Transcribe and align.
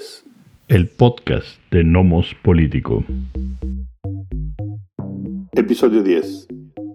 10, 0.00 0.24
el 0.68 0.88
podcast 0.88 1.60
de 1.70 1.84
Nomos 1.84 2.34
Político. 2.42 3.04
Episodio 5.52 6.02
10. 6.02 6.48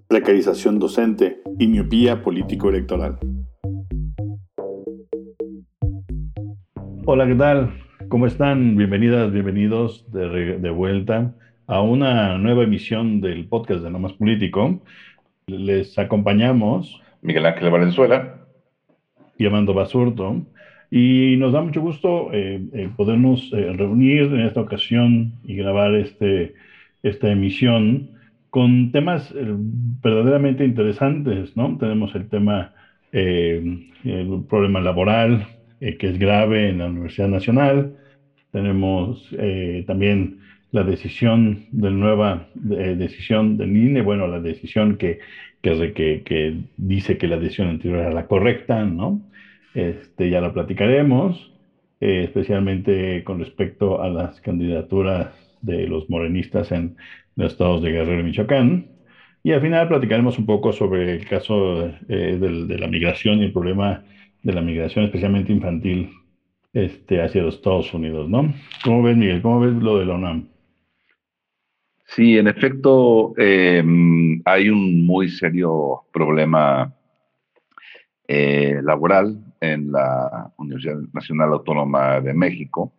Precarización 0.07 0.79
docente 0.79 1.39
y 1.59 1.67
miopía 1.67 2.23
político-electoral. 2.23 3.19
Hola, 7.05 7.27
¿qué 7.27 7.35
tal? 7.35 7.73
¿Cómo 8.09 8.25
están? 8.25 8.75
Bienvenidas, 8.75 9.31
bienvenidos 9.31 10.11
de, 10.11 10.57
de 10.57 10.69
vuelta 10.71 11.35
a 11.67 11.81
una 11.81 12.39
nueva 12.39 12.63
emisión 12.63 13.21
del 13.21 13.47
podcast 13.47 13.83
de 13.83 13.91
Nomos 13.91 14.13
Político. 14.13 14.81
Les 15.45 15.99
acompañamos 15.99 17.01
Miguel 17.21 17.45
Ángel 17.45 17.69
Valenzuela 17.69 18.47
y 19.37 19.45
Amando 19.45 19.75
Basurto. 19.75 20.41
Y 20.97 21.35
nos 21.35 21.51
da 21.51 21.61
mucho 21.61 21.81
gusto 21.81 22.29
eh, 22.31 22.61
eh, 22.71 22.89
podernos 22.95 23.51
eh, 23.51 23.73
reunir 23.73 24.27
en 24.27 24.39
esta 24.39 24.61
ocasión 24.61 25.33
y 25.43 25.57
grabar 25.57 25.93
este, 25.93 26.53
esta 27.03 27.29
emisión 27.29 28.11
con 28.49 28.93
temas 28.93 29.33
verdaderamente 30.01 30.63
interesantes, 30.63 31.57
¿no? 31.57 31.77
Tenemos 31.77 32.15
el 32.15 32.29
tema, 32.29 32.71
el 33.11 34.45
problema 34.49 34.79
laboral, 34.79 35.45
que 35.81 36.07
es 36.07 36.17
grave 36.17 36.69
en 36.69 36.77
la 36.77 36.85
Universidad 36.85 37.27
Nacional. 37.27 37.97
Tenemos 38.53 39.29
también 39.85 40.39
la 40.71 40.85
decisión 40.85 41.65
del 41.71 41.99
nueva 41.99 42.47
decisión 42.53 43.57
del 43.57 43.75
INE, 43.75 44.01
bueno, 44.01 44.27
la 44.27 44.39
decisión 44.39 44.95
que, 44.95 45.19
que, 45.61 46.61
dice 46.77 47.17
que 47.17 47.27
la 47.27 47.37
decisión 47.37 47.67
anterior 47.67 47.99
era 47.99 48.13
la 48.13 48.27
correcta, 48.27 48.85
¿no? 48.85 49.21
Este, 49.75 50.29
ya 50.29 50.39
lo 50.39 50.53
platicaremos, 50.53 51.51
eh, 51.99 52.23
especialmente 52.23 53.25
con 53.25 53.39
respecto 53.39 54.01
a 54.01 54.07
las 54.07 54.39
candidaturas 54.39 55.33
de 55.61 55.85
los 55.87 56.09
morenistas 56.09 56.71
en 56.71 56.95
los 57.35 57.51
estados 57.51 57.83
de 57.83 57.91
Guerrero 57.91 58.21
y 58.21 58.23
Michoacán. 58.23 58.87
Y 59.43 59.51
al 59.51 59.61
final 59.61 59.89
platicaremos 59.89 60.39
un 60.39 60.45
poco 60.45 60.71
sobre 60.71 61.15
el 61.15 61.27
caso 61.27 61.87
eh, 62.07 62.37
de 62.39 62.79
la 62.79 62.87
migración 62.87 63.39
y 63.39 63.45
el 63.45 63.51
problema 63.53 64.05
de 64.43 64.53
la 64.53 64.61
migración, 64.61 65.05
especialmente 65.05 65.51
infantil, 65.51 66.09
este, 66.71 67.21
hacia 67.21 67.43
los 67.43 67.55
Estados 67.55 67.93
Unidos, 67.93 68.29
¿no? 68.29 68.53
¿Cómo 68.83 69.03
ves, 69.03 69.17
Miguel? 69.17 69.41
¿Cómo 69.41 69.59
ves 69.59 69.73
lo 69.73 69.99
de 69.99 70.05
la 70.05 70.15
UNAM? 70.15 70.47
Sí, 72.05 72.37
en 72.37 72.47
efecto, 72.47 73.33
em, 73.37 74.41
hay 74.45 74.69
un 74.69 75.05
muy 75.05 75.27
serio 75.27 76.03
problema 76.13 76.95
eh, 78.27 78.79
laboral 78.81 79.44
en 79.59 79.91
la 79.91 80.51
Universidad 80.57 80.97
Nacional 81.13 81.53
Autónoma 81.53 82.21
de 82.21 82.33
México. 82.33 82.93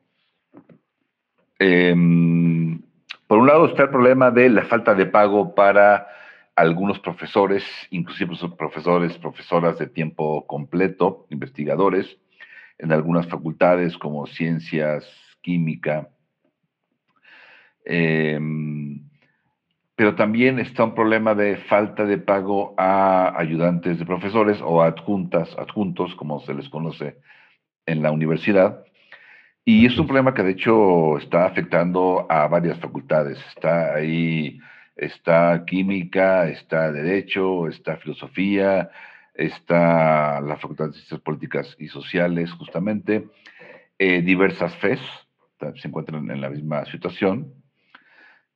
Em, 1.59 2.81
por 3.27 3.39
un 3.39 3.47
lado 3.47 3.67
está 3.67 3.85
el 3.85 3.91
problema 3.91 4.31
de 4.31 4.49
la 4.51 4.65
falta 4.65 4.95
de 4.95 5.07
pago 5.07 5.55
para 5.55 6.07
algunos 6.55 6.99
profesores, 6.99 7.65
inclusive 7.91 8.35
profesores, 8.57 9.17
profesoras 9.19 9.79
de 9.79 9.87
tiempo 9.87 10.47
completo, 10.47 11.27
investigadores, 11.31 12.19
en 12.79 12.93
algunas 12.93 13.27
facultades 13.29 13.97
como 13.99 14.27
ciencias, 14.27 15.07
química. 15.43 16.09
Em, 17.85 19.06
pero 19.97 20.15
también 20.15 20.59
está 20.59 20.85
un 20.85 20.95
problema 20.95 21.35
de 21.35 21.57
falta 21.57 22.05
de 22.05 22.19
pago 22.19 22.75
a 22.77 23.33
ayudantes 23.39 23.99
de 23.99 24.05
profesores 24.05 24.61
o 24.63 24.83
adjuntas, 24.83 25.57
adjuntos, 25.59 26.15
como 26.15 26.41
se 26.41 26.53
les 26.55 26.69
conoce 26.69 27.17
en 27.87 28.03
la 28.03 28.13
universidad. 28.13 28.85
Y 29.65 29.87
es 29.87 29.99
un 29.99 30.07
problema 30.07 30.35
que 30.35 30.43
de 30.43 30.53
hecho 30.53 31.17
está 31.17 31.47
afectando 31.47 32.27
a 32.29 32.47
varias 32.47 32.79
facultades. 32.79 33.39
Está 33.49 33.95
ahí, 33.95 34.61
está 34.97 35.65
química, 35.67 36.47
está 36.49 36.93
derecho, 36.93 37.67
está 37.67 37.97
filosofía, 37.97 38.91
está 39.35 40.41
la 40.43 40.57
Facultad 40.59 40.89
de 40.89 40.93
Ciencias 40.93 41.21
Políticas 41.21 41.75
y 41.79 41.89
Sociales, 41.89 42.53
justamente. 42.53 43.29
Eh, 43.99 44.21
diversas 44.21 44.75
FES 44.77 45.01
se 45.77 45.89
encuentran 45.89 46.31
en 46.31 46.41
la 46.43 46.51
misma 46.51 46.85
situación. 46.85 47.53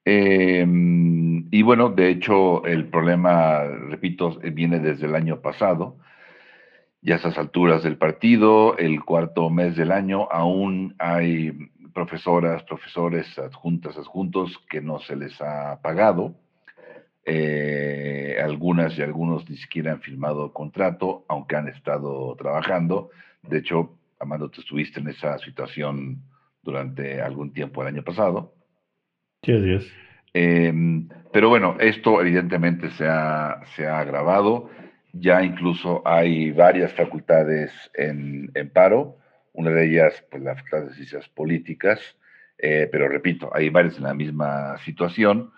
Em, 0.05 1.49
y 1.51 1.63
bueno, 1.63 1.91
de 1.91 2.11
hecho, 2.11 2.65
el 2.67 2.89
problema, 2.89 3.65
repito, 3.65 4.39
viene 4.53 4.81
desde 4.81 5.07
el 5.07 5.15
año 5.15 5.41
pasado. 5.41 5.99
Ya 7.03 7.15
a 7.15 7.19
esas 7.19 7.39
alturas 7.39 7.83
del 7.83 7.97
partido, 7.97 8.77
el 8.79 9.05
cuarto 9.05 9.51
mes 9.51 9.77
del 9.77 9.91
año, 9.93 10.29
aún 10.31 10.95
hay 10.99 11.53
profesoras, 11.95 12.63
profesores, 12.65 13.39
adjuntas, 13.39 13.97
adjuntos 13.97 14.59
que 14.71 14.81
no 14.81 14.99
se 15.01 15.17
les 15.17 15.41
ha 15.41 15.81
pagado. 15.83 16.35
Eh, 17.25 18.39
algunas 18.43 18.97
y 18.99 19.03
algunos 19.03 19.49
ni 19.49 19.57
siquiera 19.57 19.93
han 19.93 20.01
firmado 20.01 20.53
contrato, 20.53 21.25
aunque 21.29 21.57
han 21.57 21.69
estado 21.69 22.35
trabajando. 22.37 23.11
De 23.43 23.59
hecho, 23.59 23.97
Amando, 24.21 24.51
tú 24.51 24.61
estuviste 24.61 25.01
en 25.01 25.09
esa 25.09 25.39
situación 25.39 26.23
durante 26.63 27.23
algún 27.23 27.55
tiempo 27.55 27.81
el 27.81 27.89
año 27.89 28.05
pasado. 28.05 28.53
Sí, 29.43 29.53
así 29.53 29.91
em, 30.35 31.09
pero 31.33 31.49
bueno, 31.49 31.77
esto 31.81 32.21
evidentemente 32.21 32.91
se 32.91 33.07
ha, 33.07 33.61
se 33.77 33.87
ha 33.87 34.01
agravado. 34.01 34.71
Ya 35.13 35.43
incluso 35.43 36.03
hay 36.05 36.53
varias 36.53 36.93
facultades 36.95 37.73
en, 37.95 38.51
paro. 38.73 39.17
Una 39.53 39.71
de 39.71 39.87
ellas, 39.87 40.25
pues 40.31 40.43
la 40.43 40.55
Facultad 40.55 40.87
de 40.87 40.95
Ciencias 40.95 41.29
Políticas. 41.29 42.01
Eh, 42.59 42.89
pero 42.93 43.09
repito, 43.09 43.51
hay 43.55 43.71
varias 43.71 43.97
en 43.97 44.05
la 44.05 44.15
misma 44.15 44.79
situación. 44.79 45.53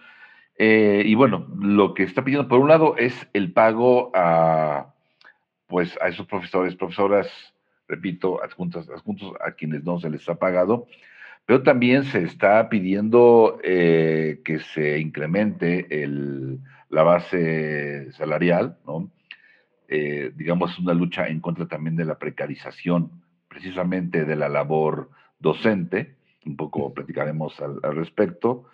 Eh, 0.59 1.03
y 1.05 1.15
bueno, 1.15 1.49
lo 1.59 1.95
que 1.95 2.05
está 2.05 2.23
pidiendo, 2.25 2.49
por 2.49 2.61
un 2.61 2.69
lado, 2.69 2.97
es 2.97 3.15
el 3.33 3.53
pago 3.53 4.11
a, 4.15 4.95
pues, 5.67 5.99
a 6.01 6.09
esos 6.09 6.27
profesores, 6.27 6.77
profesoras, 6.77 7.29
repito, 7.89 8.43
adjuntos, 8.43 8.89
adjuntos 8.89 9.33
a 9.45 9.53
quienes 9.53 9.85
no 9.85 9.99
se 9.99 10.11
les 10.11 10.29
ha 10.29 10.37
pagado, 10.37 10.87
pero 11.47 11.63
también 11.63 12.05
se 12.05 12.23
está 12.23 12.69
pidiendo 12.69 13.59
eh, 13.63 14.41
que 14.45 14.61
se 14.61 14.99
incremente 14.99 15.87
la 16.89 17.03
base 17.03 18.13
salarial, 18.13 18.79
¿no? 18.87 19.11
Eh, 19.89 20.33
digamos, 20.37 20.79
una 20.79 20.95
lucha 20.95 21.27
en 21.29 21.41
contra 21.41 21.67
también 21.67 21.97
de 21.97 22.07
la 22.07 22.19
precarización, 22.19 23.23
precisamente 23.49 24.25
de 24.25 24.37
la 24.37 24.49
labor 24.49 25.11
docente, 25.39 26.17
un 26.47 26.57
poco 26.57 26.95
platicaremos 26.95 27.61
al, 27.61 27.81
respecto. 27.95 28.65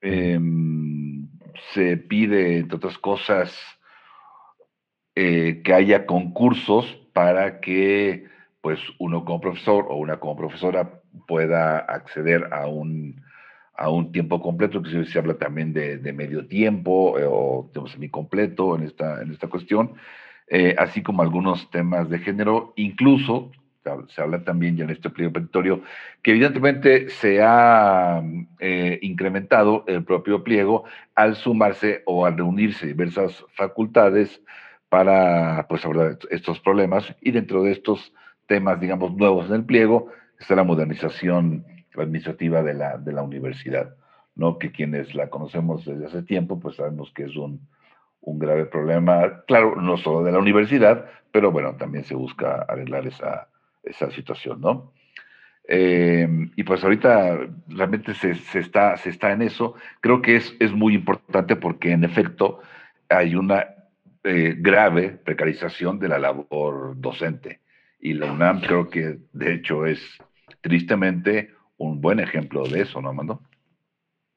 Em, 0.00 1.28
se 1.72 1.96
pide, 1.96 2.58
entre 2.58 2.76
otras 2.76 2.98
cosas, 2.98 3.56
eh, 5.14 5.62
que 5.64 5.72
haya 5.72 6.04
concursos 6.04 6.86
para 7.12 7.60
que 7.60 8.26
pues 8.60 8.80
uno 8.98 9.24
como 9.24 9.40
profesor 9.40 9.86
o 9.88 9.96
una 9.96 10.18
como 10.20 10.36
profesora 10.36 11.01
pueda 11.26 11.78
acceder 11.78 12.48
a 12.52 12.66
un, 12.66 13.22
a 13.74 13.90
un 13.90 14.12
tiempo 14.12 14.40
completo, 14.40 14.82
que 14.82 15.04
se 15.04 15.18
habla 15.18 15.34
también 15.34 15.72
de, 15.72 16.12
medio 16.12 16.46
tiempo 16.46 17.18
eh, 17.18 17.26
o 17.26 17.70
de 17.72 17.88
semicompleto 17.90 18.76
en 18.76 18.84
esta, 18.84 19.22
en 19.22 19.32
esta 19.32 19.48
cuestión, 19.48 19.94
eh, 20.48 20.74
así 20.78 21.02
como 21.02 21.22
algunos 21.22 21.70
temas 21.70 22.08
de 22.10 22.18
género, 22.18 22.72
incluso 22.76 23.50
se 24.08 24.22
habla 24.22 24.44
también 24.44 24.76
ya 24.76 24.84
en 24.84 24.90
este 24.90 25.10
pliego 25.10 25.32
petitorio, 25.32 25.82
que 26.22 26.30
evidentemente 26.30 27.08
se 27.08 27.42
ha 27.42 28.22
eh, 28.60 28.98
incrementado 29.02 29.84
el 29.88 30.04
propio 30.04 30.44
pliego 30.44 30.84
al 31.14 31.36
sumarse 31.36 32.02
o 32.06 32.24
al 32.24 32.36
reunirse 32.36 32.86
diversas 32.86 33.44
facultades 33.54 34.40
para 34.88 35.66
pues, 35.68 35.84
abordar 35.84 36.18
estos 36.30 36.60
problemas 36.60 37.14
y 37.20 37.32
dentro 37.32 37.62
de 37.64 37.72
estos 37.72 38.12
temas, 38.46 38.80
digamos, 38.80 39.14
nuevos 39.16 39.48
en 39.48 39.54
el 39.54 39.64
pliego, 39.64 40.08
está 40.42 40.54
la 40.54 40.64
modernización 40.64 41.64
administrativa 41.96 42.62
de 42.62 42.74
la, 42.74 42.98
de 42.98 43.12
la 43.12 43.22
universidad, 43.22 43.94
¿no? 44.34 44.58
Que 44.58 44.72
quienes 44.72 45.14
la 45.14 45.28
conocemos 45.28 45.84
desde 45.84 46.06
hace 46.06 46.22
tiempo, 46.22 46.58
pues 46.58 46.76
sabemos 46.76 47.12
que 47.14 47.24
es 47.24 47.36
un, 47.36 47.68
un 48.20 48.38
grave 48.38 48.66
problema, 48.66 49.42
claro, 49.46 49.76
no 49.76 49.96
solo 49.96 50.22
de 50.22 50.32
la 50.32 50.38
universidad, 50.38 51.06
pero 51.30 51.50
bueno, 51.50 51.76
también 51.76 52.04
se 52.04 52.14
busca 52.14 52.62
arreglar 52.68 53.06
esa, 53.06 53.48
esa 53.82 54.10
situación, 54.10 54.60
¿no? 54.60 54.92
Eh, 55.68 56.28
y 56.56 56.64
pues 56.64 56.82
ahorita 56.82 57.38
realmente 57.68 58.14
se, 58.14 58.34
se, 58.34 58.58
está, 58.58 58.96
se 58.96 59.10
está 59.10 59.32
en 59.32 59.42
eso. 59.42 59.74
Creo 60.00 60.20
que 60.20 60.36
es, 60.36 60.54
es 60.58 60.72
muy 60.72 60.94
importante 60.94 61.56
porque 61.56 61.92
en 61.92 62.04
efecto 62.04 62.60
hay 63.08 63.36
una 63.36 63.66
eh, 64.24 64.56
grave 64.58 65.10
precarización 65.10 65.98
de 65.98 66.08
la 66.08 66.18
labor 66.18 67.00
docente. 67.00 67.60
Y 68.00 68.14
la 68.14 68.32
UNAM 68.32 68.60
creo 68.60 68.90
que 68.90 69.18
de 69.32 69.54
hecho 69.54 69.86
es 69.86 70.00
tristemente 70.62 71.48
un 71.78 72.00
buen 72.02 72.20
ejemplo 72.20 72.64
de 72.64 72.82
eso, 72.82 73.02
¿no, 73.02 73.10
Amando? 73.10 73.40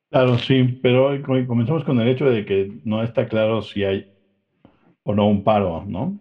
Claro, 0.10 0.38
sí, 0.40 0.64
pero 0.82 1.22
comenzamos 1.48 1.84
con 1.84 2.00
el 2.00 2.08
hecho 2.08 2.26
de 2.26 2.46
que 2.46 2.70
no 2.84 3.04
está 3.04 3.28
claro 3.28 3.62
si 3.62 3.84
hay 3.84 4.08
o 5.04 5.14
no 5.16 5.28
un 5.28 5.44
paro, 5.44 5.86
¿no? 5.88 6.20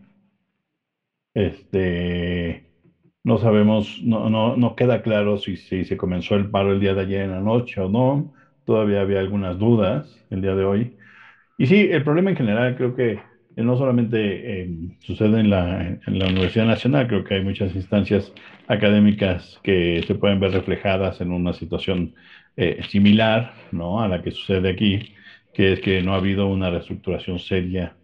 Este, 1.35 2.65
No 3.25 3.39
sabemos, 3.39 4.01
no, 4.03 4.31
no, 4.31 4.57
no 4.57 4.77
queda 4.77 5.03
claro 5.03 5.39
si, 5.39 5.57
si 5.57 5.85
se 5.85 5.97
comenzó 5.99 6.37
el 6.37 6.51
paro 6.51 6.73
el 6.73 6.81
día 6.81 6.95
de 6.95 7.03
ayer 7.03 7.23
en 7.23 7.33
la 7.33 7.41
noche 7.41 7.81
o 7.81 7.89
no. 7.91 8.31
Todavía 8.65 9.03
había 9.03 9.21
algunas 9.21 9.59
dudas 9.59 10.25
el 10.31 10.43
día 10.43 10.55
de 10.57 10.65
hoy. 10.65 10.97
Y 11.59 11.67
sí, 11.67 11.89
el 11.91 12.05
problema 12.05 12.31
en 12.31 12.37
general 12.37 12.77
creo 12.77 12.95
que 12.97 13.21
no 13.63 13.77
solamente 13.77 14.63
eh, 14.63 14.71
sucede 15.01 15.41
en 15.41 15.51
la, 15.51 15.87
en 16.07 16.19
la 16.19 16.27
Universidad 16.27 16.67
Nacional, 16.67 17.07
creo 17.07 17.25
que 17.25 17.35
hay 17.35 17.45
muchas 17.45 17.75
instancias 17.77 18.33
académicas 18.67 19.61
que 19.63 20.03
se 20.07 20.15
pueden 20.15 20.41
ver 20.41 20.53
reflejadas 20.53 21.21
en 21.21 21.31
una 21.31 21.53
situación 21.53 22.15
eh, 22.57 22.81
similar 22.89 23.55
¿no? 23.71 24.01
a 24.01 24.09
la 24.09 24.23
que 24.23 24.33
sucede 24.33 24.71
aquí, 24.71 25.15
que 25.53 25.75
es 25.75 25.81
que 25.81 26.03
no 26.03 26.15
ha 26.15 26.17
habido 26.17 26.49
una 26.49 26.71
reestructuración 26.71 27.39
seria 27.39 27.97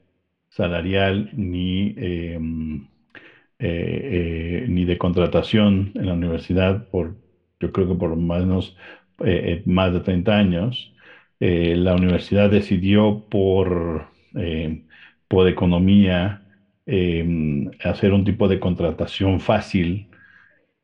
salarial 0.50 1.31
ni, 1.32 1.94
em, 1.97 2.88
eh, 3.58 4.67
ni 4.69 4.85
de 4.85 4.99
contratación 4.99 5.93
en 5.94 6.06
la 6.06 6.14
universidad 6.14 6.88
por, 6.91 7.17
yo 7.61 7.73
creo 7.73 7.88
que 7.88 7.94
por 7.94 8.11
lo 8.11 8.17
menos 8.17 8.76
más 9.67 9.93
de 9.93 10.00
30 10.00 10.37
años. 10.38 10.94
la 11.41 11.94
universidad 11.94 12.50
decidió 12.50 13.26
por 13.29 14.06
de 15.38 15.50
economía, 15.50 16.43
eh, 16.87 17.25
hacer 17.85 18.12
un 18.12 18.25
tipo 18.25 18.49
de 18.49 18.59
contratación 18.59 19.41
fácil, 19.41 20.09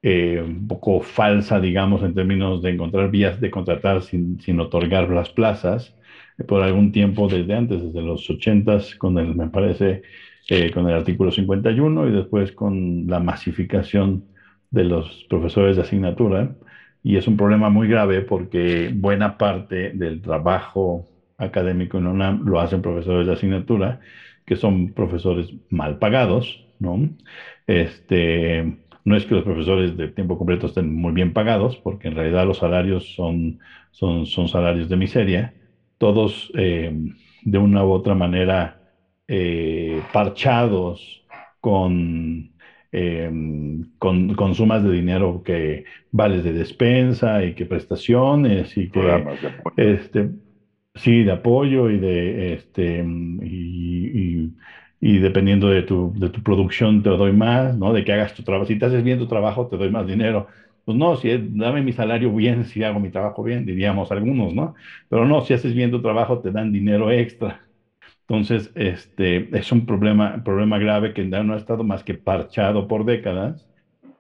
eh, 0.03 0.41
un 0.45 0.69
poco 0.69 1.01
falsa, 1.01 1.61
digamos, 1.61 2.03
en 2.03 2.15
términos 2.15 2.63
de 2.63 2.71
encontrar 2.71 3.11
vías 3.11 3.41
de 3.41 3.51
contratar 3.51 4.03
sin, 4.03 4.41
sin 4.41 4.61
otorgar 4.61 5.11
las 5.11 5.31
plazas, 5.31 5.95
eh, 6.39 6.45
por 6.45 6.63
algún 6.63 6.93
tiempo 6.93 7.29
desde 7.29 7.55
antes, 7.55 7.83
desde 7.83 8.03
los 8.03 8.29
80 8.31 8.79
con 8.99 9.19
el, 9.19 9.35
me 9.35 9.49
parece, 9.49 10.03
con 10.73 10.89
el 10.89 10.95
artículo 10.95 11.33
51 11.33 12.09
y 12.09 12.13
después 12.13 12.53
con 12.53 13.07
la 13.09 13.19
masificación 13.19 14.27
de 14.71 14.85
los 14.85 15.27
profesores 15.29 15.75
de 15.77 15.83
asignatura. 15.83 16.55
Y 17.03 17.17
es 17.17 17.27
un 17.27 17.37
problema 17.37 17.69
muy 17.71 17.89
grave 17.89 18.23
porque 18.23 18.93
buena 18.95 19.39
parte 19.39 19.91
del 19.95 20.21
trabajo 20.23 21.09
académico 21.37 21.99
en 21.99 22.07
UNAM 22.07 22.45
lo 22.47 22.61
hacen 22.61 22.81
profesores 22.83 23.27
de 23.27 23.33
asignatura 23.33 24.01
que 24.47 24.57
son 24.57 24.93
profesores 24.95 25.53
mal 25.69 25.99
pagados, 25.99 26.67
¿no? 26.79 27.11
Este, 27.67 28.79
no 29.05 29.17
es 29.17 29.27
que 29.27 29.35
los 29.35 29.45
profesores 29.45 29.97
de 29.97 30.09
tiempo 30.09 30.39
completo 30.39 30.67
estén 30.67 30.95
muy 30.95 31.13
bien 31.13 31.33
pagados, 31.33 31.77
porque 31.77 32.09
en 32.09 32.15
realidad 32.15 32.47
los 32.47 32.59
salarios 32.59 33.15
son, 33.15 33.59
son, 33.91 34.27
son 34.27 34.49
salarios 34.49 34.89
de 34.89 34.97
miseria, 34.97 35.55
todos 35.99 36.51
eh, 36.55 36.93
de 37.43 37.59
una 37.59 37.85
u 37.85 37.91
otra 37.91 38.15
manera 38.15 38.81
eh, 39.29 40.03
parchados 40.13 41.25
con, 41.61 42.53
eh, 42.93 43.31
con, 43.99 44.35
con, 44.35 44.55
sumas 44.55 44.85
de 44.85 44.93
dinero 44.93 45.43
que 45.45 45.85
vales 46.11 46.45
de 46.45 46.53
despensa 46.53 47.45
y 47.45 47.55
que 47.55 47.67
prestaciones 47.67 48.77
y 48.77 48.91
que 48.91 49.25
este, 49.77 50.31
Sí, 50.97 51.25
de 51.25 51.33
apoyo 51.33 51.91
y 51.91 51.99
de 51.99 52.55
este 52.55 53.05
y, 55.01 55.19
dependiendo 55.19 55.69
de 55.69 55.83
tu, 55.83 56.13
de 56.17 56.31
tu 56.31 56.43
producción 56.43 57.03
te 57.03 57.11
doy 57.11 57.33
más, 57.33 57.77
¿no? 57.77 57.93
De 57.93 58.03
que 58.05 58.13
hagas 58.13 58.35
tu 58.35 58.43
trabajo. 58.43 58.67
Si 58.67 58.79
te 58.79 58.87
haces 58.87 59.03
bien 59.03 59.19
tu 59.19 59.29
trabajo, 59.29 59.69
te 59.69 59.77
doy 59.77 59.91
más 59.91 60.07
dinero. 60.07 60.47
Pues 60.85 60.97
no, 60.97 61.17
si 61.17 61.29
dame 61.51 61.83
mi 61.83 61.93
salario 61.93 62.33
bien, 62.35 62.65
si 62.65 62.83
hago 62.83 62.99
mi 63.01 63.11
trabajo 63.11 63.43
bien, 63.43 63.67
diríamos 63.67 64.11
algunos, 64.13 64.55
¿no? 64.55 64.75
Pero 65.09 65.27
no, 65.27 65.41
si 65.43 65.53
haces 65.55 65.75
bien 65.75 65.91
tu 65.91 66.01
trabajo, 66.01 66.41
te 66.41 66.51
dan 66.51 66.73
dinero 66.73 67.11
extra. 67.11 67.61
Entonces, 68.29 68.73
este 68.75 69.49
es 69.59 69.73
un 69.73 69.87
problema, 69.87 70.43
problema 70.45 70.79
grave 70.79 71.15
que 71.15 71.25
no 71.25 71.55
ha 71.55 71.57
estado 71.59 71.85
más 71.85 72.05
que 72.05 72.15
parchado 72.15 72.89
por 72.89 73.05
décadas 73.05 73.66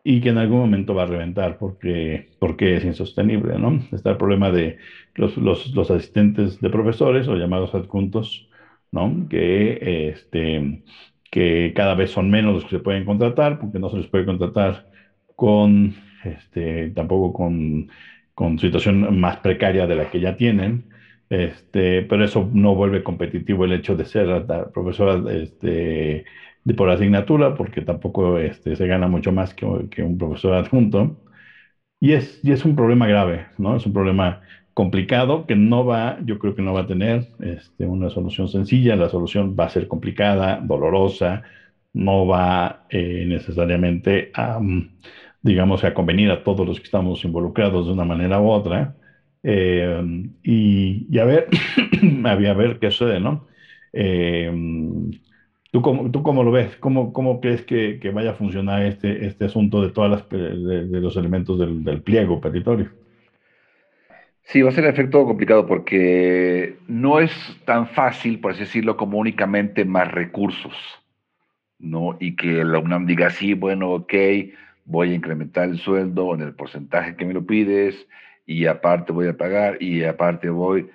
y 0.08 0.20
que 0.20 0.28
en 0.28 0.38
algún 0.38 0.60
momento 0.60 0.94
va 0.94 1.02
a 1.02 1.06
reventar 1.06 1.58
porque, 1.58 2.28
porque 2.38 2.76
es 2.76 2.84
insostenible, 2.84 3.58
¿no? 3.58 3.80
Está 3.90 4.10
el 4.10 4.16
problema 4.16 4.52
de 4.52 4.78
los, 5.16 5.36
los, 5.36 5.74
los 5.74 5.90
asistentes 5.90 6.60
de 6.60 6.70
profesores 6.70 7.26
o 7.26 7.34
llamados 7.34 7.74
adjuntos, 7.74 8.48
¿no? 8.92 9.26
Que, 9.28 10.12
este, 10.12 10.84
que 11.28 11.72
cada 11.74 11.96
vez 11.96 12.12
son 12.12 12.30
menos 12.30 12.54
los 12.54 12.64
que 12.64 12.76
se 12.76 12.78
pueden 12.78 13.04
contratar 13.04 13.58
porque 13.58 13.80
no 13.80 13.90
se 13.90 13.96
les 13.96 14.06
puede 14.06 14.24
contratar 14.24 14.86
con, 15.34 15.96
este, 16.22 16.90
tampoco 16.90 17.32
con, 17.32 17.88
con 18.32 18.60
situación 18.60 19.18
más 19.18 19.38
precaria 19.38 19.88
de 19.88 19.96
la 19.96 20.08
que 20.08 20.20
ya 20.20 20.36
tienen. 20.36 20.88
Este, 21.28 22.02
pero 22.02 22.24
eso 22.24 22.48
no 22.52 22.76
vuelve 22.76 23.02
competitivo 23.02 23.64
el 23.64 23.72
hecho 23.72 23.96
de 23.96 24.04
ser 24.04 24.46
profesora 24.72 25.20
este, 25.32 26.24
de 26.66 26.74
por 26.74 26.90
asignatura, 26.90 27.54
porque 27.54 27.82
tampoco 27.82 28.38
este, 28.38 28.74
se 28.76 28.86
gana 28.88 29.06
mucho 29.08 29.32
más 29.32 29.54
que, 29.54 29.66
que, 29.90 30.02
un 30.02 30.18
profesor 30.18 30.54
adjunto. 30.54 31.16
Y 32.00 32.12
es, 32.14 32.40
y 32.44 32.52
es 32.52 32.64
un 32.64 32.76
problema 32.76 33.06
grave, 33.06 33.46
¿no? 33.58 33.76
Es 33.76 33.86
un 33.86 33.92
problema 33.92 34.42
complicado 34.74 35.46
que 35.46 35.56
no 35.56 35.86
va, 35.86 36.18
yo 36.24 36.38
creo 36.40 36.56
que 36.56 36.62
no 36.62 36.74
va 36.74 36.82
a 36.82 36.86
tener 36.88 37.28
este, 37.40 37.86
una 37.86 38.10
solución 38.10 38.48
sencilla. 38.48 38.96
La 38.96 39.08
solución 39.08 39.56
va 39.58 39.66
a 39.66 39.68
ser 39.70 39.88
complicada, 39.88 40.60
dolorosa, 40.60 41.44
no 41.92 42.26
va 42.26 42.86
eh, 42.90 43.24
necesariamente 43.28 44.32
a, 44.34 44.60
digamos, 45.42 45.84
a 45.84 45.94
convenir 45.94 46.30
a 46.32 46.42
todos 46.44 46.66
los 46.66 46.78
que 46.80 46.84
estamos 46.86 47.24
involucrados 47.24 47.86
de 47.86 47.92
una 47.92 48.04
manera 48.04 48.40
u 48.40 48.50
otra. 48.50 48.96
Eh, 49.44 50.02
y, 50.42 51.18
a 51.18 51.24
ver, 51.24 51.48
a 52.24 52.34
ver 52.34 52.78
qué 52.80 52.90
sucede, 52.90 53.20
¿no? 53.20 53.46
Eh, 53.92 54.50
¿Tú 55.70 55.82
cómo, 55.82 56.10
¿Tú 56.10 56.22
cómo 56.22 56.44
lo 56.44 56.52
ves? 56.52 56.76
¿Cómo, 56.76 57.12
cómo 57.12 57.40
crees 57.40 57.62
que, 57.62 57.98
que, 58.00 58.10
vaya 58.10 58.30
a 58.30 58.34
funcionar 58.34 58.82
este, 58.82 59.26
este 59.26 59.46
asunto 59.46 59.82
de 59.82 59.90
todos 59.90 60.28
de, 60.28 60.86
de, 60.86 61.00
los 61.00 61.16
elementos 61.16 61.58
del, 61.58 61.82
del, 61.84 62.02
pliego 62.02 62.40
petitorio? 62.40 62.90
Sí, 64.42 64.62
va 64.62 64.70
a 64.70 64.72
ser 64.72 64.84
un 64.84 64.90
efecto 64.90 65.24
complicado 65.24 65.66
porque 65.66 66.76
no 66.86 67.18
es 67.18 67.32
tan 67.64 67.88
fácil, 67.88 68.38
por 68.40 68.52
así 68.52 68.60
decirlo, 68.60 68.96
como 68.96 69.18
únicamente 69.18 69.84
más 69.84 70.10
recursos, 70.10 70.74
¿no? 71.78 72.16
Y 72.20 72.36
que 72.36 72.64
la 72.64 72.78
UNAM 72.78 73.06
diga, 73.06 73.30
sí, 73.30 73.54
bueno, 73.54 73.90
ok, 73.90 74.14
voy 74.84 75.10
a 75.10 75.14
incrementar 75.14 75.68
el 75.68 75.78
sueldo 75.78 76.32
en 76.34 76.42
el 76.42 76.54
porcentaje 76.54 77.16
que 77.16 77.24
me 77.24 77.34
lo 77.34 77.44
pides 77.44 78.06
y 78.46 78.66
aparte 78.66 79.12
voy 79.12 79.26
a 79.26 79.36
pagar 79.36 79.82
y 79.82 80.04
aparte 80.04 80.48
voy 80.48 80.88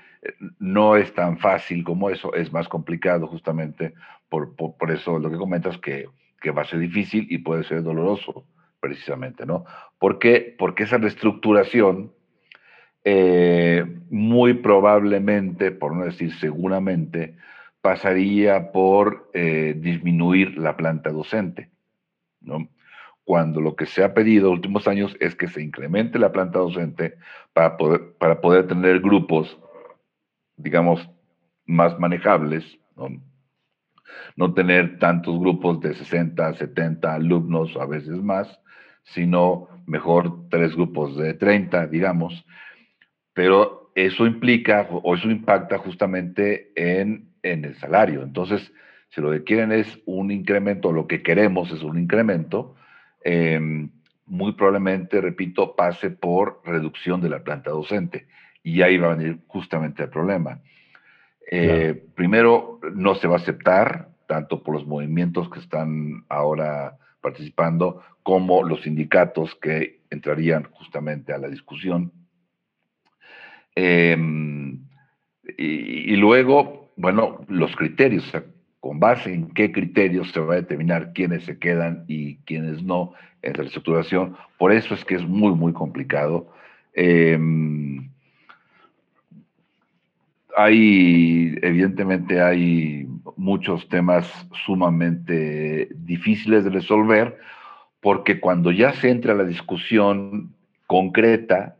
no 0.59 0.95
es 0.95 1.13
tan 1.13 1.37
fácil 1.37 1.83
como 1.83 2.09
eso, 2.09 2.33
es 2.33 2.51
más 2.53 2.67
complicado 2.67 3.27
justamente 3.27 3.93
por, 4.31 4.55
por, 4.55 4.91
eso 4.91 5.19
lo 5.19 5.29
que 5.29 5.37
comentas 5.37 5.77
que, 5.77 6.07
que, 6.39 6.51
va 6.51 6.61
a 6.61 6.65
ser 6.65 6.79
difícil 6.79 7.27
y 7.29 7.39
puede 7.39 7.63
ser 7.65 7.83
doloroso 7.83 8.45
precisamente, 8.79 9.45
¿no? 9.45 9.65
¿Por 9.99 10.17
qué? 10.17 10.55
Porque 10.57 10.83
esa 10.83 10.97
reestructuración 10.97 12.13
eh, 13.03 13.85
muy 14.09 14.55
probablemente, 14.55 15.71
por 15.71 15.93
no 15.93 16.05
decir 16.05 16.33
seguramente, 16.33 17.35
pasaría 17.81 18.71
por 18.71 19.29
eh, 19.33 19.75
disminuir 19.77 20.57
la 20.57 20.77
planta 20.77 21.11
docente, 21.11 21.69
¿no? 22.39 22.69
Cuando 23.25 23.59
lo 23.61 23.75
que 23.75 23.85
se 23.85 24.03
ha 24.03 24.13
pedido 24.13 24.45
en 24.47 24.51
los 24.51 24.57
últimos 24.59 24.87
años 24.87 25.15
es 25.19 25.35
que 25.35 25.49
se 25.49 25.61
incremente 25.61 26.17
la 26.17 26.31
planta 26.31 26.59
docente 26.59 27.17
para 27.53 27.77
poder, 27.77 28.13
para 28.17 28.41
poder 28.41 28.67
tener 28.67 29.01
grupos 29.01 29.59
digamos, 30.61 31.09
más 31.65 31.97
manejables, 31.99 32.79
¿no? 32.95 33.09
Tener 34.55 34.99
tantos 34.99 35.39
grupos 35.39 35.79
de 35.81 35.93
60, 35.93 36.53
70 36.53 37.13
alumnos, 37.13 37.75
a 37.77 37.85
veces 37.85 38.21
más, 38.21 38.59
sino 39.03 39.67
mejor 39.85 40.49
tres 40.49 40.75
grupos 40.75 41.17
de 41.17 41.33
30, 41.33 41.87
digamos, 41.87 42.45
pero 43.33 43.91
eso 43.95 44.25
implica 44.25 44.87
o 44.89 45.15
eso 45.15 45.29
impacta 45.29 45.77
justamente 45.77 46.71
en, 46.75 47.29
en 47.43 47.65
el 47.65 47.75
salario. 47.75 48.23
Entonces, 48.23 48.71
si 49.09 49.21
lo 49.21 49.31
que 49.31 49.43
quieren 49.43 49.71
es 49.71 49.99
un 50.05 50.31
incremento, 50.31 50.91
lo 50.91 51.07
que 51.07 51.21
queremos 51.21 51.71
es 51.71 51.83
un 51.83 51.99
incremento, 51.99 52.75
em, 53.23 53.89
muy 54.25 54.53
probablemente, 54.53 55.19
repito, 55.19 55.75
pase 55.75 56.09
por 56.11 56.61
reducción 56.63 57.19
de 57.19 57.29
la 57.29 57.43
planta 57.43 57.71
docente. 57.71 58.27
Y 58.63 58.81
ahí 58.81 58.97
va 58.97 59.11
a 59.11 59.15
venir 59.15 59.39
justamente 59.47 60.03
el 60.03 60.09
problema. 60.09 60.61
Eh, 61.49 62.03
primero, 62.15 62.79
no 62.93 63.15
se 63.15 63.27
va 63.27 63.35
a 63.35 63.39
aceptar, 63.39 64.09
tanto 64.27 64.63
por 64.63 64.75
los 64.75 64.85
movimientos 64.85 65.49
que 65.49 65.59
están 65.59 66.25
ahora 66.29 66.97
participando, 67.21 68.01
como 68.23 68.63
los 68.63 68.81
sindicatos 68.81 69.55
que 69.55 70.01
entrarían 70.09 70.63
justamente 70.71 71.33
a 71.33 71.37
la 71.37 71.47
discusión. 71.47 72.11
Em, 73.75 74.79
y, 75.57 76.15
luego, 76.17 76.91
bueno, 76.97 77.45
los 77.47 77.75
criterios, 77.75 78.31
con 78.79 78.99
base 78.99 79.33
en 79.33 79.51
qué 79.53 79.71
criterios 79.71 80.31
se 80.31 80.39
va 80.39 80.53
a 80.53 80.57
determinar 80.57 81.13
quiénes 81.13 81.43
se 81.43 81.57
quedan 81.59 82.05
y 82.07 82.37
quiénes 82.45 82.83
no 82.83 83.13
en 83.41 83.53
la 83.53 83.59
reestructuración. 83.59 84.35
Por 84.57 84.71
eso 84.71 84.93
es 84.93 85.05
que 85.05 85.15
es 85.15 85.27
muy, 85.27 85.53
muy 85.53 85.73
complicado. 85.73 86.51
Em, 86.93 88.10
hay, 90.63 91.57
evidentemente 91.61 92.41
hay 92.41 93.07
muchos 93.35 93.87
temas 93.89 94.27
sumamente 94.65 95.89
difíciles 95.95 96.63
de 96.63 96.69
resolver 96.69 97.37
porque 97.99 98.39
cuando 98.39 98.71
ya 98.71 98.93
se 98.93 99.09
entra 99.09 99.35
la 99.35 99.43
discusión 99.43 100.55
concreta, 100.87 101.77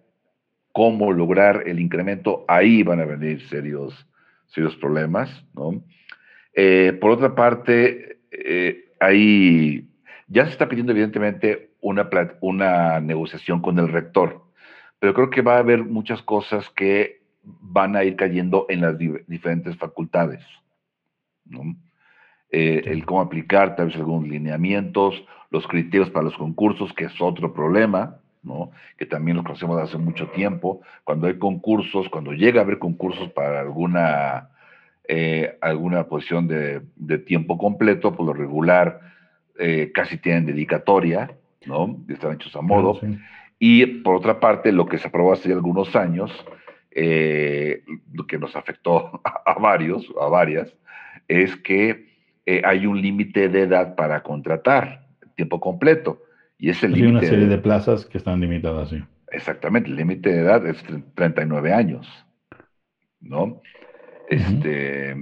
cómo 0.71 1.11
lograr 1.11 1.63
el 1.65 1.79
incremento, 1.79 2.45
ahí 2.47 2.83
van 2.83 3.01
a 3.01 3.05
venir 3.05 3.41
serios, 3.47 4.07
serios 4.47 4.75
problemas, 4.77 5.45
¿no? 5.53 5.83
Eh, 6.53 6.97
por 6.99 7.11
otra 7.11 7.35
parte, 7.35 8.19
eh, 8.31 8.85
ya 10.27 10.45
se 10.45 10.51
está 10.51 10.69
pidiendo 10.69 10.91
evidentemente 10.91 11.71
una, 11.81 12.09
una 12.41 12.99
negociación 12.99 13.61
con 13.61 13.79
el 13.79 13.89
rector, 13.89 14.43
pero 14.99 15.13
creo 15.13 15.29
que 15.29 15.41
va 15.41 15.55
a 15.55 15.59
haber 15.59 15.83
muchas 15.83 16.21
cosas 16.21 16.69
que 16.69 17.20
van 17.43 17.95
a 17.95 18.03
ir 18.03 18.15
cayendo 18.15 18.65
en 18.69 18.81
las 18.81 18.97
diferentes 18.97 19.75
facultades. 19.77 20.41
Eh, 22.51 22.81
el 22.85 23.05
cómo 23.05 23.21
aplicar 23.21 23.75
tal 23.75 23.87
vez 23.87 23.95
algunos 23.95 24.27
lineamientos, 24.27 25.23
los 25.49 25.65
criterios 25.67 26.09
para 26.09 26.25
los 26.25 26.37
concursos, 26.37 26.93
que 26.93 27.05
es 27.05 27.21
otro 27.21 27.53
problema, 27.53 28.17
¿no? 28.43 28.71
que 28.97 29.05
también 29.05 29.37
lo 29.37 29.43
conocemos 29.43 29.77
de 29.77 29.83
hace 29.83 29.97
mucho 29.97 30.27
tiempo. 30.27 30.81
Cuando 31.03 31.27
hay 31.27 31.37
concursos, 31.37 32.09
cuando 32.09 32.33
llega 32.33 32.61
a 32.61 32.63
haber 32.63 32.79
concursos 32.79 33.29
para 33.31 33.61
alguna, 33.61 34.49
eh, 35.07 35.57
alguna 35.61 36.07
posición 36.07 36.47
de, 36.47 37.17
tiempo 37.19 37.57
completo, 37.57 38.13
por 38.13 38.25
lo 38.25 38.33
regular 38.33 38.99
eh, 39.57 39.91
casi 39.93 40.17
tienen 40.17 40.45
dedicatoria, 40.45 41.35
¿no? 41.65 41.97
están 42.09 42.33
hechos 42.33 42.55
a 42.55 42.61
modo. 42.61 42.99
Y 43.59 43.85
por 43.85 44.15
otra 44.15 44.39
parte, 44.39 44.71
lo 44.71 44.87
que 44.87 44.97
se 44.97 45.07
aprobó 45.07 45.33
hace 45.33 45.53
algunos 45.53 45.95
años, 45.95 46.31
eh, 46.91 47.83
lo 48.13 48.27
que 48.27 48.37
nos 48.37 48.55
afectó 48.55 49.21
a, 49.45 49.53
varios, 49.59 50.07
a 50.19 50.27
varias, 50.27 50.73
es 51.27 51.55
que 51.57 52.09
hay 52.65 52.85
un 52.85 53.01
límite 53.01 53.47
de 53.47 53.61
edad 53.61 53.95
para 53.95 54.23
contratar 54.23 55.07
tiempo 55.35 55.59
completo. 55.59 56.21
Y 56.57 56.69
ese 56.69 56.87
límite. 56.87 57.05
Hay 57.05 57.11
una 57.11 57.21
serie 57.21 57.47
de 57.47 57.57
plazas 57.57 58.05
que 58.05 58.17
están 58.17 58.41
limitadas, 58.41 58.89
sí. 58.89 59.01
Exactamente, 59.31 59.89
el 59.89 59.95
límite 59.95 60.29
de 60.29 60.41
edad 60.41 60.65
es 60.67 60.83
39 61.15 61.73
años, 61.73 62.07
¿no? 63.21 63.61
Este, 64.29 65.15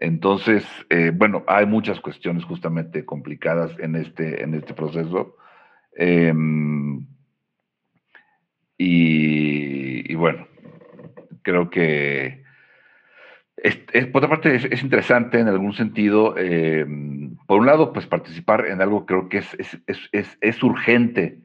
entonces, 0.00 0.64
eh, 0.90 1.12
bueno, 1.14 1.44
hay 1.46 1.66
muchas 1.66 2.00
cuestiones 2.00 2.44
justamente 2.44 3.04
complicadas 3.04 3.70
en 3.78 3.96
este, 3.96 4.42
en 4.42 4.54
este 4.54 4.74
proceso. 4.74 5.36
Em, 5.96 7.06
y, 8.78 10.14
bueno, 10.16 10.46
creo 11.42 11.70
que 11.70 12.42
por 14.12 14.24
otra 14.24 14.28
parte 14.28 14.54
es, 14.54 14.82
interesante 14.82 15.38
en 15.38 15.48
algún 15.48 15.72
sentido, 15.74 16.36
em, 16.36 17.36
por 17.46 17.60
un 17.60 17.66
lado, 17.66 17.92
pues 17.92 18.06
participar 18.06 18.66
en 18.66 18.80
algo 18.80 19.06
creo 19.06 19.28
que 19.28 19.38
es, 19.38 19.56
es, 20.40 20.62
urgente 20.62 21.38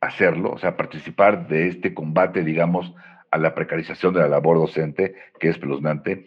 hacerlo, 0.00 0.52
o 0.52 0.58
sea, 0.58 0.76
participar 0.76 1.48
de 1.48 1.68
este 1.68 1.92
combate, 1.92 2.42
digamos, 2.42 2.94
a 3.30 3.38
la 3.38 3.54
precarización 3.54 4.14
de 4.14 4.20
la 4.20 4.28
labor 4.28 4.56
docente, 4.56 5.14
que 5.38 5.48
es 5.48 5.56
espeluznante. 5.56 6.26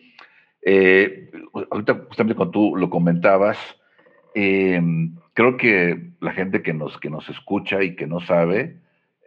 Eh, 0.61 1.31
ahorita, 1.71 2.05
justamente 2.07 2.35
cuando 2.35 2.51
tú 2.51 2.75
lo 2.75 2.89
comentabas, 2.89 3.57
em, 4.35 5.15
creo 5.33 5.57
que 5.57 6.11
la 6.19 6.33
gente 6.33 6.61
que 6.61 6.73
nos, 6.73 6.99
que 6.99 7.09
nos 7.09 7.27
escucha 7.29 7.81
y 7.81 7.95
que 7.95 8.05
no 8.05 8.19
sabe, 8.19 8.77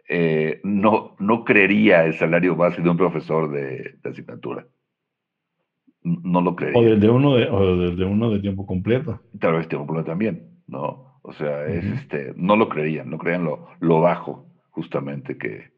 eh, 0.07 0.61
no, 0.63 1.15
no 1.19 1.43
creería 1.43 2.05
el 2.05 2.13
salario 2.13 2.55
base 2.55 2.81
de 2.81 2.89
un 2.89 2.97
profesor 2.97 3.51
de, 3.51 3.95
asignatura. 4.03 4.67
No 6.03 6.41
lo 6.41 6.55
creería. 6.55 6.79
O 6.79 6.83
desde 6.83 7.09
uno 7.09 7.35
de, 7.35 7.45
o 7.47 8.07
uno 8.07 8.31
de 8.31 8.39
tiempo 8.39 8.65
completo. 8.65 9.21
Tal 9.39 9.53
vez 9.53 9.67
tiempo 9.67 9.85
completo 9.85 10.11
también, 10.11 10.61
¿no? 10.67 11.19
O 11.21 11.33
sea, 11.33 11.65
es, 11.65 11.83
este, 11.83 12.33
no 12.37 12.55
lo 12.55 12.69
creían, 12.69 13.09
no 13.09 13.17
creían 13.17 13.43
lo, 13.43 13.67
lo 13.81 13.99
bajo 13.99 14.45
justamente 14.69 15.37
que, 15.37 15.71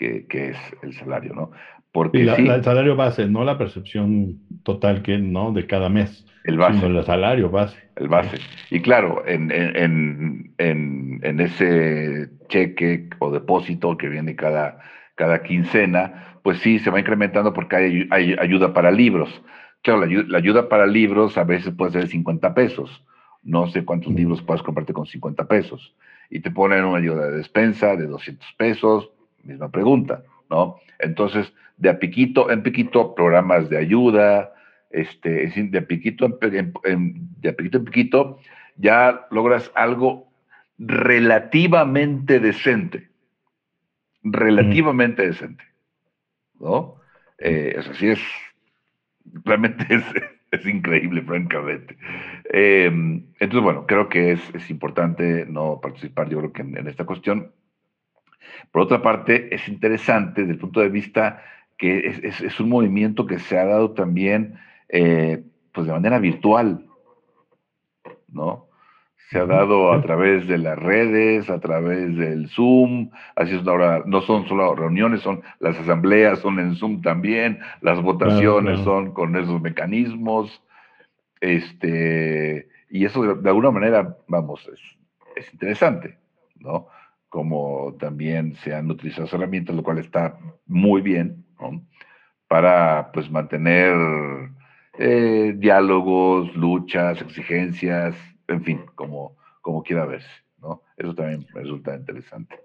que, 0.00 0.48
es 0.50 0.56
el 0.82 0.94
salario, 0.94 1.34
¿no? 1.34 1.50
Porque 1.92 2.22
el 2.22 2.64
salario 2.64 2.96
base, 2.96 3.26
no 3.28 3.44
la 3.44 3.58
percepción 3.58 4.38
total 4.62 5.02
que, 5.02 5.18
¿no? 5.18 5.52
De 5.52 5.66
cada 5.66 5.88
mes. 5.88 6.24
El 6.44 6.56
base. 6.56 6.80
Sino 6.80 6.98
el 6.98 7.04
salario 7.04 7.50
base. 7.50 7.76
El 7.96 8.08
base. 8.08 8.38
Y 8.70 8.80
claro, 8.80 9.22
en, 9.26 9.50
en, 9.50 10.54
en, 10.58 11.20
en, 11.22 11.40
ese 11.40 12.30
cheque 12.48 13.10
o 13.18 13.30
depósito 13.30 13.98
que 13.98 14.08
viene 14.08 14.36
cada, 14.36 14.78
cada 15.16 15.42
quincena, 15.42 16.38
pues 16.42 16.58
sí, 16.60 16.78
se 16.78 16.90
va 16.90 17.00
incrementando 17.00 17.52
porque 17.52 17.76
hay, 17.76 18.08
hay 18.10 18.36
ayuda 18.38 18.72
para 18.72 18.90
libros. 18.90 19.42
Claro, 19.82 20.06
la, 20.06 20.38
ayuda 20.38 20.68
para 20.68 20.86
libros 20.86 21.36
a 21.36 21.44
veces 21.44 21.74
puede 21.74 21.92
ser 21.92 22.02
de 22.02 22.08
50 22.08 22.54
pesos. 22.54 23.04
No 23.42 23.66
sé 23.66 23.84
cuántos 23.84 24.12
libros 24.12 24.42
puedes 24.42 24.62
comprarte 24.62 24.92
con 24.92 25.06
50 25.06 25.46
pesos. 25.46 25.94
Y 26.30 26.40
te 26.40 26.50
ponen 26.50 26.84
una 26.84 26.98
ayuda 26.98 27.26
de 27.26 27.38
despensa 27.38 27.96
de 27.96 28.06
200 28.06 28.46
pesos, 28.56 29.10
misma 29.44 29.70
pregunta, 29.70 30.22
¿no? 30.48 30.76
Entonces, 30.98 31.52
de 31.76 31.90
a 31.90 31.98
piquito 31.98 32.50
en 32.50 32.62
piquito, 32.62 33.14
programas 33.14 33.68
de 33.70 33.78
ayuda, 33.78 34.52
este, 34.90 35.48
de 35.48 35.82
piquito 35.82 36.38
en, 36.42 37.14
de 37.40 37.52
piquito 37.52 37.78
en 37.78 37.84
piquito, 37.84 38.38
ya 38.76 39.26
logras 39.30 39.70
algo 39.74 40.30
relativamente 40.78 42.40
decente, 42.40 43.10
relativamente 44.22 45.26
decente, 45.26 45.64
¿no? 46.58 46.96
Eh, 47.38 47.74
es 47.78 47.88
así 47.88 48.08
es, 48.08 48.20
realmente 49.44 49.86
es, 50.50 50.66
increíble, 50.66 51.22
francamente. 51.22 51.96
Em, 52.52 53.26
entonces, 53.38 53.62
bueno, 53.62 53.86
creo 53.86 54.08
que 54.08 54.32
es, 54.32 54.70
importante 54.70 55.46
no 55.46 55.80
participar, 55.80 56.28
yo 56.28 56.38
creo 56.38 56.52
que 56.52 56.62
en 56.62 56.88
esta 56.88 57.04
cuestión, 57.04 57.52
por 58.70 58.82
otra 58.82 59.02
parte, 59.02 59.54
es 59.54 59.68
interesante 59.68 60.42
desde 60.42 60.54
el 60.54 60.58
punto 60.58 60.80
de 60.80 60.88
vista 60.88 61.42
que 61.80 62.20
es, 62.22 62.60
un 62.60 62.68
movimiento 62.68 63.26
que 63.26 63.38
se 63.38 63.58
ha 63.58 63.64
dado 63.64 63.92
también 63.92 64.58
eh, 64.90 65.42
pues 65.72 65.86
de 65.86 65.92
manera 65.94 66.18
virtual, 66.18 66.84
¿no? 68.28 68.66
Se 69.30 69.38
ha 69.38 69.46
dado 69.46 69.92
a 69.92 70.02
través 70.02 70.46
de 70.46 70.58
las 70.58 70.76
redes, 70.76 71.48
a 71.48 71.60
través 71.60 72.16
del 72.16 72.48
Zoom, 72.48 73.10
así 73.36 73.54
es 73.54 73.66
ahora, 73.66 74.02
no 74.04 74.20
son 74.22 74.46
solo 74.46 74.74
reuniones, 74.74 75.20
son 75.20 75.40
las 75.60 75.78
asambleas, 75.78 76.40
son 76.40 76.58
en 76.58 76.74
Zoom 76.74 77.00
también, 77.00 77.60
las 77.80 78.02
votaciones 78.02 78.80
son 78.80 79.12
con 79.12 79.36
esos 79.36 79.62
mecanismos, 79.62 80.62
este, 81.40 82.68
y 82.90 83.04
eso 83.04 83.22
de, 83.22 83.48
alguna 83.48 83.70
manera, 83.70 84.16
vamos, 84.26 84.68
es, 84.68 84.80
es 85.36 85.52
interesante, 85.54 86.18
¿no? 86.56 86.88
Como 87.30 87.96
también 87.98 88.56
se 88.56 88.74
han 88.74 88.90
utilizado 88.90 89.28
herramientas, 89.32 89.74
lo 89.74 89.82
cual 89.82 89.98
está 89.98 90.38
muy 90.66 91.00
bien, 91.00 91.46
para 92.48 93.10
pues 93.12 93.30
mantener 93.30 93.94
eh, 94.98 95.54
diálogos, 95.56 96.54
luchas, 96.56 97.22
exigencias, 97.22 98.16
en 98.48 98.62
fin, 98.64 98.80
como, 98.96 99.36
como 99.62 99.82
quiera 99.82 100.04
verse, 100.04 100.28
¿no? 100.58 100.82
Eso 100.96 101.14
también 101.14 101.46
resulta 101.54 101.94
interesante. 101.94 102.56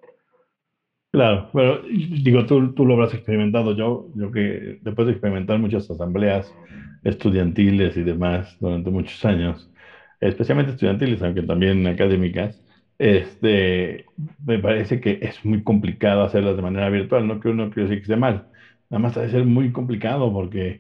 Claro, 1.12 1.50
pero 1.54 1.82
digo, 1.84 2.46
tú, 2.46 2.74
tú 2.74 2.86
lo 2.86 2.96
habrás 2.96 3.14
experimentado, 3.14 3.74
yo, 3.74 4.10
yo 4.16 4.32
que 4.32 4.80
después 4.82 5.06
de 5.06 5.14
experimentar 5.14 5.60
muchas 5.60 5.90
asambleas 5.90 6.54
estudiantiles 7.04 7.96
y 7.96 8.04
demás 8.04 8.58
durante 8.60 8.90
muchos 8.90 9.24
años, 9.24 9.72
especialmente 10.20 10.74
estudiantiles, 10.74 11.22
aunque 11.22 11.44
también 11.44 11.88
académicas, 11.88 12.62
este, 12.98 14.06
me 14.46 14.60
parece 14.60 15.00
que 15.00 15.20
es 15.22 15.44
muy 15.46 15.64
complicado 15.64 16.24
hacerlas 16.24 16.56
de 16.56 16.62
manera 16.64 16.90
virtual, 16.90 17.28
no 17.28 17.40
que 17.40 17.50
uno 17.50 17.70
quiere 17.70 17.90
decir 17.90 18.00
que 18.00 18.04
esté 18.14 18.18
mal, 18.18 18.46
nada 18.90 19.00
más 19.02 19.16
debe 19.16 19.30
ser 19.30 19.46
muy 19.46 19.72
complicado 19.72 20.32
porque 20.34 20.80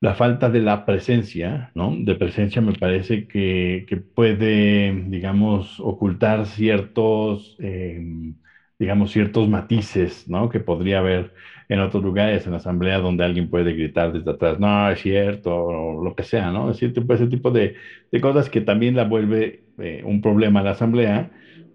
la 0.00 0.14
falta 0.14 0.50
de 0.50 0.60
la 0.60 0.84
presencia, 0.84 1.70
¿no? 1.74 1.92
De 1.96 2.14
presencia 2.14 2.60
me 2.62 2.74
parece 2.74 3.26
que, 3.26 3.84
que 3.86 3.96
puede, 4.14 4.92
digamos, 5.06 5.80
ocultar 5.80 6.44
ciertos, 6.46 7.54
em, 7.58 8.34
digamos, 8.78 9.10
ciertos 9.12 9.48
matices, 9.48 10.24
¿no? 10.28 10.48
Que 10.48 10.60
podría 10.60 10.98
haber 10.98 11.32
en 11.68 11.80
otros 11.80 12.02
lugares, 12.02 12.44
en 12.46 12.52
la 12.52 12.58
asamblea, 12.58 12.98
donde 12.98 13.24
alguien 13.24 13.50
puede 13.50 13.72
gritar 13.74 14.12
desde 14.12 14.30
atrás, 14.30 14.58
no, 14.60 14.90
es 14.90 15.00
cierto, 15.00 15.54
o 15.54 16.04
lo 16.04 16.14
que 16.14 16.22
sea, 16.22 16.50
¿no? 16.52 16.70
Es 16.70 16.78
cierto, 16.78 17.02
ese 17.12 17.26
tipo 17.26 17.50
de, 17.50 17.74
de 18.10 18.20
cosas 18.20 18.50
que 18.50 18.60
también 18.60 18.96
la 18.96 19.04
vuelve 19.04 19.64
eh, 19.78 20.02
un 20.04 20.20
problema 20.20 20.60
a 20.60 20.62
la 20.64 20.70
asamblea, 20.72 21.30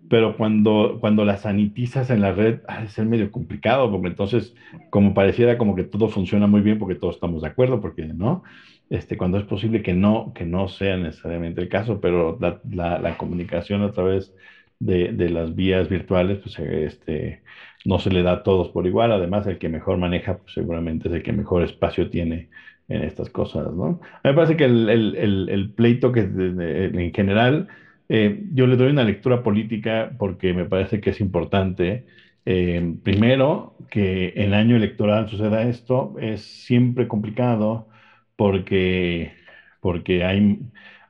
pero 0.09 0.35
cuando, 0.37 0.97
cuando 0.99 1.23
la 1.23 1.37
sanitizas 1.37 2.09
en 2.09 2.21
la 2.21 2.31
red, 2.33 2.61
ha 2.67 2.81
de 2.81 2.87
ser 2.89 3.05
medio 3.05 3.31
complicado, 3.31 3.91
porque 3.91 4.07
entonces, 4.07 4.55
como 4.89 5.13
pareciera 5.13 5.57
como 5.57 5.75
que 5.75 5.83
todo 5.83 6.09
funciona 6.09 6.47
muy 6.47 6.61
bien 6.61 6.79
porque 6.79 6.95
todos 6.95 7.15
estamos 7.15 7.43
de 7.43 7.49
acuerdo, 7.49 7.79
porque 7.79 8.05
no, 8.05 8.43
este, 8.89 9.17
cuando 9.17 9.37
es 9.37 9.45
posible 9.45 9.83
que 9.83 9.93
no, 9.93 10.33
que 10.33 10.45
no 10.45 10.67
sea 10.67 10.97
necesariamente 10.97 11.61
el 11.61 11.69
caso, 11.69 12.01
pero 12.01 12.37
la, 12.41 12.59
la, 12.69 12.99
la 12.99 13.17
comunicación 13.17 13.83
a 13.83 13.91
través 13.91 14.33
de, 14.79 15.11
de, 15.13 15.29
las 15.29 15.55
vías 15.55 15.89
virtuales, 15.89 16.39
pues 16.39 16.57
este, 16.59 17.43
no 17.85 17.99
se 17.99 18.09
le 18.11 18.23
da 18.23 18.31
a 18.33 18.43
todos 18.43 18.69
por 18.69 18.85
igual. 18.87 19.11
Además, 19.11 19.47
el 19.47 19.57
que 19.57 19.69
mejor 19.69 19.97
maneja, 19.97 20.37
pues 20.39 20.53
seguramente 20.53 21.07
es 21.09 21.15
el 21.15 21.23
que 21.23 21.33
mejor 21.33 21.63
espacio 21.63 22.09
tiene 22.09 22.49
en 22.87 23.03
estas 23.03 23.29
cosas, 23.29 23.71
¿no? 23.73 23.85
A 23.85 23.89
mí 23.89 24.31
me 24.31 24.33
parece 24.33 24.57
que 24.57 24.65
el, 24.65 24.89
el, 24.89 25.73
pleito 25.75 26.11
que 26.11 26.21
en 26.21 27.13
general 27.13 27.67
Eh, 28.11 28.43
yo 28.53 28.65
le 28.67 28.75
doy 28.75 28.89
una 28.91 29.03
lectura 29.03 29.43
política 29.43 30.15
porque 30.17 30.53
me 30.53 30.65
parece 30.65 30.99
que 30.99 31.11
es 31.11 31.21
importante. 31.21 32.05
Eh, 32.45 32.95
primero, 33.03 33.75
que 33.89 34.33
en 34.35 34.53
año 34.53 34.75
electoral 34.75 35.29
suceda 35.29 35.63
esto 35.63 36.15
es 36.19 36.41
siempre 36.41 37.07
complicado 37.07 37.87
porque, 38.35 39.33
porque 39.81 40.23
hay, 40.23 40.59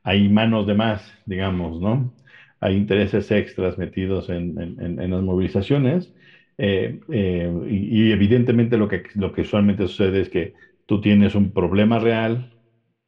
hay 0.04 0.30
manos 0.30 0.68
de 0.68 0.74
más, 0.76 1.14
digamos, 1.26 1.80
¿no? 1.82 2.14
Hay 2.60 2.76
intereses 2.76 3.32
extras 3.32 3.78
metidos 3.78 4.30
en, 4.30 4.58
en, 4.80 5.12
las 5.12 5.22
movilizaciones. 5.24 6.14
Eh, 6.62 7.00
y, 7.08 8.10
y, 8.10 8.12
evidentemente 8.12 8.78
lo 8.78 8.90
que, 8.90 9.04
lo 9.16 9.32
que 9.32 9.42
usualmente 9.42 9.88
sucede 9.88 10.20
es 10.20 10.30
que 10.30 10.52
tú 10.86 11.00
tienes 11.00 11.34
un 11.34 11.54
problema 11.54 12.00
real, 12.00 12.54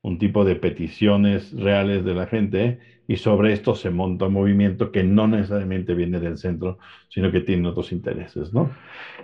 un 0.01 0.17
tipo 0.17 0.45
de 0.45 0.55
peticiones 0.55 1.51
reales 1.51 2.05
de 2.05 2.13
la 2.13 2.27
gente 2.27 2.79
y 3.07 3.17
sobre 3.17 3.51
esto 3.51 3.75
se 3.75 3.89
monta 3.89 4.27
un 4.27 4.33
movimiento 4.33 4.89
que 4.89 5.03
no 5.03 5.27
necesariamente 5.27 5.93
viene 5.93 6.21
del 6.21 6.37
centro, 6.37 6.77
sino 7.09 7.29
que 7.29 7.41
tiene 7.41 7.67
otros 7.67 7.91
intereses, 7.91 8.53
¿no? 8.53 8.71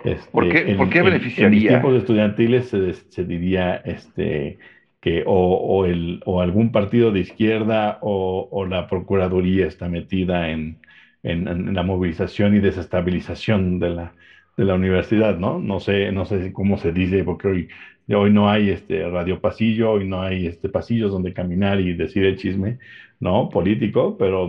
Este, 0.04 0.30
¿Por 0.30 0.46
qué, 0.50 0.74
¿por 0.74 0.90
qué 0.90 1.00
beneficiaría? 1.00 1.46
En, 1.48 1.54
en 1.54 1.68
tiempos 1.68 1.94
estudiantiles 1.96 2.68
se, 2.68 2.92
se, 2.92 3.24
diría 3.24 3.76
este, 3.76 4.58
que 5.00 5.22
o, 5.24 5.32
o, 5.32 5.86
el, 5.86 6.20
o, 6.26 6.42
algún 6.42 6.70
partido 6.70 7.12
de 7.12 7.20
izquierda 7.20 7.98
o, 8.02 8.46
o 8.50 8.66
la 8.66 8.86
Procuraduría 8.88 9.66
está 9.66 9.88
metida 9.88 10.50
en, 10.50 10.80
en, 11.22 11.74
la 11.74 11.82
movilización 11.82 12.56
y 12.56 12.60
desestabilización 12.60 13.78
de 13.78 13.90
la, 13.90 14.14
de 14.56 14.64
la 14.64 14.74
universidad, 14.74 15.38
¿no? 15.38 15.58
No 15.58 15.80
sé, 15.80 16.12
no 16.12 16.24
sé 16.24 16.52
cómo 16.52 16.78
se 16.78 16.92
dice, 16.92 17.24
porque 17.24 17.48
hoy 17.48 17.68
hoy 18.14 18.30
no 18.32 18.48
hay 18.50 18.70
este 18.70 19.08
radio 19.08 19.40
pasillo, 19.40 19.92
hoy 19.92 20.08
no 20.08 20.22
hay 20.22 20.46
este 20.46 20.68
pasillos 20.68 21.12
donde 21.12 21.34
caminar 21.34 21.80
y 21.80 21.94
decir 21.94 22.24
el 22.24 22.36
chisme, 22.36 22.78
¿no? 23.20 23.48
Político, 23.50 24.16
pero, 24.18 24.48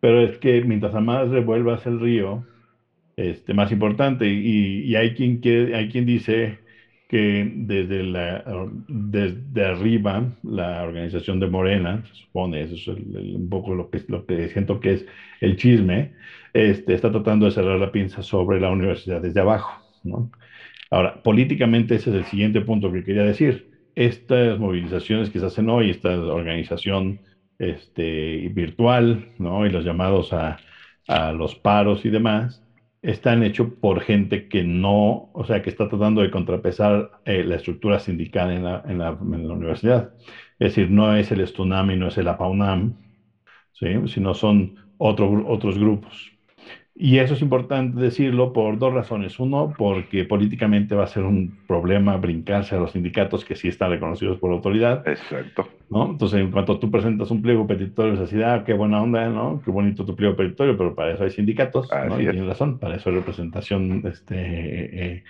pero 0.00 0.20
es 0.22 0.38
que 0.38 0.62
mientras 0.62 0.94
más 1.02 1.28
revuelvas 1.28 1.86
el 1.86 2.00
río, 2.00 2.44
este, 3.16 3.54
más 3.54 3.72
importante. 3.72 4.26
Y, 4.28 4.84
y 4.84 4.96
hay, 4.96 5.14
quien 5.14 5.38
quiere, 5.38 5.76
hay 5.76 5.88
quien 5.90 6.06
dice 6.06 6.61
que 7.12 7.52
desde, 7.54 8.04
la, 8.04 8.44
desde 8.88 9.66
arriba, 9.66 10.34
la 10.42 10.82
organización 10.84 11.40
de 11.40 11.48
Morena, 11.48 12.04
se 12.06 12.14
supone, 12.16 12.62
eso 12.62 12.74
es 12.76 12.88
un 12.88 13.48
poco 13.50 13.74
lo 13.76 13.90
que, 13.90 14.02
lo 14.08 14.26
que 14.26 14.48
siento 14.50 14.80
que 14.80 14.94
es 14.94 15.06
el 15.42 15.56
chisme, 15.56 16.14
este, 16.54 16.94
está 16.94 17.12
tratando 17.12 17.46
de 17.46 17.52
cerrar 17.52 17.78
la 17.80 17.92
pinza 17.92 18.22
sobre 18.22 18.60
la 18.60 18.70
universidad 18.70 19.22
desde 19.22 19.40
abajo, 19.40 19.72
¿no? 20.04 20.30
Ahora, 20.90 21.22
políticamente 21.22 21.94
ese 21.96 22.10
es 22.10 22.16
el 22.16 22.24
siguiente 22.26 22.60
punto 22.62 22.92
que 22.92 23.04
quería 23.04 23.24
decir. 23.24 23.66
Estas 23.94 24.58
movilizaciones 24.58 25.30
que 25.30 25.40
se 25.40 25.46
hacen 25.46 25.68
hoy, 25.70 25.90
esta 25.90 26.10
organización 26.18 27.20
este, 27.58 28.48
virtual, 28.52 29.28
¿no? 29.38 29.66
Y 29.66 29.70
los 29.70 29.84
llamados 29.84 30.32
a, 30.32 30.58
a 31.08 31.32
los 31.32 31.54
paros 31.56 32.04
y 32.04 32.10
demás, 32.10 32.61
están 33.02 33.42
hechos 33.42 33.68
por 33.80 34.00
gente 34.00 34.48
que 34.48 34.62
no, 34.64 35.30
o 35.32 35.44
sea, 35.44 35.60
que 35.62 35.70
está 35.70 35.88
tratando 35.88 36.22
de 36.22 36.30
contrapesar 36.30 37.10
eh, 37.24 37.44
la 37.44 37.56
estructura 37.56 37.98
sindical 37.98 38.50
en 38.52 38.64
la, 38.64 38.82
en, 38.86 38.98
la, 38.98 39.12
universidad. 39.12 40.12
Es 40.58 40.74
decir, 40.74 40.90
no 40.90 41.14
es 41.16 41.32
el 41.32 41.46
Stunami, 41.46 41.96
no 41.96 42.08
es 42.08 42.18
el 42.18 42.28
APAUNAM, 42.28 42.96
¿sí? 43.72 43.86
sino 44.06 44.34
son 44.34 44.76
otro, 44.98 45.44
otros 45.48 45.78
grupos. 45.78 46.31
Y 46.94 47.18
eso 47.18 47.34
es 47.34 47.40
importante 47.40 47.98
decirlo 47.98 48.52
por 48.52 48.78
dos 48.78 48.92
razones. 48.92 49.38
Uno, 49.40 49.72
porque 49.76 50.24
políticamente 50.24 50.94
va 50.94 51.04
a 51.04 51.08
ser 51.08 51.24
un 51.24 51.58
problema 51.66 52.16
brincarse 52.18 52.74
a 52.74 52.78
los 52.78 52.92
sindicatos 52.92 53.44
que 53.44 53.56
sí 53.56 53.68
están 53.68 53.90
reconocidos 53.90 54.38
por 54.38 54.50
la 54.50 54.56
autoridad. 54.56 55.06
Exacto. 55.08 55.66
¿no? 55.88 56.10
Entonces, 56.10 56.40
en 56.40 56.50
cuanto 56.50 56.78
tú 56.78 56.90
presentas 56.90 57.30
un 57.30 57.40
pliego 57.40 57.66
petitorio, 57.66 58.14
es 58.14 58.20
así, 58.20 58.42
ah, 58.42 58.62
qué 58.64 58.74
buena 58.74 59.02
onda, 59.02 59.28
¿no? 59.28 59.62
Qué 59.64 59.70
bonito 59.70 60.04
tu 60.04 60.14
pliego 60.14 60.36
petitorio, 60.36 60.76
pero 60.76 60.94
para 60.94 61.12
eso 61.12 61.24
hay 61.24 61.30
sindicatos, 61.30 61.88
¿no? 62.08 62.20
Y 62.20 62.24
tienes 62.24 62.46
razón, 62.46 62.78
para 62.78 62.96
eso 62.96 63.08
hay 63.08 63.16
representación. 63.16 64.02
Este, 64.06 64.36
eh, 64.36 65.24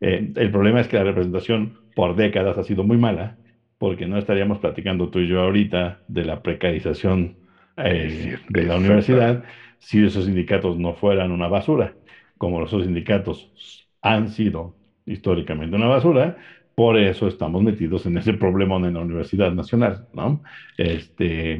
eh, 0.00 0.32
el 0.34 0.50
problema 0.50 0.80
es 0.80 0.88
que 0.88 0.96
la 0.96 1.04
representación 1.04 1.78
por 1.94 2.16
décadas 2.16 2.56
ha 2.56 2.62
sido 2.62 2.84
muy 2.84 2.96
mala, 2.96 3.36
porque 3.78 4.06
no 4.06 4.18
estaríamos 4.18 4.58
platicando 4.58 5.08
tú 5.10 5.20
y 5.20 5.28
yo 5.28 5.40
ahorita 5.40 6.00
de 6.08 6.24
la 6.24 6.42
precarización 6.42 7.36
eh, 7.76 8.38
de 8.48 8.62
la 8.64 8.76
universidad 8.76 9.44
si 9.82 10.04
esos 10.04 10.24
sindicatos 10.26 10.78
no 10.78 10.94
fueran 10.94 11.32
una 11.32 11.48
basura, 11.48 11.96
como 12.38 12.64
esos 12.64 12.84
sindicatos 12.84 13.52
han 14.00 14.28
sido 14.30 14.76
históricamente 15.06 15.76
una 15.76 15.86
basura, 15.88 16.38
por 16.74 16.96
eso 16.98 17.28
estamos 17.28 17.62
metidos 17.62 18.06
en 18.06 18.16
ese 18.16 18.32
problema 18.34 18.76
en 18.76 18.94
la 18.94 19.00
Universidad 19.00 19.52
Nacional, 19.52 20.06
¿no? 20.12 20.42
Este, 20.78 21.54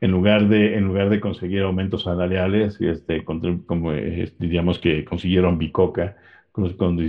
en 0.00 0.10
lugar 0.10 0.48
de, 0.48 0.76
en 0.76 0.84
lugar 0.86 1.10
de 1.10 1.20
conseguir 1.20 1.62
aumentos 1.62 2.04
salariales, 2.04 2.80
este, 2.80 3.24
como 3.24 3.92
diríamos 4.38 4.78
que 4.78 5.04
consiguieron 5.04 5.58
bicoca, 5.58 6.16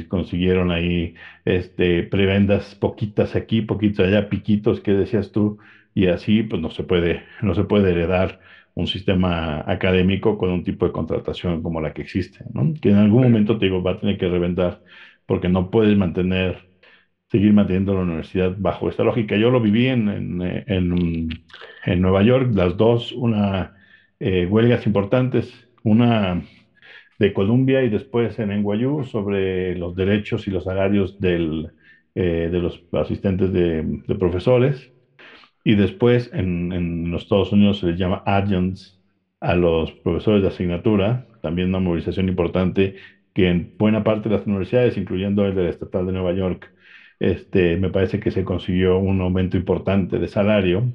consiguieron 0.10 0.71
ahí 0.71 1.13
este, 1.45 2.04
prebendas 2.04 2.75
poquitas 2.75 3.36
aquí, 3.36 3.62
poquitas 3.62 4.08
allá, 4.08 4.30
piquitos 4.30 4.82
que 4.82 4.91
decías 4.93 5.32
tú, 5.32 5.58
y 5.93 6.08
así 6.08 6.43
pues 6.43 6.62
no 6.62 6.69
se 6.71 6.84
puede, 6.84 7.23
no 7.41 7.56
se 7.56 7.63
puede 7.63 7.91
heredar 7.91 8.39
un 8.76 8.88
sistema 8.88 9.64
académico 9.66 10.38
con 10.38 10.52
un 10.52 10.64
tipo 10.64 10.86
de 10.86 10.92
contratación 10.92 11.64
como 11.64 11.82
la 11.82 11.94
que 11.94 12.02
existe, 12.04 12.46
¿no? 12.54 12.74
Que 12.82 12.90
en 12.90 12.98
algún 12.98 13.24
momento 13.24 13.58
te 13.58 13.66
digo, 13.66 13.82
va 13.82 13.92
a 13.94 14.00
tener 14.00 14.18
que 14.18 14.28
reventar 14.30 14.82
porque 15.26 15.50
no 15.50 15.72
puedes 15.72 15.98
mantener, 15.98 16.68
seguir 17.32 17.54
manteniendo 17.54 17.94
la 17.96 18.02
universidad 18.02 18.56
bajo 18.58 18.90
esta 18.90 19.04
lógica. 19.04 19.38
Yo 19.38 19.50
lo 19.50 19.62
viví 19.62 19.88
en, 19.88 20.10
en, 20.10 21.30
en, 21.86 22.02
Nueva 22.02 22.24
York, 22.24 22.52
las 22.54 22.78
dos, 22.78 23.12
una 23.14 23.74
eh, 24.20 24.46
huelgas 24.46 24.86
importantes, 24.88 25.54
una 25.84 26.44
de 27.20 27.34
Columbia 27.34 27.84
y 27.84 27.90
después 27.90 28.38
en 28.40 28.50
NYU 28.50 29.06
sobre 29.06 29.76
los 29.76 29.96
derechos 29.96 30.48
y 30.48 30.52
los 30.52 30.66
salarios 30.66 31.18
del, 31.20 31.72
eh, 32.14 32.50
de 32.52 32.60
los 32.60 32.84
asistentes 32.92 33.54
de, 33.54 33.84
de 34.08 34.16
profesores 34.16 34.95
y 35.65 35.75
después 35.75 36.30
en, 36.34 37.12
los 37.12 37.23
Estados 37.23 37.51
Unidos 37.51 37.80
se 37.80 37.88
les 37.88 37.99
llama 37.99 38.23
adjuncts 38.25 39.01
a 39.41 39.56
los 39.56 39.91
profesores 39.93 40.41
de 40.43 40.49
asignatura, 40.49 41.28
también 41.41 41.69
una 41.69 41.80
movilización 41.80 42.30
importante 42.30 42.95
que 43.34 43.49
en 43.49 43.75
buena 43.78 44.04
parte 44.04 44.30
de 44.30 44.38
las 44.38 44.47
universidades, 44.47 44.97
incluyendo 44.97 45.45
el 45.45 45.56
de 45.56 45.63
la 45.65 45.69
Estatal 45.71 46.06
de 46.06 46.13
Nueva 46.13 46.34
York, 46.34 46.71
este, 47.19 47.78
me 47.78 47.89
parece 47.89 48.19
que 48.19 48.32
se 48.32 48.45
consiguió 48.45 48.97
un 48.99 49.21
aumento 49.21 49.58
importante 49.58 50.19
de 50.19 50.28
salario, 50.28 50.93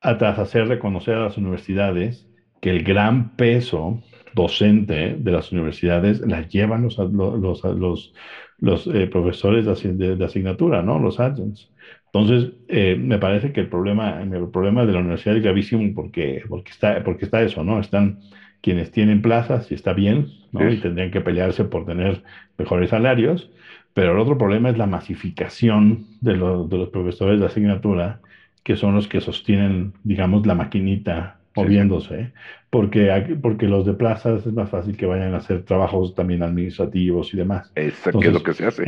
tras 0.00 0.38
hacer 0.38 0.68
reconocer 0.68 1.14
a 1.16 1.24
las 1.24 1.36
universidades 1.38 2.28
que 2.60 2.70
el 2.70 2.82
gran 2.84 3.36
peso 3.36 4.02
docente 4.34 5.16
de 5.18 5.30
las 5.32 5.52
universidades 5.52 6.20
la 6.20 6.42
llevan 6.48 6.82
los, 6.84 6.98
los, 6.98 7.64
los, 7.64 8.14
los 8.58 8.86
eh, 8.88 9.06
profesores 9.06 9.64
de, 9.66 10.16
de, 10.16 10.24
asignatura, 10.24 10.82
¿no? 10.82 10.98
Los 10.98 11.20
adjuncts. 11.20 11.70
Entonces, 12.12 12.52
eh, 12.68 12.96
me 12.96 13.18
parece 13.18 13.52
que 13.52 13.60
el 13.60 13.68
problema, 13.68 14.22
el 14.22 14.48
problema 14.50 14.84
de 14.84 14.92
la 14.92 14.98
universidad 14.98 15.36
es 15.36 15.42
gravísimo 15.42 15.94
porque, 15.94 16.42
porque, 16.48 16.70
está, 16.70 17.02
porque 17.04 17.24
está 17.24 17.42
eso, 17.42 17.64
¿no? 17.64 17.80
Están 17.80 18.20
quienes 18.60 18.90
tienen 18.90 19.22
plazas 19.22 19.70
y 19.72 19.74
está 19.74 19.94
bien, 19.94 20.28
¿no? 20.52 20.70
Y 20.70 20.76
tendrían 20.76 21.10
que 21.10 21.22
pelearse 21.22 21.64
por 21.64 21.86
tener 21.86 22.22
mejores 22.58 22.90
salarios, 22.90 23.50
pero 23.94 24.12
el 24.12 24.18
otro 24.18 24.36
problema 24.36 24.68
es 24.68 24.76
la 24.76 24.86
masificación 24.86 26.06
de, 26.20 26.36
los, 26.36 26.68
de 26.68 26.78
los 26.78 26.90
profesores 26.90 27.40
de 27.40 27.46
asignatura, 27.46 28.20
que 28.62 28.76
son 28.76 28.94
los 28.94 29.08
que 29.08 29.20
sostienen, 29.20 29.94
digamos, 30.04 30.46
la 30.46 30.54
maquinita 30.54 31.38
moviéndose, 31.56 32.32
porque, 32.70 33.36
porque 33.42 33.66
los 33.66 33.84
de 33.86 33.94
plazas 33.94 34.46
es 34.46 34.52
más 34.52 34.70
fácil 34.70 34.96
que 34.96 35.06
vayan 35.06 35.34
a 35.34 35.38
hacer 35.38 35.64
trabajos 35.64 36.14
también 36.14 36.42
administrativos 36.42 37.32
y 37.34 37.38
demás. 37.38 37.72
Exacto, 37.74 38.20
es 38.20 38.32
lo 38.32 38.42
que 38.42 38.54
se 38.54 38.66
hace. 38.66 38.84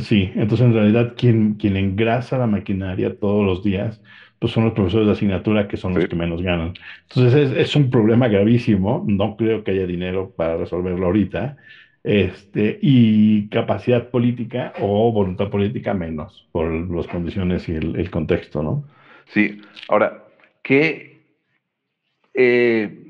Sí, 0.00 0.30
entonces 0.34 0.66
en 0.66 0.72
realidad 0.72 1.14
quien, 1.16 1.54
quien 1.54 1.76
engrasa 1.76 2.38
la 2.38 2.46
maquinaria 2.46 3.14
todos 3.18 3.44
los 3.44 3.62
días, 3.62 4.00
pues 4.38 4.52
son 4.52 4.64
los 4.64 4.72
profesores 4.72 5.06
de 5.06 5.12
asignatura 5.12 5.68
que 5.68 5.76
son 5.76 5.94
los 5.94 6.06
que 6.06 6.16
menos 6.16 6.42
ganan. 6.42 6.72
Entonces 7.08 7.50
es, 7.50 7.58
es, 7.58 7.76
un 7.76 7.90
problema 7.90 8.28
gravísimo, 8.28 9.04
no 9.06 9.36
creo 9.36 9.62
que 9.62 9.72
haya 9.72 9.86
dinero 9.86 10.32
para 10.34 10.56
resolverlo 10.56 11.06
ahorita, 11.06 11.56
este, 12.02 12.78
y 12.82 13.48
capacidad 13.48 14.10
política 14.10 14.72
o 14.80 15.12
voluntad 15.12 15.50
política 15.50 15.94
menos, 15.94 16.48
por 16.52 16.70
las 16.90 17.06
condiciones 17.06 17.68
y 17.68 17.72
el, 17.72 17.96
el 17.96 18.10
contexto, 18.10 18.62
¿no? 18.62 18.84
Sí, 19.26 19.60
ahora, 19.88 20.24
¿qué, 20.62 21.22
eh, 22.34 23.04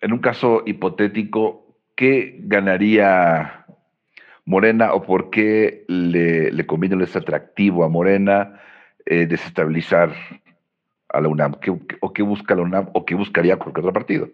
en 0.00 0.12
un 0.12 0.18
caso 0.18 0.62
hipotético, 0.66 1.76
qué 1.96 2.36
ganaría 2.42 3.59
Morena 4.44 4.94
o 4.94 5.02
por 5.02 5.30
qué 5.30 5.84
le, 5.88 6.50
le 6.52 6.66
conviene, 6.66 6.96
le 6.96 7.04
es 7.04 7.16
atractivo 7.16 7.84
a 7.84 7.88
Morena 7.88 8.60
eh, 9.06 9.26
desestabilizar 9.26 10.14
a 11.08 11.20
la 11.20 11.28
UNAM? 11.28 11.54
¿Qué, 11.60 11.76
¿O 12.00 12.12
qué 12.12 12.22
busca 12.22 12.54
la 12.54 12.62
UNAM 12.62 12.90
o 12.92 13.04
qué 13.04 13.14
buscaría 13.14 13.56
cualquier 13.56 13.84
otro 13.84 13.92
partido? 13.92 14.28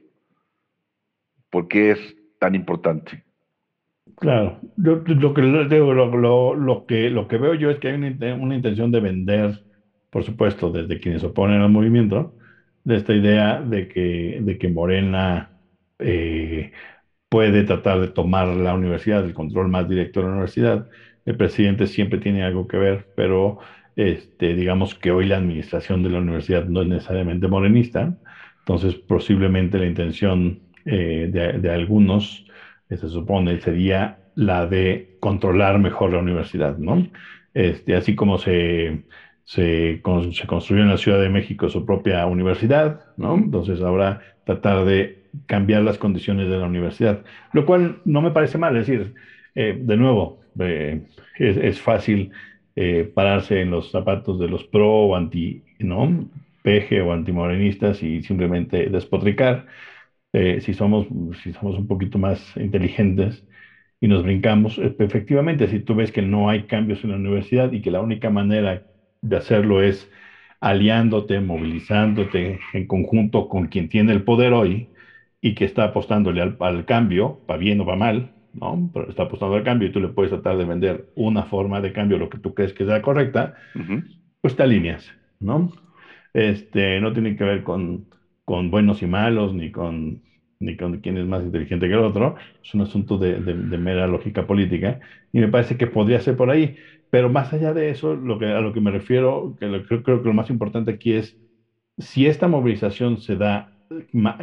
¿Por 1.51 1.69
qué 1.69 1.93
es 1.93 2.17
tan 2.39 2.55
importante? 2.55 3.25
Claro, 4.17 4.61
lo, 4.77 5.05
que, 5.05 5.15
lo, 5.15 6.55
lo, 6.55 6.87
que, 6.87 7.11
lo 7.11 7.29
que 7.29 7.39
veo 7.39 7.55
yo 7.55 7.71
es 7.71 7.79
que 7.79 7.89
hay 7.89 7.95
una, 7.95 8.35
una, 8.35 8.55
intención 8.55 8.91
de 8.91 9.01
vender, 9.01 9.63
por 10.11 10.23
supuesto, 10.23 10.71
desde 10.71 11.01
quienes 11.01 11.25
oponen 11.25 11.61
al 11.61 11.71
movimiento, 11.71 12.35
de 12.85 12.97
esta 12.97 13.13
idea 13.13 13.61
de 13.61 13.89
que, 13.89 14.39
de 14.41 14.59
que 14.59 14.69
Morena 14.69 15.51
eh, 15.99 16.73
puede 17.29 17.65
tratar 17.65 18.01
de 18.01 18.09
tomar 18.09 18.49
la 18.49 18.75
universidad, 18.75 19.25
el 19.25 19.35
control 19.35 19.69
más 19.69 19.89
directo 19.89 20.21
de 20.21 20.27
la 20.27 20.33
universidad. 20.33 20.89
El 21.25 21.37
presidente 21.37 21.87
siempre 21.87 22.19
tiene 22.19 22.45
algo 22.45 22.67
que 22.69 22.77
ver, 22.79 23.09
pero 23.15 23.59
este, 23.97 24.55
digamos 24.55 24.95
que 24.95 25.11
hoy 25.11 25.27
la 25.27 25.39
administración 25.39 26.03
de 26.03 26.11
la 26.11 26.19
universidad 26.19 26.67
no 26.67 26.83
es 26.83 26.89
necesariamente 26.89 27.49
morenista, 27.49 28.15
entonces 28.61 28.95
posiblemente 28.97 29.79
la 29.79 29.87
intención 29.87 30.61
eh, 30.85 31.29
de, 31.31 31.71
algunos, 31.71 32.45
eh, 32.89 32.97
se 32.97 33.09
supone, 33.09 33.61
sería 33.61 34.21
la 34.35 34.67
de 34.67 35.17
controlar 35.21 35.79
mejor 35.79 36.13
la 36.13 36.19
universidad, 36.19 36.77
¿no? 36.79 37.07
Este, 37.55 37.97
así 37.97 38.15
como 38.15 38.39
se, 38.39 39.05
se, 39.45 40.03
se, 40.33 40.47
construyó 40.47 40.83
en 40.83 40.91
la 40.91 40.99
Ciudad 40.99 41.21
de 41.21 41.31
México 41.31 41.69
su 41.69 41.87
propia 41.87 42.27
universidad, 42.27 43.01
¿no? 43.17 43.35
Entonces 43.35 43.81
ahora 43.81 44.21
tratar 44.45 44.85
de 44.85 45.16
cambiar 45.47 45.83
las 45.83 45.99
condiciones 45.99 46.49
de 46.49 46.59
la 46.59 46.67
universidad, 46.67 47.23
lo 47.53 47.65
cual 47.65 48.01
no 48.05 48.23
me 48.23 48.31
parece 48.31 48.59
mal, 48.59 48.77
es 48.77 48.87
decir, 48.87 49.15
eh, 49.55 49.77
de 49.79 49.97
nuevo, 49.97 50.39
es, 51.39 51.81
fácil 51.81 52.31
eh, 52.77 53.11
pararse 53.15 53.61
en 53.61 53.71
los 53.71 53.91
zapatos 53.91 54.39
de 54.39 54.49
los 54.49 54.65
pro 54.65 54.91
o 54.91 55.17
anti, 55.17 55.63
¿no? 55.79 56.29
Peje 56.63 57.01
o 57.01 57.13
antimorenistas 57.13 58.03
y 58.03 58.23
simplemente 58.23 58.89
despotricar. 58.91 59.67
Eh, 60.33 60.61
si, 60.61 60.75
somos, 60.75 61.07
si 61.43 61.53
somos 61.53 61.79
un 61.79 61.87
poquito 61.87 62.19
más 62.19 62.57
inteligentes 62.57 63.45
y 64.01 64.09
nos 64.09 64.23
brincamos, 64.23 64.79
e, 64.79 64.95
efectivamente, 64.99 65.69
si 65.69 65.81
tú 65.81 65.95
ves 65.95 66.13
que 66.13 66.23
no 66.23 66.51
hay 66.51 66.65
cambios 66.65 67.03
en 67.05 67.11
la 67.11 67.17
universidad 67.17 67.73
y 67.73 67.81
que 67.81 67.91
la 67.91 68.01
única 68.01 68.31
manera 68.31 68.83
de 69.23 69.37
hacerlo 69.37 69.83
es 69.83 70.11
aliándote, 70.61 71.41
movilizándote 71.41 72.61
en 72.73 72.87
conjunto 72.87 73.49
con 73.49 73.69
quien 73.69 73.89
tiene 73.89 74.13
el 74.13 74.25
poder 74.25 74.53
hoy 74.53 74.89
y 75.47 75.55
que 75.55 75.65
está 75.65 75.85
apostándole 75.85 76.43
al, 76.43 76.57
al 76.59 76.85
cambio, 76.85 77.41
va 77.49 77.57
bien 77.57 77.81
o 77.81 77.85
va 77.85 77.95
mal, 77.95 78.35
¿no? 78.53 78.91
Pero 78.93 79.09
está 79.09 79.25
apostando 79.25 79.55
al 79.55 79.63
cambio 79.63 79.89
y 79.89 79.93
tú 79.93 80.01
le 80.01 80.09
puedes 80.09 80.31
tratar 80.31 80.57
de 80.57 80.65
vender 80.65 81.07
una 81.15 81.45
forma 81.45 81.81
de 81.81 81.93
cambio, 81.93 82.19
lo 82.19 82.29
que 82.29 82.39
tú 82.39 82.53
crees 82.53 82.73
que 82.75 82.85
sea 82.85 83.01
correcta, 83.01 83.55
pues 84.41 84.57
te 84.57 84.65
alineas, 84.65 85.07
¿no? 85.39 85.71
Este, 86.33 87.01
no 87.01 87.13
tiene 87.13 87.37
que 87.37 87.45
ver 87.45 87.63
con, 87.63 88.09
con 88.45 88.71
buenos 88.73 89.03
y 89.03 89.07
malos, 89.07 89.55
ni 89.55 89.71
con, 89.71 90.21
ni 90.59 90.77
con 90.77 90.99
quién 91.01 91.17
es 91.19 91.27
más 91.27 91.45
inteligente 91.45 91.87
que 91.87 91.95
el 91.95 92.01
otro, 92.01 92.35
es 92.65 92.75
un 92.75 92.81
asunto 92.83 93.17
de, 93.19 93.41
de, 93.41 93.79
mera 93.79 94.09
lógica 94.09 94.47
política, 94.49 94.99
y 95.33 95.39
me 95.41 95.49
parece 95.49 95.77
que 95.77 95.87
podría 95.87 96.21
ser 96.21 96.37
por 96.37 96.51
ahí. 96.51 96.75
Pero 97.09 97.31
más 97.31 97.53
allá 97.53 97.73
de 97.73 97.91
eso, 97.91 98.17
lo 98.17 98.37
que, 98.39 98.47
a 98.47 98.61
lo 98.61 98.73
que 98.73 98.81
me 98.81 98.91
refiero, 98.91 99.55
que 99.61 99.67
creo, 99.87 100.03
creo 100.03 100.23
que 100.23 100.29
lo 100.29 100.35
más 100.35 100.51
importante 100.51 100.91
aquí 100.91 101.13
es, 101.15 101.39
si 101.99 102.27
esta 102.27 102.49
movilización 102.49 103.19
se 103.19 103.37
da 103.37 103.76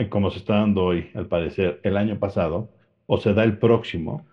como 0.10 0.32
se 0.32 0.40
está 0.40 0.56
dando 0.56 0.84
hoy, 0.84 1.10
al 1.14 1.28
parecer, 1.28 1.80
el 1.84 1.98
año 1.98 2.18
pasado, 2.20 2.70
o 3.06 3.18
se 3.18 3.34
da 3.34 3.44
el 3.44 3.58
próximo, 3.58 4.26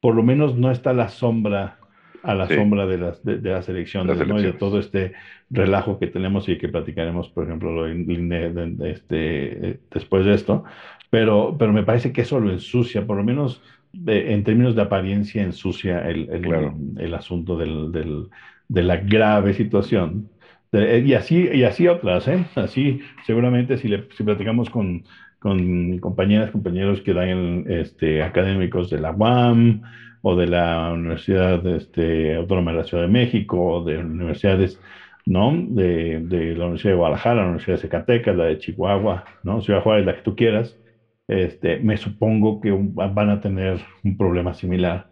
por 0.00 0.14
lo 0.14 0.22
menos 0.22 0.56
no 0.56 0.70
está 0.70 0.92
la 0.92 1.08
sombra 1.08 1.78
a 2.22 2.34
la 2.34 2.46
sombra 2.48 2.86
de 2.86 2.98
las, 2.98 3.24
de, 3.24 3.40
las 3.40 3.68
elecciones, 3.68 4.26
¿no? 4.26 4.38
y 4.38 4.42
de 4.42 4.52
todo 4.52 4.78
este 4.78 5.12
relajo 5.48 5.98
que 5.98 6.06
tenemos 6.06 6.48
y 6.48 6.58
que 6.58 6.68
platicaremos, 6.68 7.28
por 7.30 7.44
ejemplo, 7.44 7.86
este, 7.86 9.80
después 9.90 10.24
de 10.26 10.34
esto. 10.34 10.64
Pero, 11.08 11.56
pero 11.58 11.72
me 11.72 11.82
parece 11.82 12.12
que 12.12 12.20
eso 12.22 12.38
lo 12.38 12.50
ensucia, 12.50 13.06
por 13.06 13.16
lo 13.16 13.24
menos 13.24 13.62
en 14.06 14.44
términos 14.44 14.76
de 14.76 14.82
apariencia, 14.82 15.42
ensucia 15.42 16.08
el, 16.08 16.28
el, 16.30 16.72
el 16.98 17.14
asunto 17.14 17.56
del, 17.56 17.90
del, 17.90 18.28
de 18.68 18.82
la 18.82 18.96
grave 18.98 19.54
situación. 19.54 20.28
Y, 20.72 21.14
así, 21.14 21.48
y 21.52 21.64
así 21.64 21.88
otras, 21.88 22.28
¿eh? 22.28 22.46
Así, 22.54 23.00
seguramente, 23.26 23.76
si, 23.76 23.88
le, 23.88 24.06
si 24.16 24.22
platicamos 24.22 24.70
con 24.70 25.04
con 25.40 25.98
compañeras, 25.98 26.50
compañeros 26.50 27.00
que 27.00 27.14
dan 27.14 27.64
este, 27.66 28.22
académicos 28.22 28.90
de 28.90 29.00
la 29.00 29.10
UAM 29.10 29.80
o 30.22 30.36
de 30.36 30.46
la 30.46 30.92
Universidad 30.92 31.66
este, 31.66 32.36
Autónoma 32.36 32.72
de 32.72 32.78
la 32.78 32.84
Ciudad 32.84 33.04
de 33.04 33.08
México 33.08 33.58
o 33.58 33.84
de 33.84 33.98
universidades, 33.98 34.78
¿no? 35.24 35.50
De, 35.56 36.20
de, 36.20 36.54
la 36.54 36.66
Universidad 36.66 36.92
de 36.92 36.98
Guadalajara, 36.98 37.36
la 37.36 37.44
Universidad 37.44 37.76
de 37.76 37.82
Zacatecas, 37.82 38.36
la 38.36 38.44
de 38.44 38.58
Chihuahua, 38.58 39.24
¿no? 39.42 39.62
Ciudad 39.62 39.82
Juárez, 39.82 40.04
la 40.04 40.14
que 40.14 40.22
tú 40.22 40.36
quieras. 40.36 40.78
Este, 41.26 41.78
me 41.78 41.96
supongo 41.96 42.60
que 42.60 42.76
van 42.78 43.30
a 43.30 43.40
tener 43.40 43.80
un 44.04 44.18
problema 44.18 44.52
similar, 44.52 45.08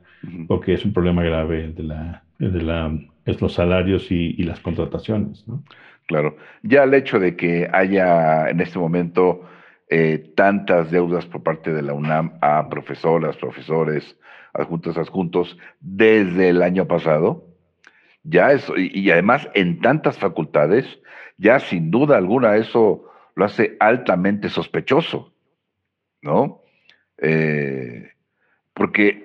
porque 0.47 0.75
es 0.75 0.85
un 0.85 0.93
problema 0.93 1.23
grave 1.23 1.73
de 1.73 1.83
la, 1.85 2.23
de 2.39 2.63
la, 2.63 2.93
es 3.29 3.41
los 3.43 3.55
salarios 3.55 4.11
y, 4.11 4.43
las 4.43 4.61
contrataciones, 4.61 5.47
¿no? 5.47 5.63
Claro. 6.07 6.37
Ya 6.63 6.85
el 6.85 6.95
hecho 6.95 7.19
de 7.19 7.37
que 7.37 7.69
haya 7.71 8.49
en 8.49 8.61
este 8.61 8.79
momento 8.79 9.43
eh, 9.91 10.33
tantas 10.35 10.91
deudas 10.91 11.27
por 11.27 11.43
parte 11.43 11.73
de 11.73 11.83
la 11.83 11.93
UNAM 11.93 12.39
a 12.41 12.69
profesoras, 12.71 13.37
profesores, 13.37 14.17
adjuntos, 14.55 14.97
adjuntos, 14.97 15.59
desde 15.81 16.49
el 16.49 16.63
año 16.63 16.87
pasado. 16.87 17.45
Ya 18.23 18.53
eso, 18.53 18.75
y, 18.77 19.11
además 19.11 19.49
en 19.55 19.81
tantas 19.81 20.19
facultades, 20.19 20.99
ya 21.37 21.61
sin 21.61 21.91
duda 21.91 22.17
alguna 22.17 22.57
eso 22.57 23.05
lo 23.35 23.45
hace 23.45 23.77
altamente 23.79 24.49
sospechoso, 24.49 25.35
¿no? 26.23 26.63
Eh, 27.19 28.13
porque 28.73 29.25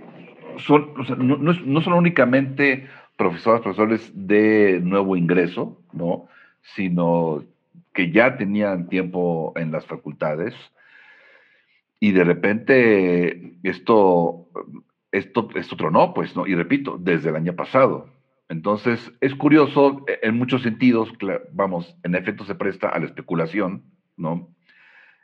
son, 0.57 0.93
no, 1.17 1.37
no, 1.37 1.81
son 1.81 1.93
únicamente 1.93 2.87
profesoras, 3.17 3.61
profesores 3.61 4.11
de 4.13 4.79
nuevo 4.81 5.15
ingreso, 5.15 5.81
¿no? 5.91 6.27
Sino 6.61 7.43
que 7.93 8.11
ya 8.11 8.37
tenían 8.37 8.89
tiempo 8.89 9.53
en 9.55 9.71
las 9.71 9.85
facultades 9.85 10.53
y 11.99 12.11
de 12.11 12.23
repente 12.23 13.53
esto, 13.63 14.49
esto, 15.11 15.49
esto 15.55 15.77
tronó, 15.77 16.13
pues, 16.13 16.35
¿no? 16.35 16.45
Y 16.47 16.55
repito, 16.55 16.97
desde 16.99 17.29
el 17.29 17.35
año 17.35 17.55
pasado. 17.55 18.09
Entonces, 18.49 19.13
es 19.21 19.33
curioso 19.35 20.03
e, 20.07 20.19
en 20.27 20.37
muchos 20.37 20.63
sentidos, 20.63 21.13
vamos, 21.53 21.95
en 22.03 22.15
efecto 22.15 22.43
se 22.43 22.55
presta 22.55 22.89
a 22.89 22.99
la 22.99 23.05
especulación, 23.05 23.83
¿no? 24.17 24.49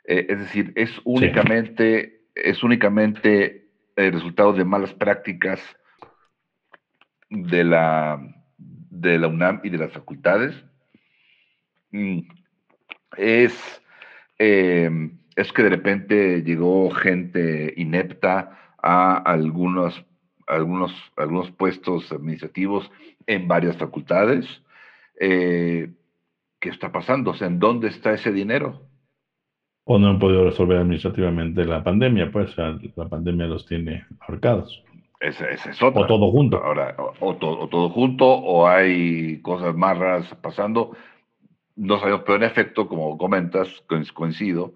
Eh, 0.04 0.26
es 0.30 0.38
decir, 0.38 0.72
es 0.74 0.90
únicamente, 1.04 2.22
es 2.34 2.62
únicamente 2.62 3.68
el 3.96 4.12
resultado 4.12 4.52
de 4.52 4.64
malas 4.64 4.94
prácticas 4.94 5.60
de 7.30 7.64
la, 7.64 8.20
de 8.58 9.18
la 9.18 9.28
UNAM 9.28 9.60
y 9.64 9.70
de 9.70 9.78
las 9.78 9.92
facultades. 9.92 10.54
Mm, 11.92 12.20
es, 13.16 13.82
em, 14.38 15.18
es 15.36 15.52
que 15.52 15.62
de 15.62 15.70
repente 15.70 16.42
llegó 16.42 16.90
gente 16.90 17.72
inepta 17.76 18.74
a 18.82 19.16
algunos, 19.16 20.04
algunos, 20.46 20.92
algunos 21.16 21.50
puestos 21.52 22.10
administrativos 22.12 22.90
en 23.26 23.48
varias 23.48 23.76
facultades. 23.76 24.62
Eh, 25.18 25.90
¿Qué 26.58 26.68
está 26.68 26.92
pasando? 26.92 27.30
O 27.30 27.34
sea, 27.34 27.46
¿en 27.46 27.58
dónde 27.58 27.88
está 27.88 28.12
ese 28.12 28.32
dinero? 28.32 28.82
O 29.84 29.98
no 29.98 30.08
han 30.08 30.18
podido 30.18 30.44
resolver 30.44 30.78
administrativamente 30.78 31.64
la 31.64 31.82
pandemia, 31.82 32.30
pues 32.30 32.54
la 32.56 33.08
pandemia 33.08 33.46
los 33.46 33.66
tiene 33.66 34.04
ahorcados. 34.20 34.84
Ese, 35.20 35.52
es 35.52 35.82
otro. 35.82 36.02
O 36.02 36.06
todo 36.06 36.30
junto. 36.30 36.56
Ahora, 36.56 36.96
o, 37.20 37.36
todo 37.36 37.90
junto, 37.90 38.26
o 38.26 38.66
hay 38.66 39.40
cosas 39.42 39.76
más 39.76 39.98
raras 39.98 40.34
pasando 40.40 40.92
no 41.80 41.98
sabemos, 41.98 42.22
pero 42.26 42.36
en 42.36 42.42
efecto, 42.44 42.88
como 42.88 43.16
comentas, 43.16 43.68
coincido, 44.12 44.74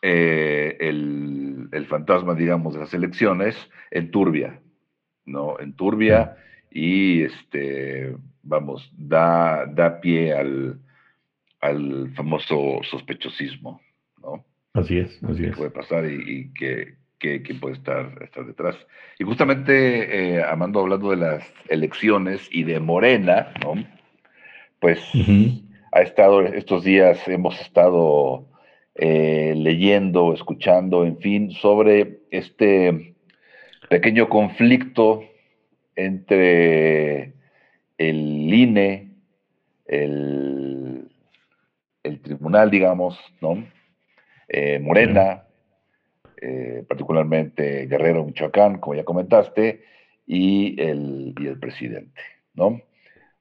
eh, 0.00 0.76
el, 0.80 1.68
el, 1.72 1.86
fantasma, 1.86 2.34
digamos, 2.34 2.74
de 2.74 2.80
las 2.80 2.94
elecciones 2.94 3.54
en 3.90 4.10
Turbia, 4.10 4.60
¿no? 5.26 5.60
En 5.60 5.74
Turbia 5.74 6.36
y, 6.70 7.22
este, 7.22 8.16
vamos, 8.42 8.90
da, 8.96 9.66
da 9.66 10.00
pie 10.00 10.32
al, 10.32 10.80
al 11.60 12.12
famoso 12.14 12.80
sospechosismo, 12.82 13.82
¿no? 14.22 14.44
Así 14.72 14.98
es, 14.98 15.22
así 15.22 15.42
que 15.42 15.48
es. 15.48 15.56
puede 15.56 15.70
pasar 15.70 16.10
y, 16.10 16.52
que, 16.54 16.96
que, 17.18 17.40
puede 17.60 17.74
estar, 17.74 18.22
estar 18.22 18.44
detrás. 18.46 18.76
Y 19.18 19.24
justamente, 19.24 20.36
eh, 20.36 20.42
Amando, 20.42 20.80
hablando 20.80 21.10
de 21.10 21.16
las 21.16 21.52
elecciones 21.68 22.48
y 22.50 22.64
de 22.64 22.80
Morena, 22.80 23.52
¿no? 23.64 23.74
Pues 24.80 25.00
ha 25.92 26.02
estado 26.02 26.42
estos 26.42 26.84
días, 26.84 27.26
hemos 27.26 27.58
estado 27.60 28.46
eh, 28.94 29.54
leyendo, 29.56 30.34
escuchando, 30.34 31.04
en 31.04 31.18
fin, 31.18 31.50
sobre 31.50 32.20
este 32.30 33.16
pequeño 33.88 34.28
conflicto 34.28 35.24
entre 35.94 37.32
el 37.96 38.52
INE, 38.52 39.12
el, 39.86 41.08
el 42.02 42.20
tribunal, 42.20 42.70
digamos, 42.70 43.18
¿no? 43.40 43.66
Eh, 44.48 44.78
Morena, 44.78 45.45
eh, 46.48 46.84
particularmente 46.88 47.86
Guerrero, 47.86 48.24
Michoacán, 48.24 48.78
como 48.78 48.94
ya 48.94 49.04
comentaste, 49.04 49.82
y 50.26 50.80
el, 50.80 51.34
y 51.36 51.46
el 51.46 51.58
presidente, 51.58 52.20
¿no? 52.54 52.80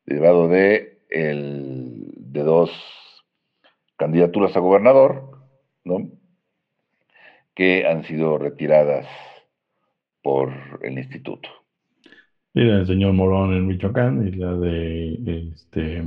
Derivado 0.07 0.47
de 0.47 1.01
el, 1.09 2.13
de 2.15 2.41
dos 2.41 2.71
candidaturas 3.95 4.55
a 4.57 4.59
gobernador, 4.59 5.37
¿no? 5.83 6.09
Que 7.53 7.85
han 7.85 8.03
sido 8.05 8.39
retiradas 8.39 9.05
por 10.23 10.51
el 10.81 10.97
instituto. 10.97 11.47
Mira, 12.55 12.77
el 12.79 12.87
señor 12.87 13.13
Morón 13.13 13.53
en 13.53 13.67
Michoacán 13.67 14.27
y 14.27 14.31
la 14.31 14.53
de 14.53 15.51
este, 15.53 16.03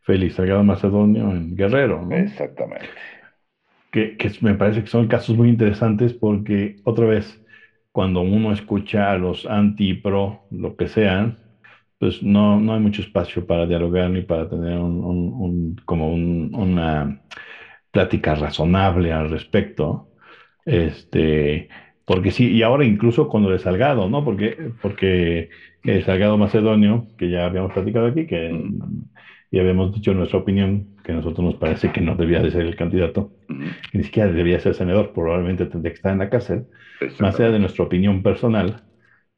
Félix 0.00 0.34
Salgado 0.34 0.64
Macedonio 0.64 1.30
en 1.30 1.54
Guerrero, 1.54 2.04
¿no? 2.04 2.16
Exactamente. 2.16 2.88
Que, 3.90 4.16
que 4.16 4.30
me 4.40 4.54
parece 4.54 4.82
que 4.82 4.88
son 4.88 5.08
casos 5.08 5.36
muy 5.36 5.48
interesantes 5.48 6.14
porque, 6.14 6.76
otra 6.84 7.06
vez, 7.06 7.42
cuando 7.92 8.20
uno 8.20 8.52
escucha 8.52 9.10
a 9.12 9.18
los 9.18 9.46
anti-pro, 9.46 10.44
lo 10.50 10.76
que 10.76 10.86
sean, 10.88 11.40
pues 11.98 12.22
no, 12.22 12.60
no 12.60 12.74
hay 12.74 12.80
mucho 12.80 13.02
espacio 13.02 13.46
para 13.46 13.66
dialogar 13.66 14.10
ni 14.10 14.22
para 14.22 14.48
tener 14.48 14.78
un, 14.78 15.04
un, 15.04 15.76
como 15.84 16.12
una 16.12 17.20
plática 17.90 18.34
razonable 18.34 19.12
al 19.12 19.30
respecto. 19.30 20.08
Este, 20.64 21.68
porque 22.04 22.30
sí, 22.32 22.50
y 22.52 22.62
ahora 22.62 22.84
incluso 22.84 23.28
con 23.28 23.42
lo 23.42 23.50
de 23.50 23.58
Salgado, 23.58 24.08
¿no? 24.08 24.24
Porque, 24.24 24.72
porque 24.82 25.50
el 25.84 26.04
Salgado 26.04 26.38
Macedonio, 26.38 27.08
que 27.18 27.30
ya 27.30 27.46
habíamos 27.46 27.72
platicado 27.72 28.06
aquí, 28.08 28.26
que 28.26 28.52
ya 29.50 29.60
habíamos 29.60 29.92
dicho 29.92 30.14
nuestra 30.14 30.38
opinión, 30.38 30.88
que 31.10 31.14
a 31.14 31.16
nosotros 31.16 31.44
nos 31.44 31.56
parece 31.56 31.90
que 31.90 32.00
no 32.00 32.14
debía 32.14 32.40
de 32.40 32.50
ser 32.50 32.62
el 32.62 32.76
candidato, 32.76 33.32
que 33.48 33.98
ni 33.98 34.04
siquiera 34.04 34.30
debía 34.30 34.60
ser 34.60 34.74
senador, 34.74 35.12
probablemente 35.12 35.66
tendría 35.66 35.92
que 35.92 35.96
estar 35.96 36.12
en 36.12 36.18
la 36.18 36.30
cárcel, 36.30 36.66
más 37.18 37.38
allá 37.38 37.50
de 37.50 37.58
nuestra 37.58 37.84
opinión 37.84 38.22
personal, 38.22 38.84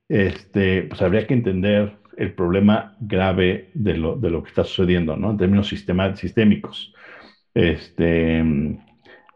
este, 0.08 0.82
pues 0.82 1.00
habría 1.00 1.26
que 1.26 1.34
entender 1.34 1.96
el 2.16 2.34
problema 2.34 2.94
grave 3.00 3.70
de 3.72 3.96
lo, 3.96 4.16
de 4.16 4.30
lo 4.30 4.42
que 4.42 4.48
está 4.48 4.64
sucediendo, 4.64 5.16
¿no? 5.16 5.30
En 5.30 5.38
términos 5.38 5.68
sistémicos. 5.68 6.92
Este, 7.54 8.44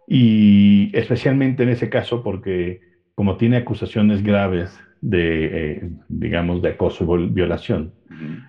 y 0.07 0.91
especialmente 0.97 1.63
en 1.63 1.71
ese 1.71 1.89
caso 1.89 2.23
porque 2.23 2.81
como 3.15 3.37
tiene 3.37 3.57
acusaciones 3.57 4.23
graves 4.23 4.79
de, 5.01 5.73
eh, 5.73 5.91
digamos, 6.09 6.61
de 6.61 6.71
acoso 6.71 7.19
y 7.19 7.29
violación, 7.29 7.95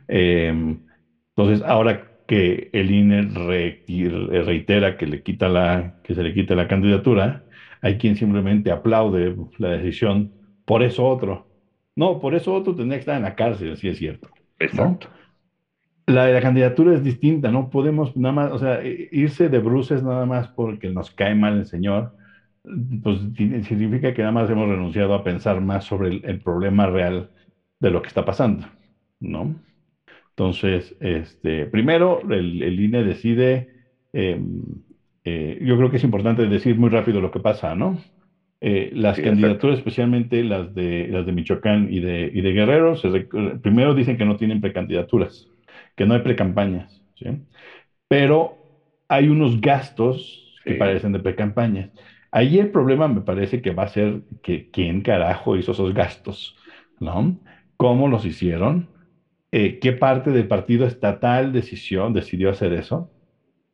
em, 0.07 0.79
entonces 1.35 1.65
ahora 1.65 2.16
que 2.27 2.69
el 2.73 2.91
INE 2.91 3.21
reitera 3.23 4.97
que, 4.97 5.07
le 5.07 5.21
quita 5.21 5.47
la, 5.47 5.93
que 6.03 6.13
se 6.13 6.23
le 6.23 6.33
quite 6.33 6.55
la 6.55 6.67
candidatura, 6.67 7.43
hay 7.81 7.97
quien 7.97 8.15
simplemente 8.15 8.69
aplaude 8.71 9.33
la 9.57 9.69
decisión, 9.69 10.31
por 10.65 10.83
eso 10.83 11.05
otro, 11.05 11.47
no, 11.95 12.19
por 12.19 12.35
eso 12.35 12.53
otro 12.53 12.75
tendría 12.75 12.97
que 12.97 13.01
estar 13.01 13.15
en 13.15 13.23
la 13.23 13.35
cárcel, 13.35 13.75
si 13.77 13.87
es 13.87 13.97
cierto. 13.97 14.29
Exacto. 14.59 15.09
La 16.05 16.25
de 16.25 16.33
la 16.33 16.41
candidatura 16.41 16.93
es 16.93 17.03
distinta, 17.03 17.51
no 17.51 17.69
podemos 17.69 18.15
nada 18.15 18.33
más, 18.33 18.51
o 18.51 18.59
sea, 18.59 18.79
irse 18.83 19.49
de 19.49 19.59
bruces 19.59 20.03
nada 20.03 20.25
más 20.25 20.47
porque 20.49 20.89
nos 20.89 21.11
cae 21.11 21.35
mal 21.35 21.57
el 21.57 21.65
señor, 21.65 22.11
pues 23.01 23.19
significa 23.35 24.13
que 24.13 24.21
nada 24.21 24.31
más 24.31 24.49
hemos 24.49 24.69
renunciado 24.69 25.13
a 25.13 25.23
pensar 25.23 25.59
más 25.61 25.85
sobre 25.85 26.21
el, 26.23 26.39
problema 26.39 26.85
real 26.85 27.29
de 27.79 27.91
lo 27.91 28.01
que 28.01 28.07
está 28.07 28.23
pasando, 28.23 28.67
¿no? 29.19 29.55
Entonces, 30.37 30.95
este, 30.99 31.65
primero, 31.65 32.21
el, 32.29 32.79
INE 32.79 33.03
decide, 33.03 33.69
em, 34.13 34.61
eh, 35.23 35.57
yo 35.61 35.75
creo 35.77 35.89
que 35.89 35.97
es 35.97 36.03
importante 36.03 36.45
decir 36.45 36.77
muy 36.77 36.89
rápido 36.89 37.19
lo 37.21 37.31
que 37.31 37.39
pasa, 37.39 37.73
¿no? 37.73 37.99
Eh, 38.61 38.91
las 38.93 39.19
candidaturas, 39.19 39.79
especialmente 39.79 40.43
las 40.43 40.75
de, 40.75 41.07
las 41.07 41.25
de 41.25 41.31
Michoacán 41.31 41.87
y 41.91 42.01
de, 42.01 42.29
y 42.31 42.41
de 42.41 42.51
Guerrero, 42.51 42.93
primero 43.63 43.95
dicen 43.95 44.15
que 44.15 44.25
no 44.25 44.35
tienen 44.35 44.61
precandidaturas, 44.61 45.47
que 45.95 46.05
no 46.05 46.13
hay 46.13 46.21
precampañas, 46.21 47.03
¿sí? 47.15 47.25
pero 48.07 48.59
hay 49.09 49.29
unos 49.29 49.59
gastos 49.59 50.53
que 50.63 50.75
parecen 50.75 51.13
de 51.13 51.19
precampañas. 51.19 51.91
Ahí 52.31 52.59
el 52.59 52.71
problema 52.71 53.07
me 53.07 53.21
parece 53.21 53.61
que 53.61 53.71
va 53.71 53.83
a 53.83 53.87
ser 53.87 54.21
que 54.43 54.69
quién 54.71 55.01
carajo 55.01 55.55
hizo 55.55 55.71
esos 55.71 55.93
gastos, 55.95 56.55
¿no? 56.99 57.39
¿Cómo 57.77 58.07
los 58.07 58.25
hicieron? 58.25 58.91
Eh, 59.51 59.79
¿Qué 59.79 59.93
parte 59.93 60.31
del 60.31 60.47
partido 60.47 60.85
estatal 60.85 61.53
decidió, 61.53 62.09
decidió 62.09 62.49
hacer 62.49 62.73
eso? 62.73 63.11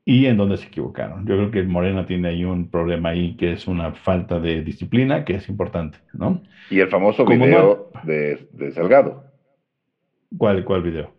y 0.06 0.26
en 0.26 0.38
donde 0.38 0.58
se 0.58 0.68
equivocaron. 0.68 1.26
Yo 1.26 1.36
creo 1.38 1.52
que 1.52 1.64
Morena 1.64 2.06
tiene 2.06 2.30
ahí 2.30 2.44
un 2.44 2.70
problema 2.70 3.10
ahí 3.10 3.36
que 3.38 3.54
es 3.54 3.68
una 3.68 3.94
falta 3.94 4.40
de 4.40 4.62
disciplina 4.62 5.24
que 5.24 5.36
es 5.36 5.48
importante, 5.48 5.98
¿no? 6.12 6.42
Y 6.70 6.80
el 6.80 6.90
famoso 6.90 7.26
video 7.26 7.90
de, 8.04 8.48
de, 8.52 8.72
Salgado. 8.72 9.24
¿Cuál, 10.38 10.66
¿Cuál 10.66 10.84
video? 10.84 11.14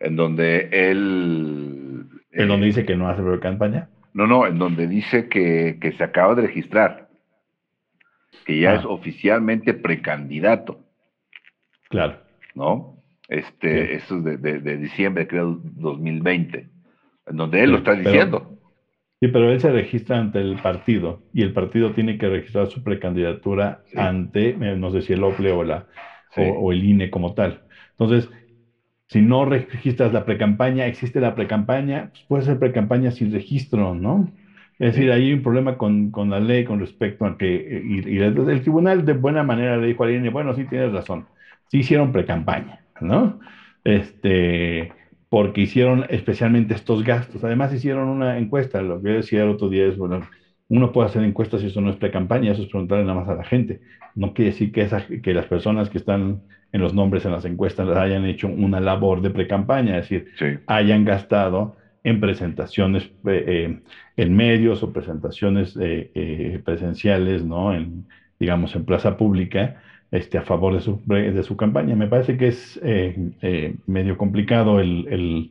En 0.00 0.16
donde 0.16 0.68
él... 0.72 2.06
¿En 2.32 2.48
donde 2.48 2.66
eh, 2.66 2.68
dice 2.68 2.84
que 2.84 2.96
no 2.96 3.08
hace 3.08 3.22
campaña? 3.40 3.88
No, 4.12 4.26
no, 4.26 4.46
en 4.46 4.58
donde 4.58 4.88
dice 4.88 5.28
que, 5.28 5.78
se 5.96 6.02
acaba 6.02 6.34
de 6.34 6.42
registrar, 6.42 7.08
que 8.44 8.58
ya 8.58 8.72
ah. 8.72 8.74
es 8.76 8.84
oficialmente 8.84 9.72
precandidato. 9.74 10.80
Claro. 11.90 12.18
¿No? 12.54 12.95
Este, 13.28 13.96
Eso 13.96 14.18
es 14.18 14.24
de, 14.24 14.36
de, 14.36 14.60
de 14.60 14.76
diciembre, 14.76 15.26
creo, 15.26 15.60
2020 15.62 16.76
en 17.26 17.36
donde 17.36 17.62
él 17.62 17.72
lo 17.72 17.78
está 17.78 17.94
diciendo. 17.94 18.58
sí, 19.20 19.28
pero 19.28 19.50
él 19.50 19.60
se 19.60 19.70
registra 19.70 20.18
ante 20.18 20.40
el 20.40 20.56
partido 20.56 21.22
y 21.32 21.42
el 21.42 21.52
partido 21.52 21.92
tiene 21.92 22.18
que 22.18 22.28
registrar 22.28 22.68
su 22.68 22.82
precandidatura 22.82 23.82
ante, 23.96 24.50
eh, 24.50 24.76
no 24.76 24.90
sé 24.90 25.02
si 25.02 25.12
el 25.12 25.24
OPLE 25.24 25.52
o, 25.52 25.64
la, 25.64 25.86
o, 26.36 26.72
el 26.72 26.84
INE 26.84 27.10
como 27.10 27.34
tal. 27.34 27.62
Entonces, 27.92 28.30
si 29.08 29.22
no 29.22 29.44
registras 29.44 30.12
la 30.12 30.24
precampaña, 30.24 30.86
existe 30.86 31.20
la 31.20 31.34
precampaña, 31.34 32.10
pues 32.10 32.24
puede 32.28 32.42
ser 32.44 32.58
precampaña 32.58 33.10
sin 33.10 33.32
registro, 33.32 33.94
¿no? 33.94 34.32
Es 34.78 34.94
decir, 34.94 35.10
hay 35.10 35.32
un 35.32 35.42
problema 35.42 35.78
con, 35.78 36.10
con, 36.10 36.28
la 36.28 36.38
ley 36.38 36.64
con 36.64 36.80
respecto 36.80 37.24
a 37.24 37.38
que, 37.38 37.54
eh, 37.54 37.82
y, 37.84 38.18
el, 38.18 38.60
tribunal 38.60 39.06
de 39.06 39.14
buena 39.14 39.42
manera 39.42 39.76
le 39.78 39.86
dijo 39.86 40.04
al 40.04 40.14
INE, 40.14 40.28
bueno, 40.28 40.54
sí 40.54 40.64
tienes 40.64 40.92
razón, 40.92 41.26
sí 41.68 41.78
hicieron 41.78 42.12
precampaña, 42.12 42.80
¿no? 43.00 43.38
Este, 43.84 44.92
porque 45.28 45.62
hicieron 45.62 46.06
especialmente 46.08 46.74
estos 46.74 47.02
gastos. 47.04 47.44
Además 47.44 47.72
hicieron 47.72 48.08
una 48.08 48.38
encuesta, 48.38 48.82
lo 48.82 49.00
que 49.00 49.08
yo 49.10 49.14
decía 49.16 49.42
el 49.42 49.50
otro 49.50 49.68
día 49.68 49.86
es, 49.86 49.96
bueno, 49.96 50.20
uno 50.68 50.92
puede 50.92 51.06
hacer 51.08 51.22
encuestas 51.22 51.60
si 51.60 51.68
eso 51.68 51.80
no 51.80 51.90
es 51.90 51.96
pre-campaña, 51.96 52.52
eso 52.52 52.62
es 52.62 52.68
preguntarle 52.68 53.04
nada 53.04 53.20
más 53.20 53.28
a 53.28 53.34
la 53.34 53.44
gente. 53.44 53.80
No 54.14 54.32
quiere 54.32 54.50
decir 54.50 54.72
que, 54.72 54.88
que 55.22 55.34
las 55.34 55.46
personas 55.46 55.88
que 55.88 55.98
están 55.98 56.42
en 56.72 56.80
los 56.80 56.94
nombres 56.94 57.24
en 57.24 57.32
las 57.32 57.44
encuestas 57.44 57.88
hayan 57.96 58.24
hecho 58.24 58.48
una 58.48 58.80
labor 58.80 59.20
de 59.20 59.30
pre-campaña, 59.30 59.98
es 59.98 60.08
decir, 60.08 60.26
hayan 60.66 61.04
gastado 61.04 61.76
en 62.02 62.20
presentaciones 62.20 63.04
eh, 63.04 63.44
eh, 63.46 63.80
en 64.16 64.36
medios 64.36 64.82
o 64.82 64.92
presentaciones 64.92 65.76
eh, 65.80 66.60
presenciales, 66.64 67.44
¿no? 67.44 67.74
En, 67.74 68.06
digamos, 68.38 68.74
en 68.76 68.84
plaza 68.84 69.16
pública, 69.16 69.82
este, 70.10 70.38
a 70.38 70.42
favor 70.42 70.74
de 70.74 70.80
su, 70.80 71.02
de 71.04 71.42
su 71.42 71.56
campaña. 71.56 71.96
Me 71.96 72.08
parece 72.08 72.36
que 72.36 72.48
es 72.48 72.78
eh, 72.82 73.14
eh, 73.42 73.74
medio 73.86 74.16
complicado 74.16 74.80
el, 74.80 75.50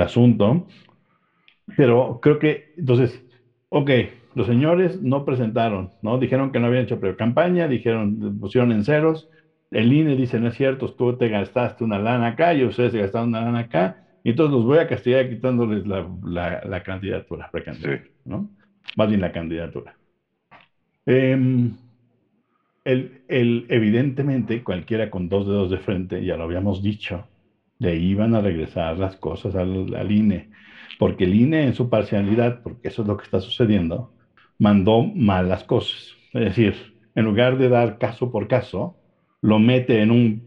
asunto, 0.00 0.66
pero 1.76 2.18
creo 2.20 2.38
que, 2.38 2.64
entonces, 2.76 3.22
ok, 3.68 3.90
los 4.34 4.46
señores 4.46 5.00
no 5.02 5.24
presentaron, 5.24 5.90
¿no? 6.00 6.18
Dijeron 6.18 6.50
que 6.50 6.58
no 6.58 6.66
habían 6.66 6.84
hecho 6.84 6.98
campaña, 7.16 7.68
dijeron, 7.68 8.38
pusieron 8.40 8.72
en 8.72 8.84
ceros, 8.84 9.28
el 9.70 9.92
INE 9.92 10.16
dice, 10.16 10.40
no 10.40 10.48
es 10.48 10.54
cierto, 10.54 10.94
tú 10.94 11.16
te 11.16 11.28
gastaste 11.28 11.84
una 11.84 11.98
lana 11.98 12.28
acá 12.28 12.54
y 12.54 12.64
ustedes 12.64 12.92
se 12.92 13.00
gastaron 13.00 13.28
una 13.28 13.42
lana 13.42 13.60
acá, 13.60 13.96
y 14.22 14.30
entonces 14.30 14.54
los 14.54 14.64
voy 14.64 14.78
a 14.78 14.86
castigar 14.86 15.28
quitándoles 15.28 15.86
la, 15.86 16.82
candidatura, 16.82 17.50
¿no? 18.24 18.48
Más 18.96 19.08
bien 19.08 19.20
la 19.20 19.32
candidatura. 19.32 19.96
Eh, 21.06 21.70
el, 22.84 23.66
evidentemente, 23.68 24.62
cualquiera 24.62 25.10
con 25.10 25.28
dos 25.28 25.46
dedos 25.46 25.70
de 25.70 25.78
frente, 25.78 26.24
ya 26.24 26.36
lo 26.36 26.44
habíamos 26.44 26.82
dicho, 26.82 27.26
le 27.78 27.96
iban 27.96 28.34
a 28.34 28.40
regresar 28.40 28.98
las 28.98 29.16
cosas 29.16 29.54
al, 29.54 30.12
INE, 30.12 30.50
porque 30.98 31.24
el 31.24 31.34
INE 31.34 31.64
en 31.64 31.74
su 31.74 31.88
parcialidad, 31.88 32.62
porque 32.62 32.88
eso 32.88 33.02
es 33.02 33.08
lo 33.08 33.16
que 33.16 33.24
está 33.24 33.40
sucediendo, 33.40 34.12
mandó 34.58 35.02
mal 35.02 35.48
las 35.48 35.64
cosas. 35.64 36.14
Es 36.32 36.44
decir, 36.44 36.74
en 37.14 37.24
lugar 37.24 37.58
de 37.58 37.68
dar 37.68 37.98
caso 37.98 38.30
por 38.30 38.48
caso, 38.48 38.96
lo 39.40 39.58
mete 39.58 40.02
en 40.02 40.10
un, 40.10 40.42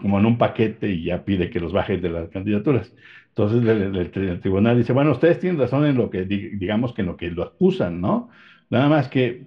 como 0.00 0.18
en 0.18 0.26
un 0.26 0.38
paquete 0.38 0.90
y 0.90 1.04
ya 1.04 1.24
pide 1.24 1.50
que 1.50 1.60
los 1.60 1.72
baje 1.72 1.98
de 1.98 2.10
las 2.10 2.28
candidaturas. 2.30 2.94
Entonces 3.28 3.66
el, 3.66 3.96
el, 3.96 4.40
tribunal 4.40 4.76
dice, 4.78 4.92
bueno, 4.92 5.12
ustedes 5.12 5.40
tienen 5.40 5.60
razón 5.60 5.84
en 5.86 5.96
lo 5.96 6.08
que, 6.08 6.24
digamos 6.24 6.92
que 6.92 7.02
en 7.02 7.08
lo 7.08 7.16
que 7.16 7.30
lo 7.30 7.42
acusan, 7.42 8.00
¿no? 8.00 8.30
Nada 8.70 8.88
más 8.88 9.08
que 9.08 9.46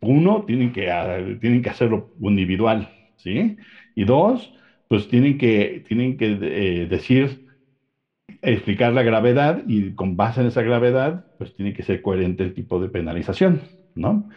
uno, 0.00 0.44
tienen 0.44 0.72
que, 0.72 0.90
ah, 0.90 1.18
tienen 1.40 1.62
que 1.62 1.70
hacerlo 1.70 2.10
individual, 2.20 2.90
¿sí? 3.16 3.56
Y 3.94 4.04
dos, 4.04 4.52
pues 4.88 5.08
tienen 5.08 5.38
que, 5.38 5.82
tienen 5.86 6.16
que 6.16 6.38
eh, 6.82 6.86
decir, 6.86 7.42
explicar 8.42 8.92
la 8.92 9.02
gravedad 9.02 9.62
y 9.66 9.94
con 9.94 10.16
base 10.16 10.40
en 10.40 10.46
esa 10.48 10.62
gravedad, 10.62 11.24
pues 11.36 11.54
tiene 11.54 11.72
que 11.72 11.82
ser 11.82 12.02
coherente 12.02 12.42
el 12.42 12.54
tipo 12.54 12.80
de 12.80 12.88
penalización, 12.88 13.62
¿no? 13.94 14.28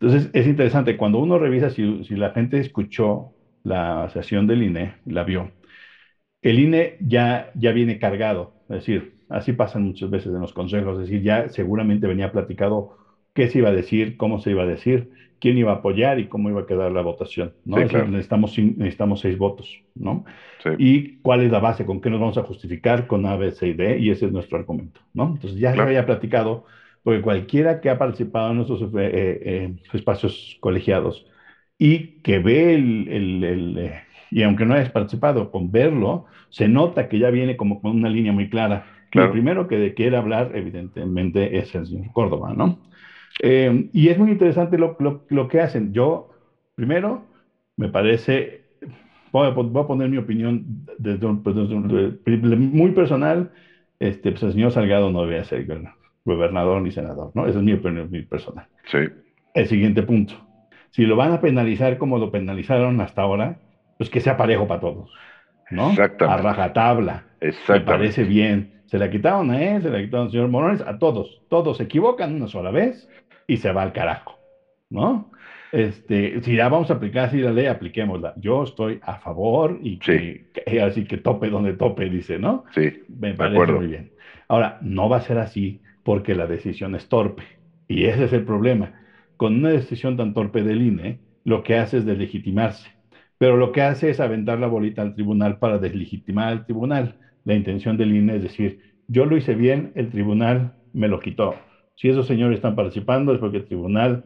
Entonces, 0.00 0.30
es 0.32 0.46
interesante, 0.46 0.96
cuando 0.96 1.18
uno 1.18 1.38
revisa 1.38 1.70
si, 1.70 2.04
si 2.04 2.16
la 2.16 2.30
gente 2.30 2.58
escuchó 2.60 3.32
la 3.62 4.08
sesión 4.10 4.46
del 4.46 4.62
INE, 4.62 4.96
la 5.04 5.24
vio, 5.24 5.50
el 6.42 6.58
INE 6.58 6.96
ya, 7.00 7.50
ya 7.54 7.72
viene 7.72 7.98
cargado, 7.98 8.54
es 8.68 8.76
decir, 8.78 9.12
Así 9.28 9.52
pasan 9.54 9.84
muchas 9.84 10.10
veces 10.10 10.34
en 10.34 10.40
los 10.40 10.52
consejos, 10.52 10.94
es 11.00 11.08
decir, 11.08 11.22
ya 11.22 11.48
seguramente 11.48 12.06
venía 12.06 12.30
platicado 12.30 12.90
qué 13.34 13.48
se 13.48 13.58
iba 13.58 13.68
a 13.68 13.72
decir, 13.72 14.16
cómo 14.16 14.38
se 14.40 14.50
iba 14.50 14.62
a 14.62 14.66
decir, 14.66 15.10
quién 15.40 15.58
iba 15.58 15.72
a 15.72 15.76
apoyar 15.76 16.18
y 16.18 16.28
cómo 16.28 16.48
iba 16.48 16.62
a 16.62 16.66
quedar 16.66 16.90
la 16.92 17.02
votación, 17.02 17.52
¿no? 17.64 17.76
necesitamos, 17.76 18.58
necesitamos 18.58 19.20
seis 19.20 19.36
votos, 19.36 19.82
¿no? 19.94 20.24
Y 20.78 21.18
cuál 21.18 21.42
es 21.42 21.52
la 21.52 21.58
base, 21.58 21.84
con 21.84 22.00
qué 22.00 22.08
nos 22.08 22.20
vamos 22.20 22.38
a 22.38 22.44
justificar 22.44 23.06
con 23.06 23.26
A, 23.26 23.36
B, 23.36 23.52
C 23.52 23.68
y 23.68 23.72
D, 23.74 23.98
y 23.98 24.10
ese 24.10 24.26
es 24.26 24.32
nuestro 24.32 24.56
argumento, 24.56 25.00
¿no? 25.12 25.34
Entonces 25.34 25.58
ya 25.60 25.74
se 25.74 25.80
había 25.80 26.06
platicado, 26.06 26.64
porque 27.02 27.20
cualquiera 27.20 27.80
que 27.82 27.90
ha 27.90 27.98
participado 27.98 28.50
en 28.50 28.56
nuestros 28.56 28.80
eh, 28.82 28.88
eh, 28.96 29.76
espacios 29.92 30.56
colegiados 30.60 31.26
y 31.78 32.22
que 32.22 32.38
ve 32.38 32.74
el, 32.74 33.08
el, 33.08 33.78
eh, 33.78 34.02
y 34.30 34.42
aunque 34.42 34.64
no 34.64 34.74
hayas 34.74 34.90
participado, 34.90 35.50
con 35.50 35.70
verlo, 35.70 36.24
se 36.48 36.68
nota 36.68 37.08
que 37.08 37.18
ya 37.18 37.30
viene 37.30 37.56
como 37.56 37.82
con 37.82 37.92
una 37.92 38.08
línea 38.08 38.32
muy 38.32 38.48
clara. 38.48 38.86
Lo 39.12 39.30
primero 39.30 39.68
que 39.68 39.94
quiere 39.94 40.16
hablar, 40.16 40.52
evidentemente, 40.54 41.58
es 41.58 41.74
el 41.74 41.86
señor 41.86 42.12
Córdoba, 42.12 42.52
¿no? 42.56 42.78
Eh, 43.40 43.88
y 43.92 44.08
es 44.08 44.18
muy 44.18 44.30
interesante 44.30 44.78
lo, 44.78 44.96
lo, 45.28 45.48
que 45.48 45.60
hacen. 45.60 45.92
Yo, 45.92 46.30
primero, 46.74 47.24
me 47.76 47.88
parece, 47.88 48.64
voy 49.32 49.48
a, 49.48 49.54
poner 49.86 50.08
mi 50.08 50.18
opinión 50.18 50.86
desde 50.98 51.26
un, 51.26 51.42
pues, 51.42 51.56
muy 51.56 52.92
personal, 52.92 53.50
este, 53.98 54.30
pues 54.32 54.42
el 54.44 54.52
señor 54.52 54.72
Salgado 54.72 55.10
no 55.10 55.26
debe 55.26 55.44
ser 55.44 55.66
gobernador 56.24 56.82
ni 56.82 56.90
senador, 56.90 57.32
¿no? 57.34 57.46
Esa 57.46 57.58
es 57.58 57.64
mi 57.64 57.72
opinión 57.72 58.08
personal. 58.28 58.66
Sí. 58.86 58.98
El 59.54 59.66
siguiente 59.66 60.02
punto. 60.02 60.34
Si 60.90 61.04
lo 61.04 61.16
van 61.16 61.32
a 61.32 61.40
penalizar 61.40 61.98
como 61.98 62.18
lo 62.18 62.30
penalizaron 62.30 63.00
hasta 63.00 63.22
ahora, 63.22 63.58
pues 63.98 64.10
que 64.10 64.20
sea 64.20 64.36
parejo 64.36 64.66
para 64.66 64.80
todos, 64.80 65.10
¿no? 65.70 65.90
Exactamente. 65.90 66.40
A 66.40 66.42
rajatabla. 66.42 67.24
Exactamente. 67.40 67.90
Me 67.90 67.98
parece 67.98 68.24
bien. 68.24 68.82
Se 68.86 68.98
la 68.98 69.10
quitaron 69.10 69.50
a 69.50 69.60
él, 69.60 69.82
se 69.82 69.90
la 69.90 70.00
quitaron 70.00 70.26
al 70.26 70.30
señor 70.30 70.48
Morones, 70.48 70.82
a 70.82 70.98
todos. 70.98 71.42
Todos 71.48 71.78
se 71.78 71.84
equivocan 71.84 72.34
una 72.34 72.46
sola 72.46 72.70
vez 72.70 73.08
y 73.46 73.56
se 73.56 73.72
va 73.72 73.82
al 73.82 73.92
carajo, 73.92 74.38
¿no? 74.90 75.30
Este, 75.72 76.40
si 76.42 76.54
ya 76.54 76.68
vamos 76.68 76.88
a 76.90 76.94
aplicar 76.94 77.24
así 77.24 77.38
la 77.38 77.52
ley, 77.52 77.66
apliquémosla. 77.66 78.34
Yo 78.36 78.62
estoy 78.62 79.00
a 79.02 79.16
favor 79.16 79.78
y 79.82 79.98
que, 79.98 80.46
así 80.80 81.04
que 81.04 81.16
tope 81.16 81.50
donde 81.50 81.72
tope, 81.74 82.08
dice, 82.08 82.38
¿no? 82.38 82.64
Sí. 82.72 82.92
Me 83.08 83.34
parece 83.34 83.72
muy 83.72 83.88
bien. 83.88 84.12
Ahora, 84.46 84.78
no 84.82 85.08
va 85.08 85.16
a 85.16 85.22
ser 85.22 85.38
así 85.38 85.80
porque 86.04 86.36
la 86.36 86.46
decisión 86.46 86.94
es 86.94 87.08
torpe. 87.08 87.42
Y 87.88 88.04
ese 88.04 88.24
es 88.24 88.32
el 88.32 88.44
problema. 88.44 88.92
Con 89.36 89.56
una 89.56 89.70
decisión 89.70 90.16
tan 90.16 90.32
torpe 90.32 90.62
del 90.62 90.80
INE, 90.80 91.18
lo 91.42 91.64
que 91.64 91.76
hace 91.76 91.98
es 91.98 92.06
deslegitimarse. 92.06 92.90
Pero 93.38 93.56
lo 93.56 93.72
que 93.72 93.82
hace 93.82 94.10
es 94.10 94.20
aventar 94.20 94.60
la 94.60 94.68
bolita 94.68 95.02
al 95.02 95.14
tribunal 95.14 95.58
para 95.58 95.78
deslegitimar 95.78 96.48
al 96.48 96.64
tribunal. 96.66 97.18
La 97.44 97.54
intención 97.54 97.96
del 97.96 98.14
INE 98.14 98.36
es 98.36 98.42
decir, 98.42 98.78
yo 99.08 99.26
lo 99.26 99.36
hice 99.36 99.56
bien, 99.56 99.90
el 99.96 100.08
tribunal 100.10 100.74
me 100.92 101.08
lo 101.08 101.18
quitó. 101.18 101.56
Si 101.96 102.08
esos 102.08 102.26
señores 102.26 102.56
están 102.56 102.74
participando 102.74 103.32
es 103.32 103.38
porque 103.38 103.58
el 103.58 103.64
tribunal 103.64 104.24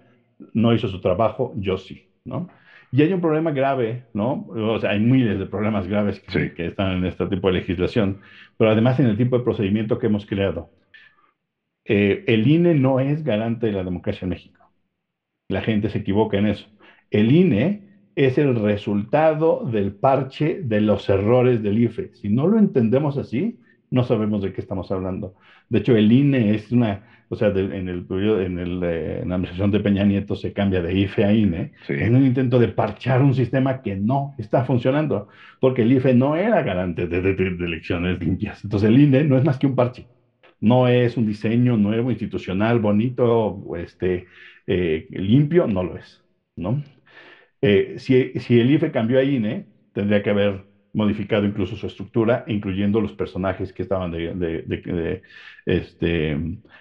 no 0.53 0.73
hizo 0.73 0.89
su 0.89 1.01
trabajo, 1.01 1.53
yo 1.57 1.77
sí, 1.77 2.07
¿no? 2.25 2.49
Y 2.91 3.03
hay 3.03 3.13
un 3.13 3.21
problema 3.21 3.51
grave, 3.51 4.05
¿no? 4.15 4.47
O 4.49 4.79
sea, 4.79 4.91
hay 4.91 5.01
miles 5.01 5.39
de 5.39 5.47
problemas 5.47 5.87
graves 5.87 6.21
que, 6.21 6.55
que, 6.55 6.67
están 6.67 6.99
en 6.99 7.05
este 7.05 7.27
tipo 7.27 7.49
de 7.49 7.55
legislación, 7.55 8.21
pero 8.57 8.71
además 8.71 8.99
en 8.99 9.07
el 9.07 9.17
tipo 9.17 9.37
de 9.37 9.45
procedimiento 9.45 9.99
que 9.99 10.07
hemos 10.07 10.25
creado. 10.25 10.71
Eh, 11.85 12.25
el 12.27 12.47
INE 12.47 12.75
no 12.75 13.01
es 13.01 13.25
garante 13.25 13.67
de 13.67 13.73
la 13.73 13.85
democracia 13.85 14.25
en 14.25 14.31
México. 14.31 14.71
La 15.49 15.63
gente 15.63 15.89
se 15.89 15.99
equivoca 15.99 16.37
en 16.39 16.47
eso. 16.47 16.67
El 17.11 17.33
INE 17.33 17.89
es 18.15 18.37
el 18.37 18.57
resultado 18.57 19.65
del 19.65 19.95
parche 19.95 20.61
de 20.63 20.81
los 20.83 21.09
errores 21.09 21.63
del 21.63 21.79
IFE. 21.79 22.15
Si 22.15 22.29
no 22.29 22.47
lo 22.47 22.59
entendemos 22.59 23.17
así, 23.17 23.59
no 23.91 24.03
sabemos 24.03 24.43
de 24.43 24.53
qué 24.53 24.61
estamos 24.61 24.91
hablando. 24.91 25.35
De 25.71 25.79
hecho, 25.79 25.97
el 25.97 26.13
INE 26.13 26.55
es 26.55 26.71
una, 26.71 27.18
o 27.29 27.37
sea, 27.37 27.49
en, 27.49 27.89
el, 27.89 28.07
en, 28.09 28.59
el, 28.59 28.83
eh, 28.83 29.21
en 29.23 29.29
la 29.29 29.35
administración 29.35 29.71
de 29.71 29.81
Peña 29.81 30.05
Nieto 30.05 30.35
se 30.35 30.53
cambia 30.53 30.81
de 30.81 30.95
IFE 30.95 31.25
a 31.25 31.33
INE, 31.33 31.73
en 31.89 32.17
un 32.17 32.25
intento 32.25 32.59
de 32.59 32.69
parchar 32.69 33.23
un 33.23 33.35
sistema 33.35 33.83
que 33.83 33.97
no 33.97 34.35
está 34.39 34.65
funcionando, 34.65 35.29
porque 35.61 35.83
el 35.83 35.93
IFE 35.93 36.15
no 36.15 36.37
era 36.37 36.63
garante 36.63 37.07
de, 37.07 37.19
elecciones 37.19 38.19
limpias. 38.21 38.65
Entonces, 38.65 38.89
el 38.89 38.99
INE 38.99 39.25
no 39.25 39.37
es 39.37 39.45
más 39.45 39.59
que 39.59 39.67
un 39.67 39.75
parche. 39.75 40.09
No 40.61 40.89
es 40.89 41.17
un 41.17 41.27
diseño 41.27 41.77
nuevo, 41.77 42.11
institucional, 42.11 42.81
bonito, 42.81 43.63
este, 43.77 44.27
eh, 44.67 45.07
limpio, 45.11 45.67
no 45.67 45.85
lo 45.85 45.97
es, 45.97 46.25
¿no? 46.57 46.83
Eh, 47.61 47.97
si, 47.99 48.33
si 48.41 48.61
el 48.61 48.71
IFE 48.71 48.91
cambió 48.91 49.19
a 49.19 49.25
INE, 49.25 49.67
tendría 49.93 50.23
que 50.23 50.31
haber 50.31 50.68
modificado 50.93 51.45
incluso 51.45 51.77
su 51.77 51.87
estructura, 51.87 52.45
incluyendo 52.47 53.01
los 53.01 53.13
personajes 53.13 53.73
que 53.73 53.83
estaban 53.83 54.11
de, 54.11 55.23
este, 55.67 56.39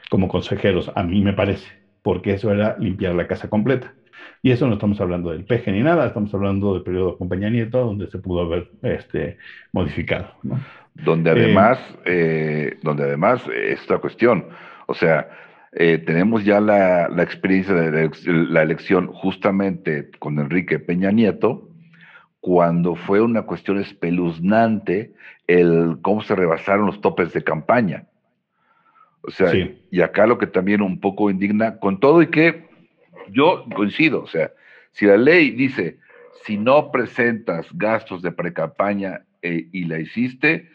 como 0.09 0.27
consejeros, 0.27 0.91
a 0.95 1.03
mí 1.03 1.21
me 1.21 1.33
parece, 1.33 1.67
porque 2.01 2.33
eso 2.33 2.51
era 2.51 2.77
limpiar 2.79 3.15
la 3.15 3.27
casa 3.27 3.49
completa. 3.49 3.93
Y 4.41 4.51
eso 4.51 4.67
no 4.67 4.73
estamos 4.73 5.01
hablando 5.01 5.31
del 5.31 5.45
peje 5.45 5.71
ni 5.71 5.81
nada, 5.81 6.07
estamos 6.07 6.33
hablando 6.33 6.73
del 6.73 6.83
periodo 6.83 7.17
compañía 7.17 7.49
Nieto, 7.49 7.79
donde 7.79 8.07
se 8.07 8.19
pudo 8.19 8.41
haber 8.41 8.69
este, 8.81 9.37
modificado. 9.71 10.31
Donde 10.93 11.31
además, 11.31 11.79
eh, 12.05 12.71
eh, 12.71 12.77
donde 12.81 13.03
además 13.03 13.41
esta 13.53 13.97
cuestión, 13.99 14.45
o 14.87 14.93
sea, 14.93 15.27
eh, 15.73 15.97
tenemos 15.99 16.43
ya 16.43 16.59
la, 16.59 17.09
la 17.09 17.23
experiencia 17.23 17.73
de 17.73 18.09
la 18.25 18.61
elección 18.63 19.07
justamente 19.07 20.09
con 20.17 20.39
Enrique 20.39 20.79
Peña 20.79 21.11
Nieto, 21.11 21.69
cuando 22.47 22.95
fue 22.95 23.19
una 23.19 23.41
cuestión 23.41 23.77
espeluznante 23.77 25.11
el 25.47 25.97
cómo 26.01 26.21
se 26.21 26.33
rebasaron 26.33 26.85
los 26.85 27.01
topes 27.01 27.33
de 27.33 27.43
campaña. 27.43 28.07
O 29.19 29.31
sea, 29.31 29.51
y 29.91 29.99
acá 29.99 30.25
lo 30.25 30.37
que 30.37 30.47
también 30.47 30.81
un 30.81 31.01
poco 31.01 31.29
indigna, 31.29 31.77
con 31.77 31.99
todo 31.99 32.21
y 32.21 32.27
que 32.27 32.69
yo 33.31 33.65
coincido, 33.75 34.23
o 34.23 34.27
sea, 34.27 34.53
si 34.91 35.05
la 35.05 35.17
ley 35.17 35.51
dice, 35.51 35.99
si 36.45 36.55
no 36.57 36.89
presentas 36.89 37.67
gastos 37.73 38.21
de 38.21 38.31
pre-campaña 38.31 39.25
eh, 39.41 39.67
y 39.73 39.83
la 39.83 39.99
hiciste, 39.99 40.71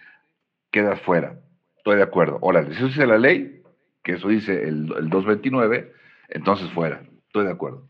quedas 0.70 1.00
fuera. 1.00 1.40
Estoy 1.78 1.96
de 1.96 2.02
acuerdo. 2.02 2.38
Ahora, 2.42 2.66
si 2.66 2.72
eso 2.72 2.88
dice 2.88 3.06
la 3.06 3.16
ley, 3.16 3.62
que 4.04 4.12
eso 4.12 4.28
dice 4.28 4.62
el, 4.62 4.92
el 4.98 5.08
229, 5.08 5.90
entonces 6.28 6.70
fuera. 6.72 7.00
Estoy 7.28 7.46
de 7.46 7.52
acuerdo. 7.52 7.88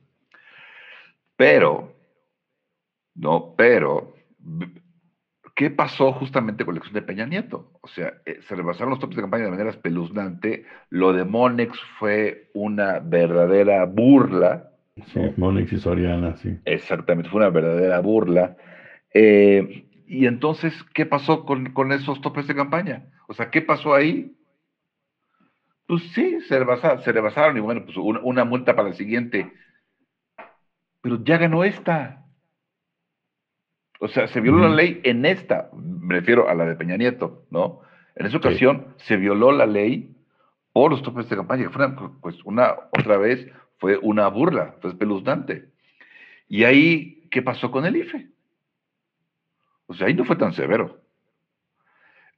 Pero 1.35 1.92
¿no? 3.15 3.55
Pero, 3.57 4.15
¿qué 5.55 5.71
pasó 5.71 6.13
justamente 6.13 6.65
con 6.65 6.75
la 6.75 6.79
elección 6.79 6.95
de 6.95 7.07
Peña 7.07 7.27
Nieto? 7.27 7.73
O 7.81 7.89
sea, 7.89 8.15
eh, 8.27 8.41
se 8.49 8.55
rebasaron 8.55 8.91
los 8.91 8.99
topes 8.99 9.17
de 9.17 9.23
campaña 9.23 9.45
de 9.45 9.51
manera 9.51 9.71
espeluznante, 9.71 10.67
lo 10.91 11.13
de 11.13 11.25
Monex 11.25 11.79
fue 11.99 12.51
una 12.55 12.99
verdadera 13.01 13.85
burla. 13.85 14.71
Sí, 15.13 15.21
Monex 15.37 15.73
y 15.73 15.79
Soriana, 15.79 16.37
sí. 16.37 16.59
Exactamente, 16.65 17.31
fue 17.31 17.41
una 17.41 17.51
verdadera 17.51 18.01
burla. 18.01 18.57
Eh, 19.15 19.89
y 20.07 20.27
entonces, 20.27 20.75
¿qué 20.95 21.07
pasó 21.07 21.47
con, 21.47 21.93
esos 21.93 22.21
topes 22.21 22.47
de 22.47 22.55
campaña? 22.55 23.07
O 23.29 23.35
sea, 23.35 23.51
¿qué 23.51 23.63
pasó 23.63 23.95
ahí? 23.95 24.37
Pues 25.87 26.03
sí, 26.13 26.39
se 26.43 26.59
rebasaron, 26.59 27.03
se 27.03 27.13
rebasaron 27.13 27.57
y 27.57 27.61
bueno, 27.61 27.85
pues 27.85 27.97
una, 27.97 28.21
una 28.21 28.45
multa 28.45 28.77
para 28.77 28.89
el 28.89 28.95
siguiente. 28.95 29.51
Pero 31.01 31.23
ya 31.25 31.39
ganó 31.39 31.65
esta. 31.65 32.22
O 34.03 34.09
sea, 34.09 34.27
se 34.27 34.41
violó 34.41 34.69
la 34.69 34.75
ley 34.75 35.01
en 35.05 35.25
esta, 35.25 35.71
me 35.73 36.17
refiero 36.17 36.49
a 36.49 36.55
la 36.55 36.65
de 36.65 36.75
Peña 36.75 36.97
Nieto, 36.97 37.47
¿no? 37.51 37.83
En 38.17 38.27
esa 38.27 38.37
ocasión 38.37 38.89
se 38.97 39.17
violó 39.17 39.53
la 39.53 39.65
ley 39.65 40.17
por 40.73 40.91
los 40.91 41.05
topes 41.05 41.29
de 41.29 41.37
campaña. 41.37 41.71
Fue 41.71 41.87
una, 41.87 42.11
pues 42.21 42.43
una, 42.45 42.75
otra 42.99 43.17
vez, 43.17 43.47
fue 43.79 43.99
una 43.99 44.27
burla, 44.27 44.75
fue 44.81 44.91
espeluznante. 44.91 45.69
Y 46.49 46.65
ahí, 46.65 47.29
¿qué 47.31 47.43
pasó 47.43 47.71
con 47.71 47.87
el 47.87 47.95
IFE? 47.95 48.27
O 49.87 49.95
sea, 49.95 50.09
ahí 50.09 50.15
no 50.15 50.25
fue 50.25 50.35
tan 50.35 50.53
severo. 50.53 50.99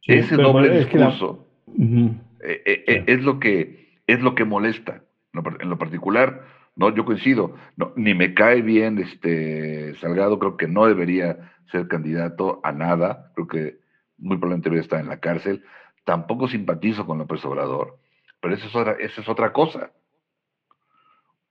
Ese 0.07 0.37
doble 0.37 0.69
discurso 0.69 1.47
eh, 1.79 2.21
eh, 2.43 2.85
eh, 2.87 3.05
es, 3.07 3.23
lo 3.23 3.41
que, 3.41 4.01
es 4.07 4.21
lo 4.21 4.35
que 4.35 4.45
molesta. 4.45 5.01
En 5.33 5.71
lo 5.71 5.79
particular, 5.79 6.45
no, 6.77 6.95
yo 6.95 7.05
coincido. 7.05 7.55
No, 7.77 7.93
ni 7.97 8.15
me 8.15 8.35
cae 8.35 8.63
bien 8.63 8.99
este 8.99 9.95
Salgado, 9.97 10.39
creo 10.39 10.57
que 10.57 10.67
no 10.67 10.87
debería 10.87 11.53
ser 11.71 11.89
candidato 11.89 12.61
a 12.65 12.73
nada, 12.73 13.31
creo 13.35 13.47
que 13.47 13.79
muy 14.19 14.37
probablemente 14.37 14.71
debe 14.71 14.83
estar 14.83 15.01
en 15.01 15.09
la 15.09 15.21
cárcel. 15.21 15.63
Tampoco 16.05 16.49
simpatizo 16.49 17.07
con 17.07 17.19
López 17.19 17.45
Obrador, 17.45 17.99
pero 18.41 18.55
eso 18.55 18.67
es 18.67 18.75
otra, 18.75 18.93
esa 18.99 19.21
es 19.21 19.29
otra 19.29 19.53
cosa. 19.53 19.93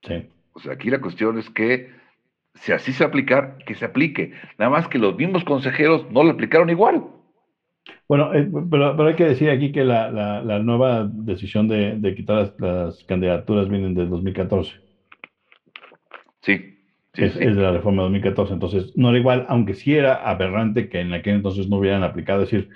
Sí. 0.03 0.29
O 0.53 0.59
sea, 0.59 0.73
aquí 0.73 0.89
la 0.89 1.01
cuestión 1.01 1.39
es 1.39 1.49
que 1.49 1.91
si 2.55 2.71
así 2.71 2.91
se 2.91 3.03
aplicar, 3.03 3.57
que 3.65 3.75
se 3.75 3.85
aplique. 3.85 4.33
Nada 4.59 4.69
más 4.69 4.87
que 4.87 4.99
los 4.99 5.15
mismos 5.15 5.43
consejeros 5.43 6.05
no 6.11 6.23
lo 6.23 6.31
aplicaron 6.31 6.69
igual. 6.69 7.05
Bueno, 8.07 8.33
eh, 8.33 8.47
pero, 8.69 9.07
hay 9.07 9.15
que 9.15 9.25
decir 9.25 9.49
aquí 9.49 9.71
que 9.71 9.83
la, 9.83 10.61
nueva 10.63 11.09
decisión 11.11 11.67
de, 11.67 12.13
quitar 12.15 12.37
las, 12.37 12.59
las, 12.59 13.03
candidaturas 13.05 13.69
vienen 13.69 13.95
de 13.95 14.05
2014. 14.05 14.82
Sí 16.43 16.73
es, 17.13 17.35
de 17.35 17.51
la 17.51 17.71
reforma 17.71 18.01
de 18.01 18.05
2014. 18.05 18.53
Entonces, 18.53 18.91
no 18.95 19.09
era 19.09 19.17
igual, 19.19 19.45
aunque 19.47 19.73
sí 19.73 19.95
era 19.95 20.15
aberrante 20.15 20.89
que 20.89 20.99
en 20.99 21.13
aquel 21.13 21.35
entonces 21.35 21.67
no 21.69 21.77
hubieran 21.77 22.03
aplicado. 22.03 22.41
Es 22.43 22.49
decir, 22.51 22.67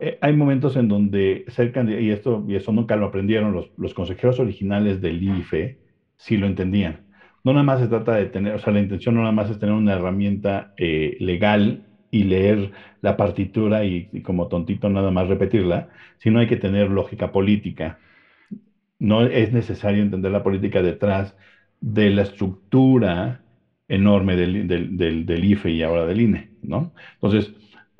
eh, 0.00 0.18
hay 0.20 0.32
momentos 0.34 0.76
en 0.76 0.88
donde 0.88 1.44
ser 1.48 1.72
y 2.00 2.10
esto, 2.10 2.44
y 2.48 2.56
eso 2.56 2.72
nunca 2.72 2.96
lo 2.96 3.06
aprendieron 3.06 3.52
los, 3.52 3.70
los 3.76 3.94
consejeros 3.94 4.40
originales 4.40 5.00
del 5.00 5.22
IFE, 5.22 5.76
sí 6.16 6.36
lo 6.36 6.46
entendían. 6.46 7.02
No 7.44 7.52
nada 7.52 7.64
más 7.64 7.80
se 7.80 7.88
trata 7.88 8.14
de 8.14 8.26
tener, 8.26 8.54
o 8.54 8.58
sea, 8.58 8.72
la 8.72 8.80
intención 8.80 9.14
no 9.14 9.20
nada 9.22 9.32
más 9.32 9.50
es 9.50 9.58
tener 9.58 9.74
una 9.74 9.94
herramienta 9.94 10.70
eh, 10.76 11.16
legal 11.20 11.84
y 12.10 12.24
leer 12.24 12.72
la 13.00 13.16
partitura 13.16 13.84
y, 13.84 14.08
y, 14.12 14.22
como 14.22 14.48
tontito 14.48 14.88
nada 14.88 15.10
más 15.10 15.28
repetirla, 15.28 15.88
sino 16.18 16.40
hay 16.40 16.46
que 16.46 16.56
tener 16.56 16.88
lógica 16.90 17.32
política. 17.32 17.98
No 18.98 19.22
es 19.22 19.52
necesario 19.52 20.02
entender 20.02 20.32
la 20.32 20.42
política 20.42 20.82
detrás 20.82 21.34
de 21.80 22.10
la 22.10 22.22
estructura 22.22 23.42
enorme 23.88 24.36
del, 24.36 24.66
del, 24.66 24.96
del, 24.96 25.26
del 25.26 25.44
IFE 25.44 25.70
y 25.70 25.82
ahora 25.82 26.06
del 26.06 26.20
INE, 26.20 26.50
¿no? 26.62 26.92
Entonces, 27.14 27.52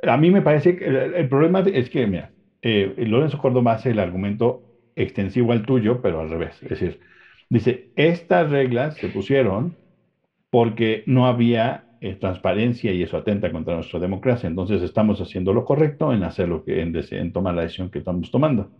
a 0.02 0.16
mí 0.16 0.30
me 0.30 0.42
parece 0.42 0.76
que 0.76 0.86
el, 0.86 1.28
problema 1.28 1.60
es 1.60 1.90
que, 1.90 2.06
mira, 2.06 2.32
eh, 2.62 2.94
Lorenzo 2.98 3.38
Córdoba 3.38 3.72
hace 3.72 3.90
el 3.90 3.98
argumento 3.98 4.62
extensivo 4.94 5.52
al 5.52 5.62
tuyo, 5.64 6.00
pero 6.02 6.20
al 6.20 6.30
revés. 6.30 6.56
Es 6.62 6.70
decir, 6.70 6.98
dice, 7.48 7.88
estas 7.94 8.50
reglas 8.50 8.96
se 8.96 9.08
pusieron 9.08 9.76
porque 10.50 11.02
no 11.06 11.26
había 11.26 11.84
eh, 12.00 12.14
transparencia 12.16 12.92
y 12.92 13.02
eso 13.02 13.16
atenta 13.16 13.50
contra 13.50 13.74
nuestra 13.74 14.00
democracia. 14.00 14.46
Entonces 14.48 14.82
estamos 14.82 15.20
haciendo 15.20 15.52
lo 15.52 15.64
correcto 15.64 16.12
en 16.12 16.22
hacer 16.22 16.48
lo 16.48 16.62
que, 16.62 16.80
en, 16.82 16.94
en 17.10 17.32
tomar 17.32 17.54
la 17.54 17.62
decisión 17.62 17.90
que 17.90 17.98
estamos 17.98 18.30
tomando, 18.30 18.70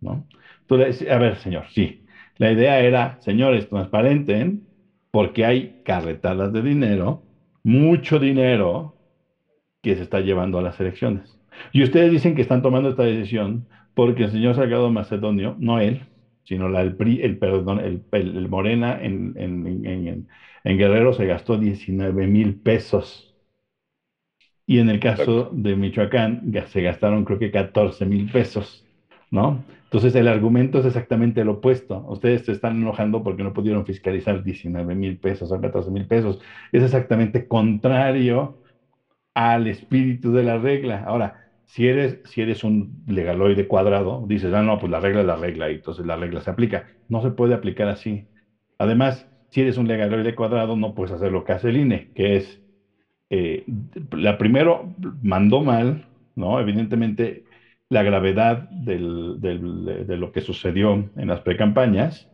¿no? 0.00 0.26
Entonces, 0.62 1.08
a 1.10 1.18
ver, 1.18 1.36
señor, 1.38 1.66
sí, 1.70 2.00
la 2.38 2.52
idea 2.52 2.80
era, 2.80 3.18
señores, 3.20 3.68
transparenten 3.68 4.66
porque 5.10 5.44
hay 5.44 5.82
carretadas 5.84 6.52
de 6.52 6.62
dinero, 6.62 7.22
mucho 7.62 8.18
dinero 8.18 8.94
que 9.82 9.96
se 9.96 10.02
está 10.02 10.20
llevando 10.20 10.58
a 10.58 10.62
las 10.62 10.78
elecciones. 10.80 11.38
Y 11.72 11.82
ustedes 11.82 12.10
dicen 12.10 12.34
que 12.34 12.42
están 12.42 12.62
tomando 12.62 12.90
esta 12.90 13.04
decisión 13.04 13.66
porque 13.94 14.24
el 14.24 14.30
señor 14.30 14.54
Salgado 14.54 14.90
Macedonio, 14.90 15.56
no 15.58 15.80
él, 15.80 16.02
sino 16.44 16.68
la, 16.68 16.82
el, 16.82 16.94
PRI, 16.96 17.22
el, 17.22 17.38
perdón, 17.38 17.80
el, 17.80 18.04
el 18.12 18.48
Morena 18.48 18.98
en, 19.02 19.32
en, 19.36 19.66
en, 19.86 20.28
en, 20.64 20.78
Guerrero 20.78 21.12
se 21.12 21.26
gastó 21.26 21.56
19 21.56 22.26
mil 22.26 22.60
pesos. 22.60 23.34
Y 24.66 24.80
en 24.80 24.90
el 24.90 25.00
caso 25.00 25.48
de 25.52 25.76
Michoacán 25.76 26.52
se 26.66 26.82
gastaron 26.82 27.24
creo 27.24 27.38
que 27.38 27.50
14 27.50 28.04
mil 28.04 28.30
pesos, 28.30 28.84
¿no? 29.30 29.64
Entonces 29.86 30.14
el 30.16 30.28
argumento 30.28 30.78
es 30.80 30.84
exactamente 30.86 31.44
lo 31.44 31.52
opuesto. 31.54 32.04
Ustedes 32.08 32.44
se 32.44 32.52
están 32.52 32.76
enojando 32.76 33.22
porque 33.22 33.44
no 33.44 33.52
pudieron 33.52 33.84
fiscalizar 33.86 34.42
19 34.42 34.94
mil 34.94 35.18
pesos 35.18 35.52
o 35.52 35.60
14 35.60 35.90
mil 35.90 36.06
pesos. 36.06 36.38
Es 36.72 36.82
exactamente 36.82 37.46
contrario 37.46 38.56
al 39.34 39.66
espíritu 39.66 40.32
de 40.32 40.42
la 40.42 40.58
regla. 40.58 41.04
Ahora, 41.06 41.34
si 41.64 41.86
eres, 41.88 42.20
si 42.24 42.40
eres 42.42 42.64
un 42.64 43.02
legaloide 43.06 43.66
cuadrado, 43.68 44.24
dices, 44.26 44.52
ah, 44.54 44.62
no, 44.62 44.78
pues 44.78 44.90
la 44.90 45.00
regla 45.00 45.20
es 45.20 45.26
la 45.26 45.36
regla 45.36 45.70
y 45.70 45.74
entonces 45.74 46.06
la 46.06 46.16
regla 46.16 46.40
se 46.40 46.50
aplica. 46.50 46.86
No 47.08 47.22
se 47.22 47.30
puede 47.30 47.54
aplicar 47.54 47.88
así. 47.88 48.26
Además, 48.78 49.26
si 49.50 49.60
eres 49.62 49.76
un 49.78 49.88
legaloide 49.88 50.34
cuadrado, 50.34 50.76
no 50.76 50.94
puedes 50.94 51.12
hacer 51.12 51.32
lo 51.32 51.44
que 51.44 51.52
hace 51.52 51.68
el 51.70 51.76
INE, 51.78 52.08
que 52.14 52.36
es, 52.36 52.60
eh, 53.30 53.64
la 54.12 54.38
primero 54.38 54.94
mandó 55.22 55.62
mal, 55.62 56.06
¿no? 56.34 56.60
Evidentemente, 56.60 57.44
la 57.88 58.02
gravedad 58.02 58.68
del, 58.70 59.36
del, 59.38 60.06
de 60.06 60.16
lo 60.16 60.32
que 60.32 60.40
sucedió 60.40 60.92
en 60.94 61.28
las 61.28 61.40
precampañas 61.40 62.28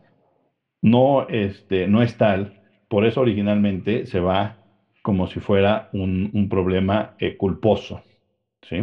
no, 0.81 1.25
este, 1.29 1.87
no 1.87 2.01
es 2.01 2.17
tal, 2.17 2.61
por 2.89 3.05
eso 3.05 3.21
originalmente 3.21 4.05
se 4.05 4.19
va 4.19 4.57
como 5.01 5.27
si 5.27 5.39
fuera 5.39 5.89
un, 5.93 6.29
un 6.33 6.49
problema 6.49 7.15
eh, 7.17 7.37
culposo. 7.37 8.01
¿sí? 8.61 8.81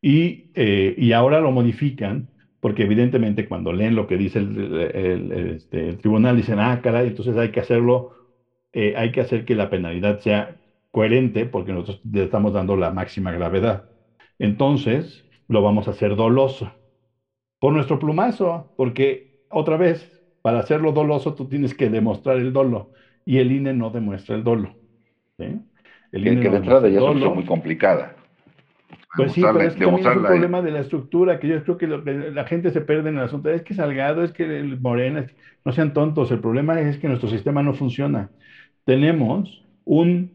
Y, 0.00 0.50
eh, 0.54 0.94
y, 0.96 1.12
ahora 1.12 1.40
lo 1.40 1.50
modifican 1.52 2.28
porque 2.60 2.84
evidentemente 2.84 3.46
cuando 3.46 3.72
leen 3.72 3.94
lo 3.94 4.06
que 4.06 4.16
dice 4.16 4.38
el, 4.40 4.74
el, 4.94 5.32
este, 5.54 5.94
tribunal 5.96 6.36
dicen, 6.36 6.58
ah, 6.58 6.80
caray, 6.82 7.08
entonces 7.08 7.36
hay 7.36 7.50
que 7.50 7.60
hacerlo, 7.60 8.10
eh, 8.72 8.94
hay 8.96 9.12
que 9.12 9.20
hacer 9.20 9.44
que 9.44 9.54
la 9.54 9.70
penalidad 9.70 10.18
sea 10.20 10.56
coherente 10.90 11.46
porque 11.46 11.72
nosotros 11.72 12.00
le 12.10 12.24
estamos 12.24 12.52
dando 12.54 12.76
la 12.76 12.90
máxima 12.90 13.32
gravedad. 13.32 13.84
Entonces 14.38 15.25
lo 15.48 15.62
vamos 15.62 15.88
a 15.88 15.92
hacer 15.92 16.16
doloso 16.16 16.72
por 17.58 17.72
nuestro 17.72 17.98
plumazo, 17.98 18.70
porque 18.76 19.26
otra 19.48 19.76
vez, 19.76 20.10
para 20.42 20.58
hacerlo 20.58 20.92
doloso 20.92 21.34
tú 21.34 21.48
tienes 21.48 21.74
que 21.74 21.88
demostrar 21.88 22.36
el 22.36 22.52
dolo 22.52 22.90
y 23.24 23.38
el 23.38 23.50
INE 23.52 23.72
no 23.72 23.90
demuestra 23.90 24.36
el 24.36 24.44
dolo. 24.44 24.76
¿sí? 25.38 25.58
El 26.12 26.24
que, 26.24 26.40
que 26.40 26.50
de 26.50 26.56
entrada 26.56 26.88
ya 26.88 27.00
es 27.00 27.34
muy 27.34 27.44
complicada. 27.44 28.14
Pues 29.16 29.32
sí, 29.32 29.40
pero 29.40 29.62
es 29.62 29.74
que 29.74 29.84
también 29.84 30.06
es 30.06 30.16
un 30.16 30.22
problema 30.22 30.60
de 30.60 30.70
la 30.70 30.80
estructura, 30.80 31.38
que 31.38 31.48
yo 31.48 31.62
creo 31.64 31.78
que, 31.78 31.86
lo, 31.86 32.04
que, 32.04 32.12
la 32.12 32.44
gente 32.44 32.70
se 32.70 32.82
pierde 32.82 33.08
en 33.08 33.16
el 33.16 33.24
asunto. 33.24 33.48
Es 33.48 33.62
que 33.62 33.72
Salgado, 33.72 34.22
es 34.22 34.32
que 34.32 34.44
el 34.44 34.78
Morena, 34.78 35.20
es 35.20 35.26
que, 35.26 35.34
no 35.64 35.72
sean 35.72 35.94
tontos. 35.94 36.30
El 36.30 36.40
problema 36.40 36.80
es 36.80 36.98
que 36.98 37.08
nuestro 37.08 37.28
sistema 37.28 37.62
no 37.62 37.72
funciona. 37.72 38.30
Tenemos 38.84 39.64
un 39.84 40.30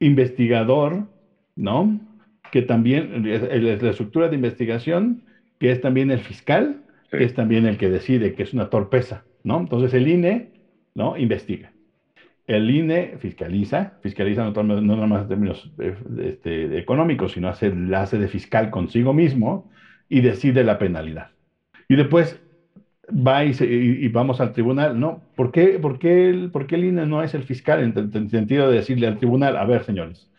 investigador, 0.00 1.04
¿no? 1.54 2.00
Que 2.50 2.62
también 2.62 3.26
es 3.26 3.82
la 3.82 3.90
estructura 3.90 4.28
de 4.28 4.36
investigación, 4.36 5.22
que 5.58 5.70
es 5.70 5.80
también 5.80 6.10
el 6.10 6.20
fiscal, 6.20 6.82
sí. 7.10 7.18
que 7.18 7.24
es 7.24 7.34
también 7.34 7.66
el 7.66 7.76
que 7.76 7.90
decide, 7.90 8.34
que 8.34 8.42
es 8.42 8.52
una 8.52 8.68
torpeza, 8.70 9.24
¿no? 9.42 9.58
Entonces 9.58 9.94
el 9.94 10.08
INE, 10.08 10.52
¿no? 10.94 11.16
Investiga. 11.16 11.72
El 12.46 12.70
INE 12.70 13.16
fiscaliza, 13.18 13.98
fiscaliza 14.00 14.44
no, 14.44 14.62
no 14.62 14.80
nada 14.80 15.06
más 15.06 15.22
en 15.22 15.28
términos 15.28 15.70
este, 16.18 16.78
económicos, 16.78 17.32
sino 17.32 17.48
hace, 17.48 17.74
la 17.74 18.02
hace 18.02 18.18
de 18.18 18.28
fiscal 18.28 18.70
consigo 18.70 19.12
mismo 19.12 19.68
y 20.08 20.20
decide 20.20 20.62
la 20.62 20.78
penalidad. 20.78 21.30
Y 21.88 21.96
después 21.96 22.40
va 23.08 23.44
y, 23.44 23.54
se, 23.54 23.66
y, 23.66 24.04
y 24.04 24.08
vamos 24.08 24.40
al 24.40 24.52
tribunal. 24.52 24.98
No, 24.98 25.24
¿por 25.34 25.50
qué, 25.50 25.78
por, 25.80 25.98
qué 25.98 26.28
el, 26.28 26.50
¿por 26.50 26.66
qué 26.66 26.76
el 26.76 26.84
INE 26.84 27.06
no 27.06 27.22
es 27.22 27.34
el 27.34 27.42
fiscal 27.44 27.82
en, 27.82 27.98
en 27.98 28.10
el 28.14 28.30
sentido 28.30 28.68
de 28.70 28.76
decirle 28.76 29.08
al 29.08 29.18
tribunal, 29.18 29.56
a 29.56 29.64
ver, 29.64 29.82
señores, 29.84 30.30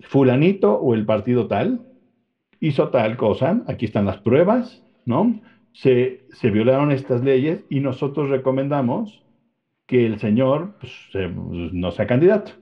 fulanito 0.00 0.74
o 0.78 0.94
el 0.94 1.04
partido 1.04 1.46
tal 1.46 1.80
hizo 2.60 2.88
tal 2.90 3.16
cosa, 3.16 3.62
aquí 3.66 3.84
están 3.84 4.06
las 4.06 4.18
pruebas, 4.18 4.82
¿no? 5.04 5.40
Se, 5.72 6.24
se 6.30 6.50
violaron 6.50 6.90
estas 6.90 7.22
leyes 7.22 7.64
y 7.68 7.80
nosotros 7.80 8.30
recomendamos 8.30 9.24
que 9.86 10.06
el 10.06 10.18
señor 10.18 10.74
pues, 10.80 10.92
eh, 11.14 11.30
no 11.34 11.90
sea 11.90 12.06
candidato, 12.06 12.52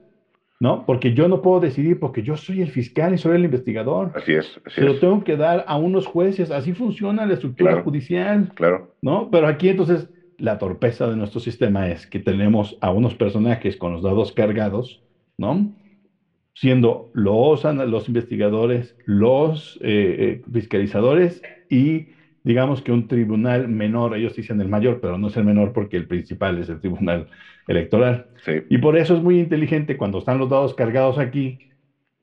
¿no? 0.59 0.85
Porque 0.85 1.13
yo 1.13 1.27
no 1.27 1.41
puedo 1.41 1.59
decidir 1.59 1.99
porque 1.99 2.23
yo 2.23 2.35
soy 2.37 2.61
el 2.61 2.69
fiscal 2.69 3.13
y 3.13 3.17
soy 3.17 3.35
el 3.37 3.45
investigador. 3.45 4.11
Así 4.15 4.33
es. 4.33 4.59
Así 4.65 4.75
Se 4.75 4.81
lo 4.81 4.95
tengo 4.99 5.23
que 5.23 5.37
dar 5.37 5.63
a 5.67 5.77
unos 5.77 6.05
jueces, 6.05 6.51
así 6.51 6.73
funciona 6.73 7.25
la 7.25 7.33
estructura 7.33 7.71
Claro, 7.71 7.83
judicial, 7.83 8.49
Claro. 8.55 8.89
¿no? 9.01 9.29
Pero 9.31 9.47
aquí 9.47 9.69
entonces 9.69 10.09
la 10.37 10.57
torpeza 10.57 11.07
de 11.07 11.15
nuestro 11.15 11.39
sistema 11.39 11.89
es 11.89 12.07
que 12.07 12.19
tenemos 12.19 12.75
a 12.81 12.91
unos 12.91 13.15
personajes 13.15 13.77
con 13.77 13.93
los 13.93 14.03
dados 14.03 14.33
cargados, 14.33 15.01
¿no? 15.37 15.71
Siendo 16.57 17.09
los, 17.13 17.65
los 17.65 18.07
investigadores, 18.07 18.95
los 19.05 19.77
eh, 19.81 20.39
eh, 20.41 20.51
fiscalizadores 20.51 21.41
y 21.69 22.07
digamos 22.43 22.81
que 22.81 22.93
un 22.93 23.07
tribunal 23.07 23.67
menor, 23.67 24.15
ellos 24.15 24.35
dicen 24.35 24.61
el 24.61 24.69
mayor, 24.69 24.99
pero 25.01 25.17
no 25.17 25.27
es 25.27 25.35
el 25.35 25.43
menor 25.43 25.73
porque 25.73 25.97
el 25.97 26.07
principal 26.07 26.57
es 26.59 26.69
el 26.69 26.79
tribunal 26.79 27.27
electoral. 27.67 28.27
Sí. 28.45 28.61
Y 28.69 28.77
por 28.77 28.97
eso 28.97 29.15
es 29.15 29.21
muy 29.21 29.39
inteligente 29.39 29.97
cuando 29.97 30.19
están 30.19 30.37
los 30.37 30.49
dados 30.49 30.73
cargados 30.75 31.17
aquí, 31.17 31.59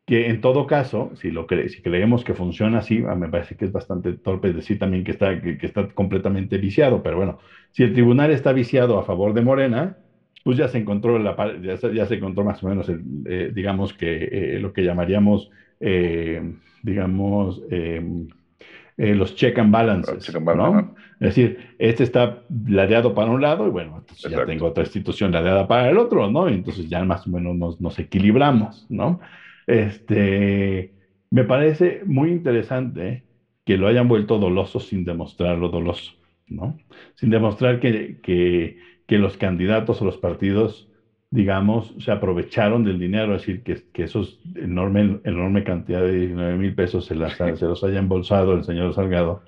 que 0.06 0.28
en 0.28 0.40
todo 0.40 0.66
caso, 0.66 1.10
si, 1.16 1.30
lo 1.30 1.46
cre 1.46 1.68
si 1.68 1.80
creemos 1.82 2.24
que 2.24 2.34
funciona 2.34 2.78
así, 2.78 3.02
ah, 3.08 3.14
me 3.14 3.28
parece 3.28 3.56
que 3.56 3.66
es 3.66 3.72
bastante 3.72 4.14
torpe 4.14 4.52
decir 4.52 4.78
también 4.78 5.04
que 5.04 5.12
está, 5.12 5.40
que, 5.40 5.56
que 5.58 5.66
está 5.66 5.86
completamente 5.88 6.58
viciado, 6.58 7.02
pero 7.02 7.16
bueno, 7.16 7.38
si 7.70 7.82
el 7.84 7.92
tribunal 7.92 8.30
está 8.30 8.52
viciado 8.52 8.98
a 8.98 9.04
favor 9.04 9.32
de 9.34 9.42
Morena, 9.42 9.98
pues 10.44 10.56
ya 10.58 10.68
se 10.68 10.78
encontró, 10.78 11.18
la, 11.18 11.36
ya, 11.60 11.76
se, 11.76 11.94
ya 11.94 12.06
se 12.06 12.14
encontró 12.14 12.44
más 12.44 12.62
o 12.62 12.68
menos, 12.68 12.88
el, 12.88 13.02
eh, 13.26 13.50
digamos 13.54 13.94
que 13.94 14.24
eh, 14.56 14.58
lo 14.60 14.72
que 14.72 14.82
llamaríamos, 14.84 15.50
eh, 15.80 16.42
digamos, 16.82 17.62
eh, 17.70 19.14
los 19.14 19.34
check 19.34 19.58
and 19.58 19.72
balances, 19.72 20.24
Check 20.24 20.36
and 20.36 20.44
balance. 20.46 20.92
Es 21.20 21.34
decir, 21.34 21.58
este 21.78 22.02
está 22.04 22.44
ladeado 22.66 23.14
para 23.14 23.30
un 23.30 23.40
lado 23.40 23.66
y 23.66 23.70
bueno, 23.70 23.96
entonces 23.98 24.30
ya 24.30 24.38
Exacto. 24.38 24.46
tengo 24.46 24.66
otra 24.66 24.82
institución 24.84 25.32
ladeada 25.32 25.66
para 25.66 25.88
el 25.88 25.98
otro, 25.98 26.30
¿no? 26.30 26.48
Y 26.48 26.54
entonces 26.54 26.88
ya 26.88 27.04
más 27.04 27.26
o 27.26 27.30
menos 27.30 27.56
nos, 27.56 27.80
nos 27.80 27.98
equilibramos, 27.98 28.86
¿no? 28.88 29.20
Este, 29.66 30.92
me 31.30 31.44
parece 31.44 32.02
muy 32.04 32.30
interesante 32.30 33.24
que 33.64 33.76
lo 33.76 33.86
hayan 33.86 34.08
vuelto 34.08 34.38
doloso 34.38 34.80
sin 34.80 35.04
demostrarlo 35.04 35.68
doloso, 35.68 36.12
¿no? 36.46 36.76
Sin 37.14 37.30
demostrar 37.30 37.80
que, 37.80 38.18
que, 38.22 38.76
que 39.06 39.18
los 39.18 39.36
candidatos 39.36 40.00
o 40.02 40.04
los 40.04 40.18
partidos, 40.18 40.88
digamos, 41.30 41.94
se 41.98 42.12
aprovecharon 42.12 42.84
del 42.84 42.98
dinero, 42.98 43.34
es 43.34 43.42
decir, 43.42 43.62
que, 43.62 43.82
que 43.92 44.04
esos 44.04 44.40
enorme, 44.54 45.20
enorme 45.24 45.64
cantidad 45.64 46.02
de 46.02 46.12
19 46.12 46.56
mil 46.56 46.74
pesos 46.74 47.06
se, 47.06 47.14
las, 47.14 47.36
se 47.36 47.66
los 47.66 47.82
haya 47.84 47.98
embolsado 47.98 48.54
el 48.54 48.64
señor 48.64 48.94
Salgado 48.94 49.42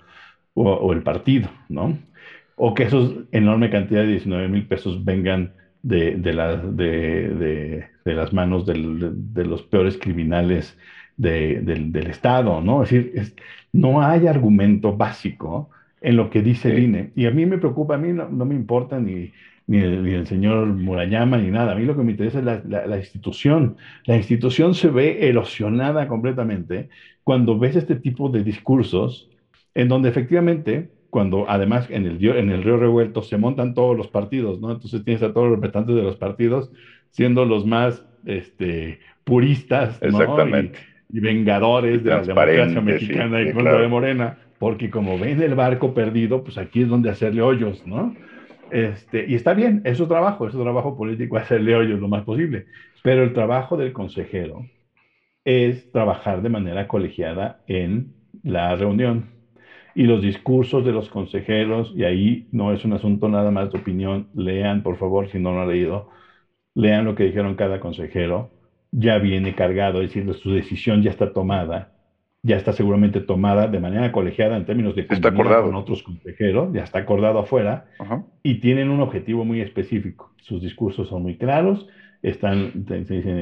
o, 0.55 0.71
o 0.73 0.93
el 0.93 1.03
partido, 1.03 1.49
¿no? 1.69 1.99
O 2.57 2.75
que 2.75 2.85
esos 2.85 3.15
enorme 3.33 3.71
cantidad 3.71 4.03
de 4.03 4.09
19 4.09 4.49
mil 4.49 4.67
pesos 4.67 5.05
vengan 5.05 5.53
de, 5.85 6.17
de, 6.17 6.33
la, 6.33 6.57
de, 6.57 7.29
de, 7.29 7.85
de 8.05 8.15
las 8.15 8.33
manos 8.33 8.65
del, 8.65 9.35
de, 9.35 9.45
los 9.45 9.63
peores 9.63 9.99
criminales 9.99 10.79
del, 11.17 11.97
Estado, 12.09 12.61
¿no? 12.61 12.83
Es 12.83 12.91
decir, 12.91 13.35
no 13.73 14.03
hay 14.03 14.27
argumento 14.27 14.97
básico 14.97 15.71
en 16.01 16.17
lo 16.17 16.31
que 16.31 16.43
dice 16.43 16.71
el 16.71 16.83
INE. 16.83 17.11
Y 17.15 17.27
a 17.27 17.31
mí 17.31 17.47
me 17.47 17.59
preocupa, 17.59 17.95
a 17.95 17.99
mí 17.99 18.13
no, 18.13 18.29
me 18.29 18.55
importa 18.55 18.99
ni, 19.01 19.33
ni 19.67 19.79
el, 19.79 20.27
señor 20.27 20.67
Murayama 20.67 21.39
ni 21.39 21.51
nada. 21.51 21.73
A 21.73 21.75
mí 21.75 21.85
lo 21.85 21.97
que 21.97 22.03
me 22.03 22.13
interesa 22.13 22.39
es 22.39 22.45
la, 22.45 22.63
la, 22.65 22.99
institución. 22.99 23.77
La 24.05 24.17
institución 24.17 24.75
se 24.75 24.89
ve 24.89 25.29
erosionada 25.29 26.09
completamente 26.09 26.89
cuando 27.23 27.59
ves 27.59 27.77
este 27.77 27.97
tipo 27.97 28.29
de 28.29 28.45
discursos 28.45 29.31
en 29.75 29.89
donde 29.89 30.09
efectivamente, 30.09 30.91
cuando 31.11 31.47
además 31.49 31.89
en 31.91 32.07
el, 32.07 32.25
en 32.25 32.51
el 32.51 32.63
río 32.63 32.77
revuelto 32.77 33.23
se 33.23 33.37
montan 33.37 33.75
todos 33.75 33.97
los 33.97 34.09
partidos, 34.09 34.61
¿no? 34.61 34.71
Entonces 34.71 35.05
tienes 35.05 35.23
a 35.23 35.33
todos 35.33 35.49
los 35.49 35.57
representantes 35.57 35.97
de 35.97 36.03
los 36.03 36.17
partidos 36.17 36.71
siendo 37.11 37.45
los 37.45 37.65
más 37.65 38.05
este, 38.27 39.01
puristas, 39.25 39.99
Exactamente. 40.03 40.79
Y, 41.13 41.21
vengadores 41.21 42.03
de 42.03 42.11
la 42.11 42.23
democracia 42.23 42.81
mexicana 42.81 43.41
y 43.43 43.53
contra 43.53 43.81
de 43.81 43.87
Morena, 43.87 44.39
porque 44.65 44.89
como 44.89 45.19
ven 45.19 45.43
el 45.43 45.55
barco 45.55 45.93
perdido, 45.93 46.43
pues 46.43 46.57
aquí 46.57 46.81
es 46.81 46.89
donde 46.89 47.11
hacerle 47.11 47.43
hoyos, 47.43 47.87
¿no? 47.87 48.15
Este, 48.71 49.27
y 49.29 49.35
está 49.35 49.53
bien, 49.53 49.83
es 49.85 49.99
su 49.99 50.09
trabajo, 50.09 50.47
es 50.47 50.55
su 50.55 50.63
trabajo 50.63 50.97
político 50.97 51.37
hacerle 51.37 51.77
hoyos 51.77 52.01
lo 52.01 52.09
más 52.09 52.25
posible, 52.25 52.65
pero 53.03 53.25
el 53.25 53.35
trabajo 53.35 53.77
del 53.77 53.93
consejero 53.93 54.65
es 55.45 55.91
trabajar 55.91 56.41
de 56.41 56.49
manera 56.49 56.89
colegiada 56.89 57.59
en 57.67 58.15
la 58.43 58.75
reunión. 58.75 59.29
Y 59.95 60.05
los 60.05 60.23
discursos 60.23 60.83
de 60.83 60.93
los 60.93 61.11
consejeros, 61.11 61.93
y 61.95 62.05
ahí 62.05 62.47
no 62.51 62.73
es 62.73 62.87
un 62.87 62.95
asunto 62.95 63.29
nada 63.29 63.51
más 63.51 63.71
de 63.71 63.81
opinión, 63.81 64.31
lean 64.33 64.83
por 64.83 64.97
favor 64.97 65.29
si 65.29 65.39
no 65.39 65.53
lo 65.53 65.61
han 65.61 65.69
leído, 65.69 66.09
lean 66.75 67.05
lo 67.05 67.15
que 67.15 67.25
dijeron 67.25 67.55
cada 67.55 67.81
consejero, 67.81 68.55
ya 68.93 69.19
viene 69.19 69.55
cargado, 69.55 70.01
es 70.01 70.15
decir, 70.15 70.33
su 70.37 70.53
decisión 70.53 71.03
ya 71.03 71.11
está 71.11 71.35
tomada, 71.35 71.94
ya 72.45 72.57
está 72.57 72.75
seguramente 72.75 73.23
tomada 73.23 73.69
de 73.69 73.81
manera 73.81 74.13
colegiada 74.13 74.57
en 74.59 74.67
términos 74.67 74.95
de 74.95 75.07
está 75.09 75.29
acordado. 75.29 75.65
con 75.65 75.75
otros 75.77 76.03
consejeros, 76.03 76.71
ya 76.75 76.83
está 76.83 76.99
acordado 76.99 77.39
afuera, 77.39 77.87
y 78.43 78.61
tienen 78.61 78.91
un 78.91 79.01
objetivo 79.01 79.47
muy 79.47 79.63
específico. 79.63 80.31
Sus 80.43 80.61
discursos 80.61 81.09
son 81.09 81.23
muy 81.23 81.39
claros, 81.39 81.87
están, 82.21 82.85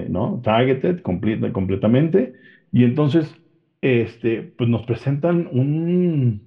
¿no? 0.08 0.40
Targeted 0.44 1.00
completamente, 1.00 2.32
y 2.70 2.84
entonces, 2.84 3.34
este, 3.80 4.52
pues 4.56 4.70
nos 4.70 4.84
presentan 4.84 5.48
un, 5.50 6.44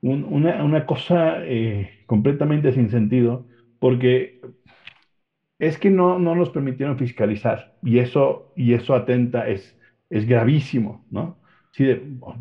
una, 0.00 0.64
una, 0.64 0.84
cosa 0.86 1.36
eh, 1.44 1.88
completamente 2.06 2.72
sin 2.72 2.90
sentido, 2.90 3.46
porque 3.78 4.40
es 5.60 5.78
que 5.78 5.90
no, 5.90 6.18
no 6.18 6.34
nos 6.34 6.50
permitieron 6.50 6.98
fiscalizar 6.98 7.70
y 7.80 7.98
eso, 7.98 8.50
y 8.56 8.72
eso 8.72 8.96
atenta, 8.96 9.46
es, 9.46 9.78
es 10.10 10.26
gravísimo, 10.26 11.04
¿no? 11.08 11.38
Sí, 11.72 11.86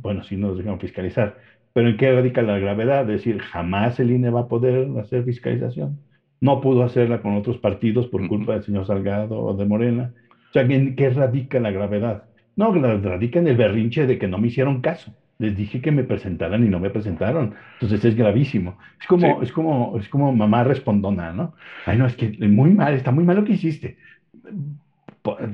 bueno, 0.01 0.23
sí 0.23 0.37
nos 0.37 0.57
dejaron 0.57 0.79
fiscalizar, 0.79 1.37
pero 1.73 1.89
¿en 1.89 1.97
qué 1.97 2.13
radica 2.13 2.41
la 2.41 2.59
gravedad? 2.59 3.01
Es 3.01 3.23
decir, 3.23 3.39
jamás 3.39 3.99
el 3.99 4.11
INE 4.11 4.29
va 4.29 4.41
a 4.41 4.47
poder 4.47 4.87
hacer 4.99 5.23
fiscalización. 5.23 5.99
No 6.39 6.61
pudo 6.61 6.83
hacerla 6.83 7.21
con 7.21 7.35
otros 7.35 7.57
partidos 7.57 8.07
por 8.07 8.27
culpa 8.27 8.53
del 8.53 8.63
señor 8.63 8.85
Salgado 8.85 9.39
o 9.39 9.53
de 9.55 9.65
Morena. 9.65 10.13
O 10.49 10.53
sea, 10.53 10.63
¿en 10.63 10.95
qué 10.95 11.09
radica 11.09 11.59
la 11.59 11.71
gravedad? 11.71 12.25
No, 12.55 12.73
radica 12.73 13.39
en 13.39 13.47
el 13.47 13.57
berrinche 13.57 14.05
de 14.05 14.17
que 14.17 14.27
no 14.27 14.37
me 14.37 14.47
hicieron 14.47 14.81
caso 14.81 15.13
les 15.41 15.57
dije 15.57 15.81
que 15.81 15.91
me 15.91 16.03
presentaran 16.03 16.63
y 16.63 16.69
no 16.69 16.79
me 16.79 16.91
presentaron. 16.91 17.55
Entonces 17.73 18.05
es 18.05 18.15
gravísimo. 18.15 18.77
Es 18.99 19.07
como, 19.07 19.41
es 19.41 19.51
como, 19.51 19.97
es 19.97 20.07
como 20.07 20.31
mamá 20.31 20.63
respondona, 20.63 21.33
¿no? 21.33 21.55
Ay, 21.85 21.97
no, 21.97 22.05
es 22.05 22.15
que 22.15 22.29
muy 22.47 22.69
mal, 22.69 22.93
está 22.93 23.11
muy 23.11 23.23
mal 23.23 23.37
lo 23.37 23.43
que 23.43 23.53
hiciste. 23.53 23.97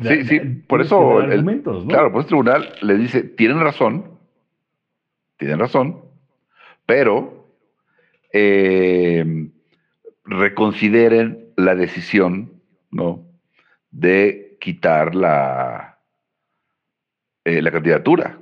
Sí, 0.04 0.24
sí, 0.24 0.40
por 0.68 0.82
eso, 0.82 1.20
claro, 1.88 2.12
pues 2.12 2.24
el 2.24 2.28
tribunal 2.28 2.74
le 2.82 2.98
dice, 2.98 3.24
tienen 3.24 3.60
razón, 3.60 4.18
tienen 5.36 5.60
razón, 5.60 6.02
pero 6.86 7.50
eh, 8.32 9.50
reconsideren 10.24 11.48
la 11.58 11.76
decisión, 11.76 12.62
¿no? 12.92 13.26
De 13.92 14.58
quitar 14.62 15.16
la, 15.16 16.00
eh, 17.44 17.62
la 17.62 17.72
candidatura. 17.72 18.38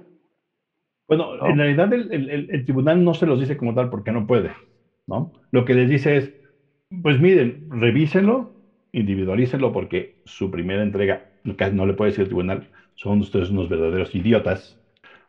Bueno, 1.07 1.47
en 1.47 1.57
realidad 1.57 1.93
el, 1.93 2.65
tribunal 2.65 3.03
no 3.03 3.13
se 3.13 3.27
los 3.27 3.39
dice 3.39 3.57
como 3.57 3.75
tal 3.75 3.89
porque 3.89 4.11
no 4.11 4.25
puede, 4.25 4.51
¿no? 5.05 5.31
Lo 5.51 5.65
que 5.65 5.75
les 5.75 5.89
dice 5.89 6.17
es, 6.17 6.33
pues 7.03 7.19
miren, 7.19 7.67
revísenlo, 7.69 8.54
individualícenlo 8.95 9.71
porque 9.71 10.15
su 10.25 10.49
primera 10.49 10.81
entrega, 10.81 11.25
no 11.43 11.85
le 11.85 11.93
puede 11.93 12.11
decir 12.11 12.23
el 12.23 12.29
tribunal, 12.29 12.69
son 12.95 13.19
ustedes 13.19 13.49
unos 13.49 13.69
verdaderos 13.69 14.15
idiotas, 14.15 14.79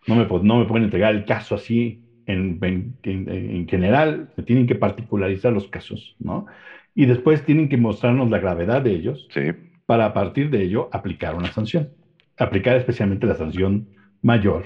no 0.07 0.15
me, 0.15 0.27
no 0.45 0.59
me 0.59 0.65
pueden 0.67 0.85
entregar 0.85 1.15
el 1.15 1.25
caso 1.25 1.57
así 1.57 2.01
en, 2.27 2.59
en, 3.03 3.69
general, 3.69 4.31
tienen 4.45 4.67
que 4.67 4.77
particularizar 4.77 5.53
los 5.53 5.69
casos, 5.69 6.17
¿no? 6.19 6.47
Y 6.95 7.07
después 7.07 7.45
tienen 7.45 7.69
que 7.69 7.77
mostrarnos 7.77 8.31
la 8.31 8.39
gravedad 8.39 8.83
de 8.83 8.93
ellos 8.93 9.29
sí. 9.31 9.53
para 9.85 10.07
a 10.07 10.15
partir 10.15 10.51
de 10.51 10.63
ello 10.63 10.89
aplicar 10.93 11.35
una 11.35 11.53
sanción, 11.53 11.91
aplicar 12.39 12.77
especialmente 12.77 13.27
la 13.27 13.35
sanción 13.35 13.89
mayor 14.23 14.65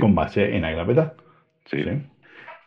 con 0.00 0.14
base 0.14 0.54
en 0.56 0.62
la 0.62 0.70
gravedad. 0.70 1.14
Sí. 1.66 1.78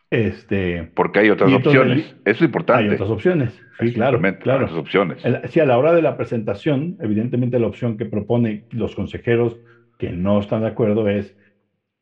Este, 0.09 0.83
Porque 0.93 1.19
hay 1.19 1.29
otras 1.29 1.51
opciones. 1.53 1.99
Eso 1.99 2.15
es 2.25 2.41
importante. 2.41 2.83
Hay 2.83 2.89
otras 2.89 3.09
opciones. 3.09 3.59
Sí, 3.81 3.93
claro. 3.93 4.19
claro. 4.39 4.65
Otras 4.65 4.79
opciones. 4.79 5.23
sí, 5.49 5.59
a 5.59 5.65
la 5.65 5.77
hora 5.77 5.93
de 5.93 6.01
la 6.01 6.15
presentación, 6.15 6.97
evidentemente 6.99 7.59
la 7.59 7.67
opción 7.67 7.97
que 7.97 8.05
propone 8.05 8.63
los 8.69 8.95
consejeros 8.95 9.59
que 9.97 10.11
no 10.11 10.39
están 10.39 10.61
de 10.61 10.67
acuerdo 10.67 11.07
es 11.07 11.35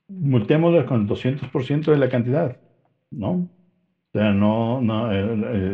multémosle 0.08 0.86
con 0.86 1.02
el 1.02 1.08
200% 1.08 1.92
de 1.92 1.98
la 1.98 2.10
cantidad, 2.10 2.58
¿no? 3.12 3.32
O 3.32 3.50
sea, 4.12 4.32
no, 4.32 4.82
no, 4.82 5.12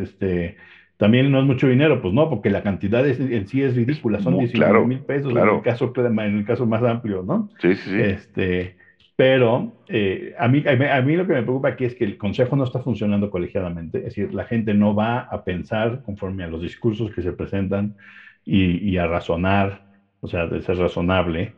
este, 0.02 0.58
también 0.98 1.32
no 1.32 1.40
es 1.40 1.46
mucho 1.46 1.68
dinero, 1.68 2.02
pues 2.02 2.14
no, 2.14 2.30
porque 2.30 2.50
la 2.50 2.62
cantidad 2.62 3.06
en 3.08 3.48
sí 3.48 3.62
es 3.62 3.76
ridícula, 3.76 4.20
son 4.20 4.38
19 4.38 4.86
mil 4.86 5.04
pesos 5.04 5.32
en, 5.32 5.38
el 5.38 5.62
caso, 5.62 5.92
en 5.96 6.20
el 6.20 6.46
caso 6.46 6.66
más 6.66 6.84
amplio, 6.84 7.24
¿no? 7.24 7.50
Sí, 7.60 7.76
sí, 7.76 7.90
sí. 7.90 8.00
Este, 8.00 8.76
pero 9.16 9.72
eh, 9.88 10.34
a, 10.38 10.48
mí, 10.48 10.64
a 10.66 11.02
mí 11.02 11.16
lo 11.16 11.26
que 11.26 11.34
me 11.34 11.44
preocupa 11.44 11.70
aquí 11.70 11.86
es 11.86 11.96
que 11.96 12.04
el 12.04 12.18
Consejo 12.18 12.56
no 12.56 12.66
está 12.66 12.80
funcionando 12.80 13.30
colegiadamente, 13.30 14.00
es 14.00 14.06
decir, 14.06 14.34
la 14.34 14.44
gente 14.44 14.74
no 14.74 14.94
va 14.94 15.20
a 15.20 15.44
pensar 15.44 16.02
conforme 16.04 16.44
a 16.44 16.48
los 16.48 16.62
discursos 16.62 17.12
que 17.12 17.22
se 17.22 17.32
presentan 17.32 17.96
y, 18.44 18.98
a 18.98 19.08
razonar, 19.08 19.86
o 20.20 20.28
sea, 20.28 20.48
de 20.48 20.62
ser 20.62 20.78
razonable 20.78 21.54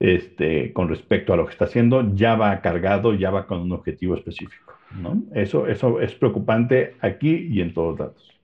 este, 0.00 0.72
con 0.72 0.88
respecto 0.88 1.32
a 1.32 1.36
lo 1.36 1.44
que 1.44 1.52
está 1.52 1.66
haciendo, 1.66 2.14
ya 2.14 2.34
va 2.34 2.60
cargado, 2.60 3.14
ya 3.14 3.30
va 3.30 3.46
con 3.46 3.60
un 3.60 3.72
objetivo 3.72 4.16
específico. 4.16 4.72
¿no? 4.98 5.22
Eso, 5.34 5.66
eso 5.68 6.00
es 6.00 6.14
preocupante 6.14 6.96
aquí 7.00 7.48
y 7.50 7.60
en 7.60 7.72
todos 7.72 7.98
lados. 7.98 8.40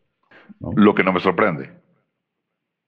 Lo 0.76 0.94
que 0.94 1.02
no 1.02 1.12
me 1.12 1.20
sorprende. 1.20 1.70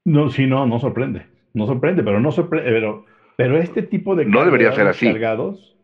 No, 0.04 0.30
sí, 0.30 0.46
no, 0.46 0.66
no 0.66 0.78
sorprende. 0.78 1.26
No 1.52 1.66
sorprende, 1.66 2.02
pero 2.02 2.20
no 2.20 2.30
sorprende, 2.30 2.70
pero 2.70 3.04
pero 3.40 3.56
este 3.56 3.80
tipo 3.80 4.14
de 4.14 4.26
no 4.26 4.44
debería 4.44 4.70
ser 4.72 4.86
así. 4.86 5.06
cargados 5.06 5.74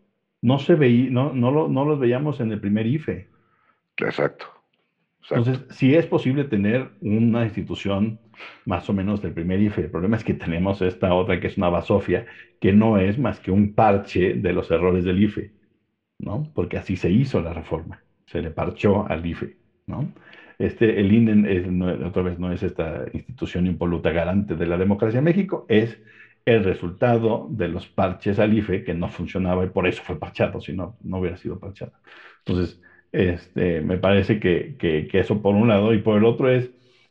no 0.43 0.59
se 0.59 0.75
veía, 0.75 1.11
no, 1.11 1.33
no, 1.33 1.69
no, 1.69 1.85
los 1.87 1.99
veíamos 1.99 2.39
en 2.41 2.53
el 2.53 2.61
primer 2.61 2.87
IFE. 2.87 3.29
Exacto. 3.97 4.47
Entonces, 5.31 5.65
sí 5.71 5.95
es 5.95 6.07
posible 6.07 6.45
tener 6.45 6.91
una 7.01 7.45
institución 7.45 8.21
más 8.67 8.89
o 8.91 8.93
menos 8.93 9.23
del 9.23 9.33
primer 9.33 9.59
IFE. 9.61 9.85
El 9.85 9.91
problema 9.91 10.19
es 10.19 10.23
que 10.23 10.35
tenemos 10.35 10.83
esta 10.83 11.15
otra 11.15 11.41
que 11.41 11.47
es 11.47 11.57
una 11.57 11.71
basofia, 11.71 12.27
que 12.61 12.75
no 12.75 12.99
es 12.99 13.19
más 13.19 13.41
que 13.41 13.51
un 13.51 13.73
parche 13.73 14.35
de 14.35 14.53
los 14.53 14.71
errores 14.71 15.05
del 15.05 15.23
IFE, 15.23 15.51
¿no? 16.19 16.53
Porque 16.55 16.77
así 16.77 16.95
se 16.97 17.11
hizo 17.11 17.41
la 17.41 17.55
reforma, 17.55 18.03
se 18.27 18.43
le 18.43 18.51
parchó 18.51 19.09
al 19.09 19.25
IFE, 19.25 19.57
¿no? 19.87 20.13
Este, 20.59 21.01
el 21.01 21.11
INE, 21.11 22.05
otra 22.05 22.23
vez, 22.23 22.39
no 22.39 22.53
es 22.53 22.63
esta 22.63 23.07
institución 23.15 23.67
impoluta 23.67 24.11
garante 24.11 24.57
de 24.57 24.67
la 24.67 24.77
democracia 24.77 25.19
en 25.19 25.25
México, 25.25 25.65
es 25.69 25.99
el 26.47 26.63
resultado 26.63 27.49
de 27.51 27.69
los 27.69 27.89
parches 27.89 28.39
al 28.39 28.57
IFE 28.57 28.85
que 28.85 28.95
no 28.95 29.09
funcionaba 29.09 29.65
y 29.65 29.69
por 29.69 29.87
eso 29.87 30.03
fue 30.05 30.19
parchado, 30.19 30.61
si 30.61 30.73
no, 30.73 30.97
no 31.03 31.19
hubiera 31.19 31.37
sido 31.37 31.59
parchado. 31.59 31.93
Entonces, 32.45 32.81
este, 33.11 33.81
me 33.81 33.99
parece 33.99 34.39
que, 34.39 34.77
que, 34.79 35.09
eso 35.13 35.43
por 35.43 35.57
un 35.57 35.69
lado 35.69 35.93
y 35.93 35.99
por 35.99 36.17
el 36.17 36.25
otro 36.25 36.49
es, 36.49 36.71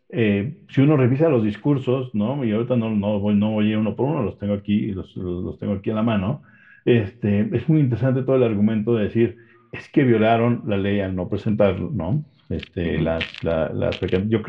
eh, 0.09 0.57
si 0.69 0.81
uno 0.81 0.95
revisa 0.95 1.27
los 1.27 1.43
discursos, 1.43 2.15
¿no? 2.15 2.45
Y 2.45 2.53
ahorita 2.53 2.77
no, 2.77 2.89
no, 2.91 3.19
voy, 3.19 3.36
no 3.36 3.51
voy 3.51 3.75
uno 3.75 3.95
por 3.95 4.07
uno, 4.07 4.23
los 4.23 4.38
tengo 4.39 4.53
aquí, 4.53 4.91
los, 4.93 5.15
los 5.17 5.59
tengo 5.59 5.73
aquí 5.73 5.89
en 5.89 5.97
la 5.97 6.03
mano, 6.03 6.41
este, 6.86 7.49
es 7.51 7.67
muy 7.67 7.81
interesante 7.81 8.23
todo 8.23 8.38
el 8.38 8.43
argumento 8.43 8.95
de 8.95 9.05
decir, 9.05 9.38
es 9.73 9.89
que 9.89 10.03
violaron 10.03 10.63
la 10.65 10.77
ley 10.77 11.01
al 11.01 11.13
no 11.13 11.27
presentarlo, 11.27 11.89
¿no? 11.91 12.23
Este, 12.49 12.99
las, 13.01 13.43
las, 13.43 13.99
yo, 14.29 14.39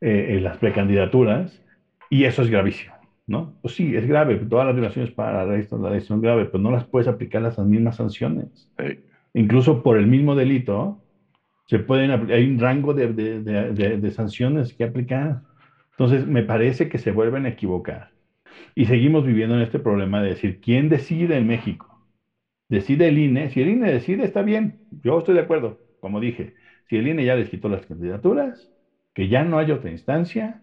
eh, 0.00 0.38
las 0.40 0.56
precandidaturas, 0.56 1.62
y 2.08 2.24
eso 2.24 2.40
es 2.42 2.48
gravísimo. 2.48 3.01
¿No? 3.32 3.56
Pues 3.62 3.74
sí, 3.74 3.96
es 3.96 4.06
grave, 4.06 4.36
todas 4.36 4.66
las 4.66 4.74
violaciones 4.76 5.10
para 5.12 5.44
la 5.46 5.54
ley, 5.56 5.66
la 5.70 6.00
son 6.02 6.20
graves, 6.20 6.48
pero 6.52 6.62
no 6.62 6.70
las 6.70 6.86
puedes 6.86 7.08
aplicar 7.08 7.42
las 7.42 7.58
mismas 7.58 7.96
sanciones. 7.96 8.70
Incluso 9.34 9.82
por 9.82 9.96
el 9.98 10.06
mismo 10.06 10.34
delito, 10.36 11.02
se 11.66 11.78
pueden 11.80 12.10
hay 12.30 12.46
un 12.46 12.58
rango 12.60 12.94
de, 12.94 13.12
de, 13.14 13.40
de, 13.40 13.98
de, 13.98 14.10
sanciones 14.12 14.74
que 14.74 14.84
aplicar. 14.84 15.42
Entonces, 15.92 16.26
me 16.26 16.42
parece 16.44 16.88
que 16.88 16.98
se 16.98 17.12
vuelven 17.12 17.46
a 17.46 17.50
equivocar. 17.50 18.10
Y 18.74 18.86
seguimos 18.86 19.24
viviendo 19.26 19.56
en 19.56 19.62
este 19.62 19.78
problema 19.80 20.22
de 20.22 20.30
decir, 20.30 20.60
¿quién 20.60 20.88
decide 20.90 21.36
en 21.38 21.46
México? 21.48 21.88
Decide 22.68 23.08
el 23.08 23.18
INE. 23.18 23.50
Si 23.50 23.62
el 23.62 23.68
INE 23.70 23.92
decide, 23.92 24.24
está 24.24 24.42
bien. 24.42 24.80
Yo 24.90 25.18
estoy 25.18 25.34
de 25.34 25.42
acuerdo, 25.42 25.80
como 26.00 26.20
dije. 26.20 26.54
Si 26.88 26.96
el 26.96 27.08
INE 27.08 27.24
ya 27.24 27.36
les 27.36 27.50
quitó 27.50 27.68
las 27.68 27.86
candidaturas, 27.86 28.72
que 29.14 29.28
ya 29.28 29.44
no 29.44 29.58
haya 29.58 29.74
otra 29.74 29.90
instancia, 29.90 30.61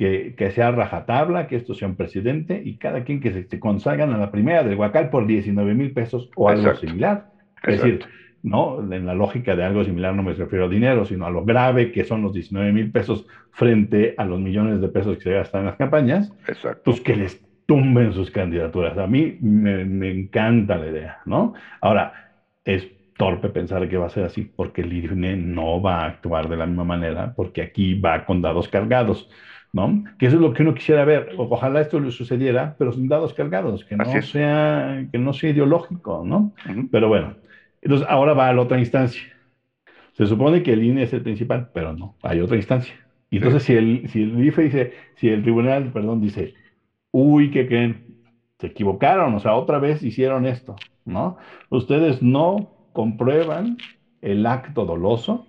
que, 0.00 0.34
que 0.34 0.50
sea 0.50 0.70
rajatabla, 0.70 1.46
que 1.46 1.56
esto 1.56 1.74
sea 1.74 1.86
un 1.86 1.94
presidente 1.94 2.58
y 2.64 2.78
cada 2.78 3.04
quien 3.04 3.20
que 3.20 3.44
se, 3.46 3.60
consagran 3.60 4.14
a 4.14 4.16
la 4.16 4.30
primera 4.30 4.64
del 4.64 4.78
Huacal 4.78 5.10
por 5.10 5.26
19 5.26 5.74
mil 5.74 5.92
pesos 5.92 6.30
o 6.36 6.48
algo 6.48 6.74
similar. 6.76 7.26
Es 7.62 7.82
decir, 7.82 8.06
¿no? 8.42 8.80
En 8.80 9.04
la 9.04 9.12
lógica 9.12 9.54
de 9.54 9.62
algo 9.62 9.84
similar 9.84 10.14
no 10.14 10.22
me 10.22 10.32
refiero 10.32 10.64
a 10.64 10.68
dinero, 10.70 11.04
sino 11.04 11.26
a 11.26 11.30
lo 11.30 11.44
grave 11.44 11.92
que 11.92 12.04
son 12.04 12.22
los 12.22 12.32
19 12.32 12.72
mil 12.72 12.90
pesos 12.90 13.26
frente 13.50 14.14
a 14.16 14.24
los 14.24 14.40
millones 14.40 14.80
de 14.80 14.88
pesos 14.88 15.18
que 15.18 15.24
se 15.24 15.32
gastan 15.32 15.60
en 15.60 15.66
las 15.66 15.76
campañas. 15.76 16.32
Exacto. 16.48 16.80
Pues 16.82 17.02
que 17.02 17.16
les 17.16 17.46
tumben 17.66 18.14
sus 18.14 18.30
candidaturas. 18.30 18.96
A 18.96 19.06
mí 19.06 19.36
me, 19.42 19.84
me 19.84 20.10
encanta 20.10 20.78
la 20.78 20.86
idea, 20.86 21.18
¿no? 21.26 21.52
Ahora, 21.82 22.14
es 22.64 22.88
torpe 23.18 23.50
pensar 23.50 23.86
que 23.86 23.98
va 23.98 24.06
a 24.06 24.08
ser 24.08 24.24
así, 24.24 24.50
porque 24.56 24.80
el 24.80 24.94
INE 24.94 25.36
no 25.36 25.82
va 25.82 26.00
a 26.00 26.06
actuar 26.06 26.48
de 26.48 26.56
la 26.56 26.64
misma 26.64 26.84
manera, 26.84 27.34
porque 27.36 27.60
aquí 27.60 28.00
va 28.00 28.24
con 28.24 28.40
dados 28.40 28.66
cargados. 28.66 29.28
¿No? 29.72 30.04
Que 30.18 30.26
eso 30.26 30.36
es 30.36 30.42
lo 30.42 30.52
que 30.52 30.62
uno 30.62 30.74
quisiera 30.74 31.04
ver. 31.04 31.30
Ojalá 31.36 31.80
esto 31.80 32.00
le 32.00 32.10
sucediera, 32.10 32.74
pero 32.78 32.92
sin 32.92 33.08
dados 33.08 33.34
cargados, 33.34 33.84
que 33.84 33.96
no, 33.96 34.04
sea, 34.22 35.06
que 35.10 35.18
no 35.18 35.32
sea 35.32 35.50
ideológico, 35.50 36.22
¿no? 36.24 36.52
Pero 36.90 37.08
bueno, 37.08 37.36
entonces 37.82 38.06
ahora 38.10 38.34
va 38.34 38.48
a 38.48 38.52
la 38.52 38.62
otra 38.62 38.78
instancia. 38.78 39.22
Se 40.12 40.26
supone 40.26 40.62
que 40.62 40.72
el 40.72 40.84
INE 40.84 41.04
es 41.04 41.12
el 41.12 41.22
principal, 41.22 41.70
pero 41.72 41.92
no, 41.92 42.16
hay 42.22 42.40
otra 42.40 42.56
instancia. 42.56 42.94
Y 43.30 43.36
entonces 43.36 43.62
si, 43.62 43.74
el, 43.74 44.08
si 44.08 44.22
el 44.22 44.44
IFE 44.44 44.62
dice, 44.62 44.92
si 45.14 45.28
el 45.28 45.42
tribunal, 45.42 45.92
perdón, 45.92 46.20
dice, 46.20 46.54
uy, 47.12 47.50
¿qué 47.50 47.66
creen? 47.66 48.04
Se 48.58 48.66
equivocaron, 48.68 49.34
o 49.34 49.40
sea, 49.40 49.54
otra 49.54 49.78
vez 49.78 50.02
hicieron 50.02 50.46
esto, 50.46 50.76
¿no? 51.04 51.38
Ustedes 51.70 52.22
no 52.22 52.74
comprueban 52.92 53.78
el 54.20 54.44
acto 54.46 54.84
doloso, 54.84 55.46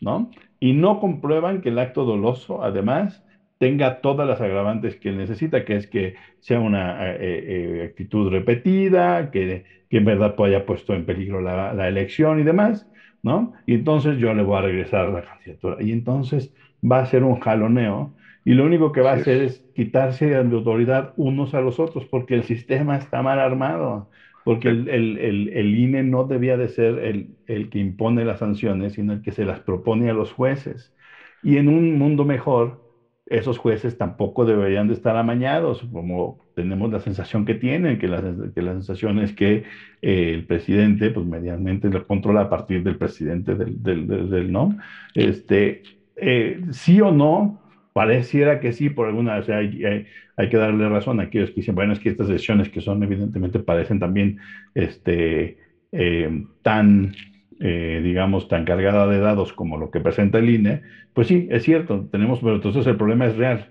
¿no? 0.00 0.30
Y 0.60 0.72
no 0.72 1.00
comprueban 1.00 1.60
que 1.60 1.70
el 1.70 1.78
acto 1.78 2.04
doloso, 2.04 2.62
además, 2.62 3.24
tenga 3.60 4.00
todas 4.00 4.26
las 4.26 4.40
agravantes 4.40 4.96
que 4.96 5.12
necesita, 5.12 5.66
que 5.66 5.76
es 5.76 5.86
que 5.86 6.14
sea 6.38 6.60
una 6.60 7.10
eh, 7.12 7.16
eh, 7.20 7.84
actitud 7.90 8.30
repetida, 8.30 9.30
que, 9.30 9.64
en 9.90 10.04
verdad 10.06 10.34
haya 10.38 10.64
puesto 10.64 10.94
en 10.94 11.04
peligro 11.04 11.42
la, 11.42 11.86
elección 11.86 12.40
y 12.40 12.42
demás, 12.42 12.88
¿no? 13.22 13.52
Y 13.66 13.74
entonces 13.74 14.16
yo 14.16 14.32
le 14.32 14.42
voy 14.44 14.56
a 14.56 14.62
regresar 14.62 15.10
la 15.10 15.22
candidatura. 15.22 15.76
Y 15.78 15.92
entonces 15.92 16.54
va 16.82 17.00
a 17.00 17.06
ser 17.06 17.22
un 17.22 17.38
jaloneo 17.38 18.14
y 18.46 18.54
lo 18.54 18.64
único 18.64 18.92
que 18.92 19.02
va 19.02 19.10
a 19.10 19.16
hacer 19.16 19.42
es 19.42 19.62
quitarse 19.74 20.26
de 20.28 20.36
autoridad 20.36 21.12
unos 21.16 21.52
a 21.52 21.60
los 21.60 21.78
otros 21.78 22.06
porque 22.06 22.36
el 22.36 22.44
sistema 22.44 22.96
está 22.96 23.20
mal 23.20 23.38
armado, 23.38 24.08
porque 24.42 24.68
el, 24.68 24.88
el, 24.88 25.74
INE 25.78 26.02
no 26.02 26.24
debía 26.24 26.56
de 26.56 26.68
ser 26.68 26.98
el, 27.00 27.36
el 27.46 27.68
que 27.68 27.78
impone 27.78 28.24
las 28.24 28.38
sanciones, 28.38 28.94
sino 28.94 29.12
el 29.12 29.20
que 29.20 29.32
se 29.32 29.44
las 29.44 29.60
propone 29.60 30.08
a 30.08 30.14
los 30.14 30.32
jueces. 30.32 30.94
Y 31.42 31.58
en 31.58 31.68
un 31.68 31.98
mundo 31.98 32.24
mejor, 32.24 32.89
esos 33.30 33.58
jueces 33.58 33.96
tampoco 33.96 34.44
deberían 34.44 34.88
de 34.88 34.94
estar 34.94 35.16
amañados, 35.16 35.86
como 35.92 36.40
tenemos 36.56 36.90
la 36.90 36.98
sensación 36.98 37.46
que 37.46 37.54
tienen, 37.54 37.98
que 37.98 38.08
la, 38.08 38.20
sensación 38.20 39.20
es 39.20 39.32
que 39.32 39.62
eh, 40.02 40.32
el 40.34 40.46
presidente, 40.46 41.10
pues 41.10 41.24
medianamente 41.24 41.88
lo 41.88 42.04
controla 42.08 42.42
a 42.42 42.50
partir 42.50 42.82
del 42.82 42.96
presidente 42.96 43.54
del, 43.54 44.50
no. 44.50 44.76
Este, 45.14 45.84
eh, 46.16 46.60
sí 46.72 47.00
o 47.00 47.12
no, 47.12 47.60
pareciera 47.92 48.58
que 48.58 48.72
sí, 48.72 48.90
por 48.90 49.06
alguna, 49.06 49.36
o 49.36 49.42
sea, 49.44 49.58
hay, 49.58 50.06
hay, 50.36 50.48
que 50.48 50.56
darle 50.56 50.88
razón 50.88 51.20
a 51.20 51.24
aquellos 51.24 51.50
que 51.50 51.56
dicen, 51.56 51.76
bueno, 51.76 51.92
es 51.92 52.00
que 52.00 52.08
estas 52.08 52.26
decisiones 52.26 52.68
que 52.68 52.80
son 52.80 53.00
evidentemente 53.04 53.60
parecen 53.60 54.00
también 54.00 54.38
este, 54.74 55.56
eh, 55.92 56.46
tan 56.62 57.12
eh, 57.60 58.00
digamos, 58.02 58.48
tan 58.48 58.64
cargada 58.64 59.06
de 59.06 59.20
dados 59.20 59.52
como 59.52 59.76
lo 59.78 59.90
que 59.90 60.00
presenta 60.00 60.38
el 60.38 60.50
INE, 60.50 60.80
pues 61.12 61.28
sí, 61.28 61.46
es 61.50 61.62
cierto, 61.64 62.08
tenemos, 62.10 62.40
pero 62.40 62.54
entonces 62.56 62.86
el 62.86 62.96
problema 62.96 63.26
es 63.26 63.36
real, 63.36 63.68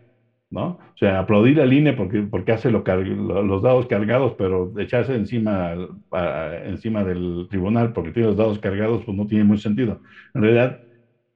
¿no? 0.51 0.65
O 0.79 0.93
sea, 0.95 1.19
aplaudir 1.19 1.59
al 1.61 1.73
INE 1.73 1.93
porque, 1.93 2.23
porque 2.23 2.51
hace 2.51 2.71
los 2.71 3.61
dados 3.63 3.87
cargados, 3.87 4.35
pero 4.37 4.71
echarse 4.79 5.15
encima, 5.15 5.75
encima 6.65 7.03
del 7.03 7.47
tribunal 7.49 7.93
porque 7.93 8.11
tiene 8.11 8.29
los 8.29 8.37
dados 8.37 8.59
cargados, 8.59 9.03
pues 9.05 9.17
no 9.17 9.25
tiene 9.27 9.43
mucho 9.43 9.63
sentido. 9.63 10.01
En 10.33 10.41
realidad, 10.43 10.79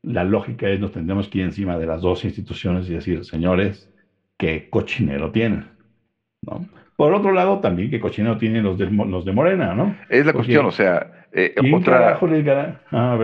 la 0.04 0.24
lógica 0.24 0.70
es 0.70 0.80
nos 0.80 0.92
tendremos 0.92 1.30
que 1.30 1.40
ir 1.40 1.46
encima 1.46 1.78
de 1.80 1.88
las 1.88 2.02
dos 2.02 2.24
instituciones 2.26 2.90
y 2.90 2.94
decir, 2.94 3.24
señores, 3.26 3.90
qué 4.38 4.68
cochinero 4.70 5.32
tienen, 5.32 5.66
¿no? 6.42 6.68
Por 6.96 7.14
otro 7.14 7.32
lado, 7.32 7.60
también 7.60 7.90
qué 7.90 8.00
cochinero 8.00 8.38
tienen 8.38 8.64
los 8.64 8.78
de, 8.78 8.86
los 8.86 9.26
de 9.26 9.32
Morena, 9.32 9.74
¿no? 9.74 9.96
Es 10.10 10.26
la 10.26 10.34
cuestión, 10.34 10.66
o 10.66 10.72
sea, 10.72 11.08
eh, 11.36 11.56
otra, 11.74 12.20
ah, 12.92 13.18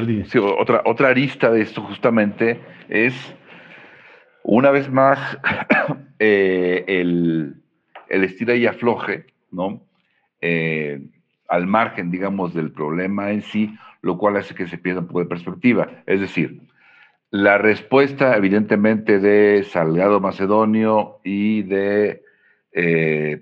otra, 0.58 0.82
otra 0.86 1.10
arista 1.10 1.52
de 1.52 1.62
esto 1.62 1.84
justamente 1.84 2.60
es, 2.88 3.36
una 4.44 4.72
vez 4.72 4.90
más, 4.90 5.38
eh, 6.20 6.86
el, 6.88 7.54
el 8.10 8.24
estira 8.24 8.56
y 8.56 8.66
afloje, 8.66 9.28
¿no? 9.52 9.84
Eh, 10.42 11.02
al 11.50 11.68
margen, 11.68 12.10
digamos, 12.10 12.56
del 12.56 12.72
problema 12.72 13.30
en 13.30 13.44
sí, 13.44 13.76
lo 14.02 14.18
cual 14.18 14.38
hace 14.38 14.56
que 14.56 14.68
se 14.68 14.80
pierda 14.80 15.02
un 15.02 15.08
poco 15.08 15.20
de 15.20 15.26
perspectiva. 15.28 15.88
Es 16.08 16.20
decir, 16.20 16.62
la 17.30 17.60
respuesta, 17.60 18.36
evidentemente, 18.36 19.20
de 19.20 19.64
Salgado 19.66 20.20
Macedonio 20.20 21.20
y 21.24 21.62
de 21.62 22.24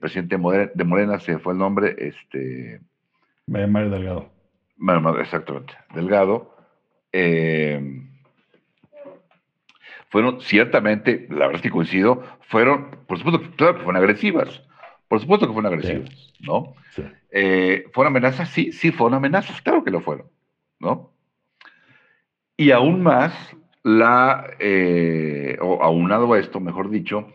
presidente 0.01 0.37
de 0.73 0.83
Morena, 0.83 1.19
se 1.19 1.37
fue 1.37 1.53
el 1.53 1.59
nombre, 1.59 1.95
este... 1.99 2.81
Mario 3.45 3.91
Delgado 3.91 4.36
exactamente, 5.19 5.73
Delgado, 5.93 6.55
eh, 7.11 8.03
fueron 10.09 10.41
ciertamente, 10.41 11.27
la 11.29 11.47
verdad 11.47 11.55
es 11.55 11.61
que 11.61 11.69
coincido, 11.69 12.23
fueron, 12.41 12.91
por 13.07 13.17
supuesto, 13.17 13.41
claro 13.55 13.75
que 13.75 13.83
fueron 13.83 13.97
agresivas, 13.97 14.63
por 15.07 15.19
supuesto 15.19 15.47
que 15.47 15.53
fueron 15.53 15.73
agresivas, 15.73 16.33
¿no? 16.39 16.75
Eh, 17.31 17.85
¿Fueron 17.93 18.11
amenazas? 18.11 18.49
Sí, 18.49 18.71
sí, 18.71 18.91
fueron 18.91 19.15
amenazas, 19.15 19.61
claro 19.61 19.83
que 19.83 19.91
lo 19.91 20.01
fueron, 20.01 20.27
¿no? 20.79 21.11
Y 22.55 22.71
aún 22.71 23.01
más, 23.03 23.33
la, 23.83 24.49
eh, 24.59 25.57
o 25.61 25.83
aunado 25.83 26.33
a 26.33 26.39
esto, 26.39 26.59
mejor 26.59 26.89
dicho, 26.89 27.31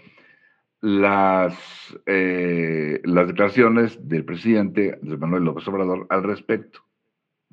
las, 0.81 1.55
las 2.07 3.27
declaraciones 3.29 4.09
del 4.09 4.25
presidente 4.25 4.99
de 5.01 5.17
Manuel 5.17 5.45
López 5.45 5.67
Obrador 5.69 6.07
al 6.11 6.25
respecto. 6.25 6.81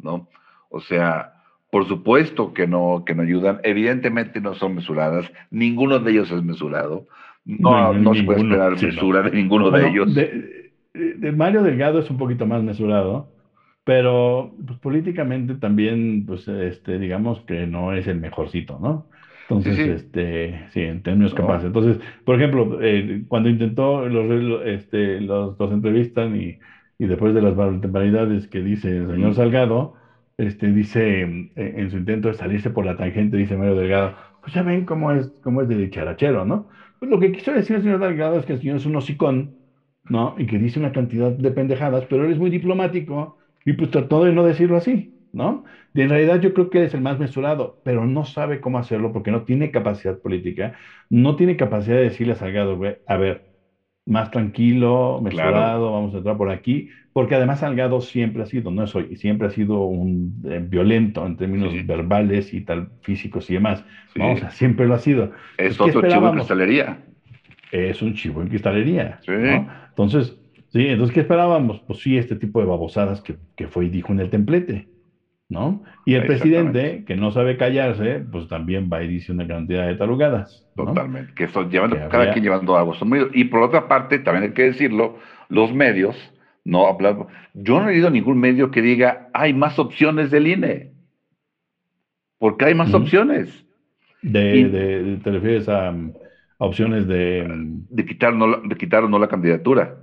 ¿No? 0.02 0.28
O 0.70 0.80
sea, 0.80 1.34
por 1.72 1.88
supuesto 1.88 2.54
que 2.54 2.68
no, 2.68 3.04
que 3.06 3.16
no 3.16 3.24
ayudan, 3.24 3.60
evidentemente 3.64 4.42
no 4.42 4.56
son 4.56 4.76
mesuradas, 4.76 5.32
ninguno 5.52 6.00
de 6.00 6.12
ellos 6.12 6.32
es 6.32 6.44
mesurado, 6.44 7.08
no, 7.46 7.94
no, 7.94 8.14
se 8.14 8.24
puede 8.24 8.42
esperar 8.42 8.72
mesura 8.72 9.22
de 9.24 9.32
ninguno 9.32 9.72
de 9.72 9.88
ellos. 9.88 10.14
De, 10.14 11.32
Mario 11.32 11.64
Delgado 11.64 12.00
es 12.00 12.10
un 12.10 12.18
poquito 12.18 12.46
más 12.46 12.64
mesurado, 12.64 13.32
pero 13.84 14.54
pues, 14.66 14.78
políticamente 14.80 15.56
también, 15.56 16.26
pues, 16.26 16.48
este, 16.48 17.00
digamos 17.00 17.42
que 17.42 17.66
no 17.66 17.94
es 17.94 18.08
el 18.08 18.20
mejorcito, 18.20 18.80
¿no? 18.80 19.08
Entonces, 19.44 19.76
sí, 19.78 19.82
este, 19.90 20.66
sí, 20.74 20.82
en 20.82 21.02
términos 21.02 21.34
capaces. 21.34 21.66
Entonces, 21.66 22.00
por 22.24 22.36
ejemplo, 22.36 22.80
eh, 22.84 23.24
cuando 23.28 23.50
intentó, 23.50 24.08
los, 24.08 24.62
este, 24.66 25.20
los, 25.22 25.58
los 25.58 25.72
entrevistan 25.72 26.36
y 26.40 26.60
y 27.00 27.08
después 27.08 27.34
de 27.34 27.42
las 27.42 27.56
barbaridades 27.56 28.48
que 28.48 28.62
dice 28.62 28.90
el 28.90 29.08
señor 29.08 29.34
Salgado, 29.34 29.96
este, 30.38 30.72
dice 30.74 31.22
en, 31.22 31.92
su 31.92 31.98
intento 31.98 32.28
de 32.28 32.34
salirse 32.34 32.70
por 32.70 32.86
la 32.86 32.98
tangente, 32.98 33.38
dice 33.38 33.58
Mario 33.58 33.76
Delgado, 33.76 34.16
pues 34.42 34.54
ya 34.54 34.64
ven 34.64 34.86
cómo 34.86 35.12
es, 35.14 35.32
cómo 35.42 35.62
es 35.62 35.70
de 35.70 35.78
dicharachero, 35.78 36.46
¿no? 36.46 36.68
Pues 37.00 37.10
lo 37.10 37.20
que 37.20 37.32
quiso 37.32 37.54
decir 37.54 37.78
el 37.78 37.84
señor 37.84 38.00
Delgado 38.00 38.38
es 38.38 38.46
que 38.46 38.54
el 38.54 38.60
señor 38.60 38.78
es 38.78 38.86
un 38.86 38.98
hocicón, 38.98 39.56
¿no? 40.04 40.36
Y 40.38 40.46
que 40.46 40.58
dice 40.60 40.80
una 40.80 40.92
cantidad 40.92 41.32
de 41.32 41.52
pendejadas, 41.52 42.06
pero 42.10 42.26
él 42.26 42.32
es 42.32 42.38
muy 42.38 42.50
diplomático 42.50 43.38
y 43.66 43.74
pues 43.74 43.92
trató 43.92 44.24
de 44.26 44.34
no 44.34 44.44
decirlo 44.46 44.76
así, 44.78 45.14
¿no? 45.32 45.64
Y 45.94 46.02
en 46.02 46.10
realidad 46.10 46.42
yo 46.42 46.54
creo 46.54 46.70
que 46.70 46.80
él 46.80 46.86
es 46.86 46.94
el 46.94 47.02
más 47.02 47.18
mesurado, 47.20 47.80
pero 47.84 48.06
no 48.06 48.26
sabe 48.26 48.60
cómo 48.62 48.78
hacerlo 48.78 49.14
porque 49.14 49.32
no 49.32 49.44
tiene 49.44 49.72
capacidad 49.72 50.20
política, 50.20 50.78
no 51.10 51.36
tiene 51.38 51.56
capacidad 51.58 51.96
de 51.98 52.04
decirle 52.04 52.34
a 52.34 52.36
Salgado, 52.36 52.78
a 53.06 53.18
ver, 53.18 53.44
más 54.06 54.32
tranquilo, 54.32 55.20
mesurado, 55.22 55.92
vamos 55.92 56.14
a 56.14 56.18
entrar 56.18 56.38
por 56.38 56.50
aquí, 56.50 56.90
porque 57.14 57.36
además 57.36 57.60
Salgado 57.60 58.02
siempre 58.02 58.44
ha 58.44 58.46
sido, 58.46 58.72
no 58.72 58.84
es 58.84 58.96
hoy, 58.96 59.16
siempre 59.16 59.48
ha 59.48 59.52
sido 59.52 59.82
un 59.84 60.42
eh, 60.46 60.60
violento 60.64 61.26
en 61.26 61.38
términos 61.38 61.74
verbales 61.86 62.54
y 62.54 62.62
tal, 62.62 62.90
físicos 63.02 63.50
y 63.50 63.54
demás. 63.54 63.84
Vamos, 64.16 64.42
siempre 64.52 64.88
lo 64.88 64.96
ha 64.96 65.00
sido. 65.00 65.32
Es 65.58 65.80
otro 65.80 66.08
chivo 66.08 66.28
en 66.28 66.34
cristalería. 66.36 67.04
Es 67.72 68.02
un 68.02 68.14
chivo 68.16 68.42
en 68.42 68.48
cristalería. 68.48 69.20
Entonces, 69.90 70.38
sí, 70.70 70.88
entonces, 70.88 71.14
¿qué 71.14 71.22
esperábamos? 71.22 71.82
Pues 71.82 72.00
sí, 72.00 72.18
este 72.18 72.36
tipo 72.36 72.60
de 72.60 72.66
babosadas 72.66 73.22
que, 73.22 73.36
que 73.56 73.68
fue 73.68 73.86
y 73.86 73.90
dijo 73.90 74.12
en 74.12 74.20
el 74.22 74.30
templete. 74.30 74.88
¿No? 75.50 75.84
Y 76.06 76.14
el 76.14 76.28
presidente, 76.28 77.04
que 77.06 77.16
no 77.16 77.32
sabe 77.32 77.58
callarse, 77.58 78.24
pues 78.32 78.48
también 78.48 78.90
va 78.92 79.04
y 79.04 79.08
dice 79.08 79.32
una 79.32 79.48
cantidad 79.48 79.88
de 79.88 79.96
tarugadas. 79.96 80.66
Totalmente, 80.76 81.34
que 81.34 81.48
son 81.48 81.70
llevando, 81.72 81.98
cada 82.10 82.32
quien 82.32 82.44
llevando 82.44 82.78
algo. 82.78 82.94
y 83.34 83.46
por 83.46 83.64
otra 83.64 83.88
parte, 83.88 84.20
también 84.20 84.44
hay 84.44 84.54
que 84.54 84.64
decirlo, 84.64 85.18
los 85.50 85.74
medios, 85.74 86.16
no 86.64 86.88
hablar, 86.88 87.28
yo 87.56 87.80
no 87.80 87.90
he 87.90 87.94
oído 87.94 88.12
ningún 88.12 88.40
medio 88.40 88.70
que 88.70 88.84
diga, 88.84 89.30
hay 89.34 89.54
más 89.54 89.80
opciones 89.80 90.30
del 90.30 90.48
INE. 90.48 90.94
Porque 92.38 92.66
hay 92.66 92.76
más 92.76 92.94
opciones. 92.94 93.66
De, 94.22 95.20
¿Te 95.22 95.32
refieres 95.32 95.68
a, 95.68 95.94
opciones 96.58 97.08
de... 97.08 97.46
De 97.90 98.06
quitar, 98.06 98.34
no, 98.34 98.62
de 98.62 98.76
quitar 98.76 99.04
o 99.04 99.10
no 99.10 99.20
la 99.20 99.28
candidatura. 99.28 99.98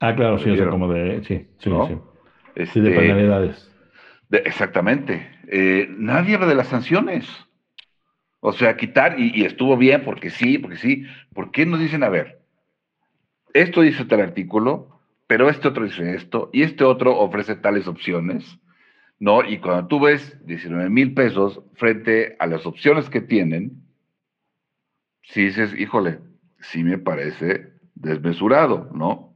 Ah, 0.00 0.14
claro, 0.14 0.38
sí, 0.38 0.50
o 0.50 0.56
sea, 0.56 0.68
como 0.68 0.92
de... 0.92 1.22
Sí, 1.24 1.46
sí, 1.58 1.70
sí. 1.70 1.96
Este, 2.56 2.80
de 2.80 2.90
penalidades. 2.90 3.69
Exactamente. 4.30 5.30
Eh, 5.48 5.88
nadie 5.90 6.34
habla 6.34 6.46
de 6.46 6.54
las 6.54 6.68
sanciones. 6.68 7.28
O 8.40 8.52
sea, 8.52 8.76
quitar, 8.76 9.18
y, 9.20 9.44
estuvo 9.44 9.76
bien 9.76 10.02
porque 10.04 10.30
sí, 10.30 10.58
porque 10.58 10.76
sí. 10.76 11.04
¿Por 11.34 11.50
qué 11.50 11.66
nos 11.66 11.80
dicen, 11.80 12.02
a 12.02 12.08
ver, 12.08 12.40
esto 13.52 13.82
dice 13.82 14.04
tal 14.04 14.20
artículo, 14.20 15.00
pero 15.26 15.48
este 15.48 15.68
otro 15.68 15.84
dice 15.84 16.14
esto, 16.14 16.50
y 16.52 16.62
este 16.62 16.84
otro 16.84 17.18
ofrece 17.18 17.54
tales 17.56 17.86
opciones? 17.86 18.58
¿no? 19.20 19.44
Y 19.44 19.58
cuando 19.58 19.86
tú 19.86 20.00
ves 20.00 20.44
19 20.46 20.88
mil 20.90 21.14
pesos 21.14 21.60
frente 21.74 22.36
a 22.40 22.46
las 22.46 22.66
opciones 22.66 23.08
que 23.10 23.20
tienen, 23.20 23.84
si 25.22 25.44
dices, 25.44 25.78
híjole, 25.78 26.18
sí 26.58 26.82
me 26.82 26.98
parece 26.98 27.74
desmesurado, 27.94 28.90
¿no? 28.94 29.29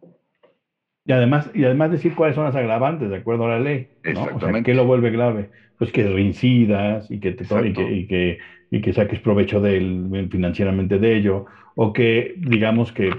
Y 1.06 1.12
además, 1.12 1.50
y 1.54 1.64
además 1.64 1.90
decir 1.90 2.14
cuáles 2.14 2.34
son 2.34 2.44
las 2.44 2.56
agravantes 2.56 3.10
de 3.10 3.16
acuerdo 3.16 3.44
a 3.46 3.50
la 3.50 3.58
ley. 3.58 3.88
¿no? 4.04 4.10
Exactamente. 4.10 4.70
¿Qué 4.70 4.74
lo 4.74 4.86
vuelve 4.86 5.10
grave? 5.10 5.50
Pues 5.76 5.92
que 5.92 6.08
reincidas 6.08 7.10
y 7.10 7.20
que, 7.20 7.32
te, 7.32 7.44
y 7.44 7.72
que, 7.72 7.92
y 7.92 8.06
que, 8.06 8.38
y 8.70 8.80
que 8.80 8.92
saques 8.92 9.20
provecho 9.20 9.60
de 9.60 9.76
él, 9.76 10.28
financieramente 10.30 10.98
de 10.98 11.16
ello, 11.16 11.44
o 11.74 11.92
que 11.92 12.34
digamos 12.38 12.92
que 12.92 13.10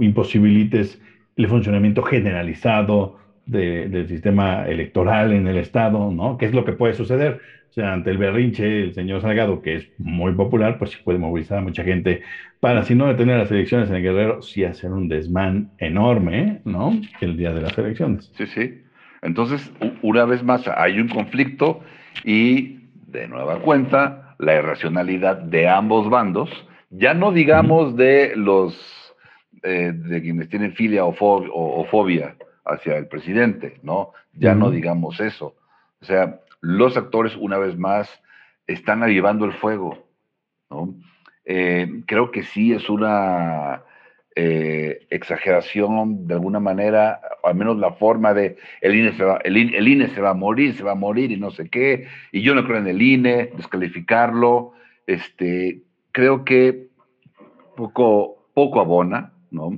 imposibilites 0.00 1.00
el 1.36 1.48
funcionamiento 1.48 2.02
generalizado 2.02 3.16
del 3.48 4.06
sistema 4.08 4.66
electoral 4.66 5.32
en 5.32 5.46
el 5.46 5.56
Estado, 5.56 6.10
¿no? 6.10 6.36
¿Qué 6.36 6.46
es 6.46 6.54
lo 6.54 6.64
que 6.64 6.72
puede 6.72 6.94
suceder? 6.94 7.40
O 7.70 7.72
sea, 7.72 7.92
ante 7.92 8.10
el 8.10 8.18
berrinche, 8.18 8.84
el 8.84 8.94
señor 8.94 9.22
Salgado, 9.22 9.62
que 9.62 9.76
es 9.76 9.88
muy 9.98 10.32
popular, 10.32 10.78
pues 10.78 10.90
sí 10.90 10.98
puede 11.02 11.18
movilizar 11.18 11.58
a 11.58 11.62
mucha 11.62 11.82
gente 11.82 12.22
para, 12.60 12.82
si 12.82 12.94
no 12.94 13.06
detener 13.06 13.38
las 13.38 13.50
elecciones 13.50 13.88
en 13.88 13.96
el 13.96 14.02
Guerrero, 14.02 14.42
sí 14.42 14.64
hacer 14.64 14.90
un 14.90 15.08
desmán 15.08 15.70
enorme, 15.78 16.60
¿no? 16.64 16.92
El 17.20 17.36
día 17.36 17.52
de 17.52 17.62
las 17.62 17.76
elecciones. 17.78 18.30
Sí, 18.36 18.46
sí. 18.46 18.82
Entonces, 19.22 19.72
una 20.02 20.24
vez 20.24 20.42
más, 20.42 20.68
hay 20.68 21.00
un 21.00 21.08
conflicto 21.08 21.80
y, 22.24 22.80
de 23.06 23.28
nueva 23.28 23.60
cuenta, 23.60 24.36
la 24.38 24.56
irracionalidad 24.56 25.36
de 25.38 25.68
ambos 25.68 26.10
bandos, 26.10 26.50
ya 26.90 27.14
no 27.14 27.32
digamos 27.32 27.96
de 27.96 28.34
los, 28.36 28.76
eh, 29.62 29.92
de 29.94 30.22
quienes 30.22 30.48
tienen 30.48 30.72
filia 30.72 31.04
o, 31.04 31.14
o 31.18 31.84
fobia 31.90 32.34
hacia 32.68 32.96
el 32.96 33.08
presidente, 33.08 33.80
¿no? 33.82 34.12
Ya 34.34 34.54
no 34.54 34.70
digamos 34.70 35.20
eso. 35.20 35.56
O 36.00 36.04
sea, 36.04 36.40
los 36.60 36.96
actores, 36.96 37.36
una 37.36 37.58
vez 37.58 37.76
más, 37.76 38.22
están 38.66 39.02
avivando 39.02 39.44
el 39.44 39.52
fuego, 39.52 40.06
¿no? 40.70 40.94
Eh, 41.44 42.02
creo 42.06 42.30
que 42.30 42.42
sí 42.42 42.72
es 42.72 42.90
una 42.90 43.82
eh, 44.36 45.06
exageración 45.10 46.28
de 46.28 46.34
alguna 46.34 46.60
manera, 46.60 47.20
al 47.42 47.54
menos 47.54 47.78
la 47.78 47.92
forma 47.92 48.34
de 48.34 48.56
el 48.82 48.94
INE, 48.94 49.12
se 49.14 49.24
va, 49.24 49.38
el, 49.38 49.56
INE, 49.56 50.08
se 50.08 50.20
va 50.20 50.30
a 50.30 50.34
morir, 50.34 50.74
se 50.74 50.84
va 50.84 50.92
a 50.92 50.94
morir 50.94 51.32
y 51.32 51.38
no 51.38 51.50
sé 51.50 51.68
qué, 51.68 52.06
y 52.30 52.42
yo 52.42 52.54
no 52.54 52.64
creo 52.64 52.78
en 52.78 52.86
el 52.86 53.02
INE, 53.02 53.50
descalificarlo, 53.56 54.74
este, 55.06 55.82
creo 56.12 56.44
que 56.44 56.88
poco, 57.74 58.46
poco 58.54 58.80
abona, 58.80 59.32
¿no? 59.50 59.70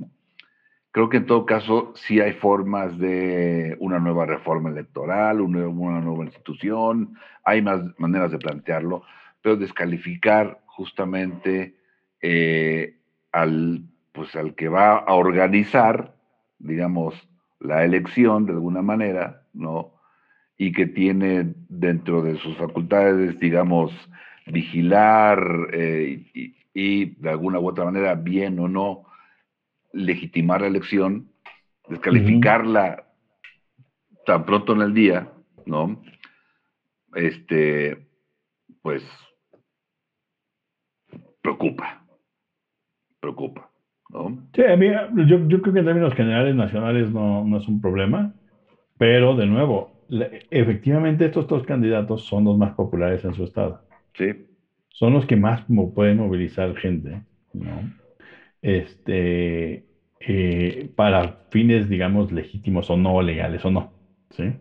Creo 0.91 1.07
que 1.07 1.17
en 1.17 1.25
todo 1.25 1.45
caso 1.45 1.93
sí 1.95 2.19
hay 2.19 2.33
formas 2.33 2.97
de 2.99 3.77
una 3.79 3.99
nueva 3.99 4.25
reforma 4.25 4.69
electoral, 4.69 5.39
una, 5.39 5.61
nueva 6.01 6.25
institución, 6.25 7.15
hay 7.45 7.61
más 7.61 7.81
maneras 7.97 8.31
de 8.31 8.39
plantearlo, 8.39 9.03
pero 9.41 9.55
descalificar 9.55 10.59
justamente 10.65 11.75
eh, 12.21 12.97
al, 13.31 13.85
pues, 14.11 14.35
al 14.35 14.53
que 14.53 14.67
va 14.67 14.97
a 14.97 15.13
organizar, 15.13 16.13
digamos, 16.59 17.15
la 17.61 17.85
elección 17.85 18.45
de 18.45 18.51
alguna 18.51 18.81
manera, 18.81 19.43
¿no? 19.53 19.93
Y 20.57 20.73
que 20.73 20.87
tiene 20.87 21.53
dentro 21.69 22.21
de 22.21 22.35
sus 22.35 22.57
facultades, 22.57 23.39
digamos, 23.39 23.93
vigilar 24.45 25.69
eh, 25.71 26.21
y, 26.33 26.55
y 26.73 27.05
de 27.15 27.29
alguna 27.29 27.59
u 27.59 27.69
otra 27.69 27.85
manera, 27.85 28.13
bien 28.15 28.59
o 28.59 28.67
no, 28.67 29.05
legitimar 29.93 30.61
la 30.61 30.67
elección, 30.67 31.29
descalificarla 31.87 33.03
tan 34.25 34.45
pronto 34.45 34.73
en 34.73 34.81
el 34.81 34.93
día, 34.93 35.27
¿no? 35.65 36.01
Este, 37.15 37.97
pues, 38.81 39.03
preocupa, 41.41 42.05
preocupa, 43.19 43.69
¿no? 44.09 44.47
Sí, 44.53 44.63
a 44.63 44.75
mí, 44.77 44.87
yo, 45.27 45.47
creo 45.47 45.73
que 45.73 45.79
en 45.79 45.85
términos 45.85 46.13
generales 46.13 46.55
nacionales 46.55 47.11
no, 47.11 47.57
es 47.57 47.67
un 47.67 47.81
problema, 47.81 48.33
pero 48.97 49.35
de 49.35 49.47
nuevo, 49.47 49.91
efectivamente 50.49 51.25
estos 51.25 51.47
dos 51.47 51.63
candidatos 51.63 52.25
son 52.25 52.45
los 52.45 52.57
más 52.57 52.73
populares 52.73 53.25
en 53.25 53.33
su 53.33 53.43
estado. 53.43 53.81
Sí. 54.13 54.47
Son 54.89 55.13
los 55.13 55.25
que 55.25 55.35
más 55.35 55.63
pueden 55.95 56.17
movilizar 56.17 56.75
gente, 56.75 57.23
¿no? 57.53 58.00
Este, 58.61 59.85
eh, 60.19 60.89
para 60.95 61.45
fines, 61.49 61.89
digamos, 61.89 62.31
legítimos 62.31 62.89
o 62.89 62.97
no, 62.97 63.21
legales 63.21 63.63
o 63.65 63.71
no. 63.71 63.93
¿sí? 64.31 64.53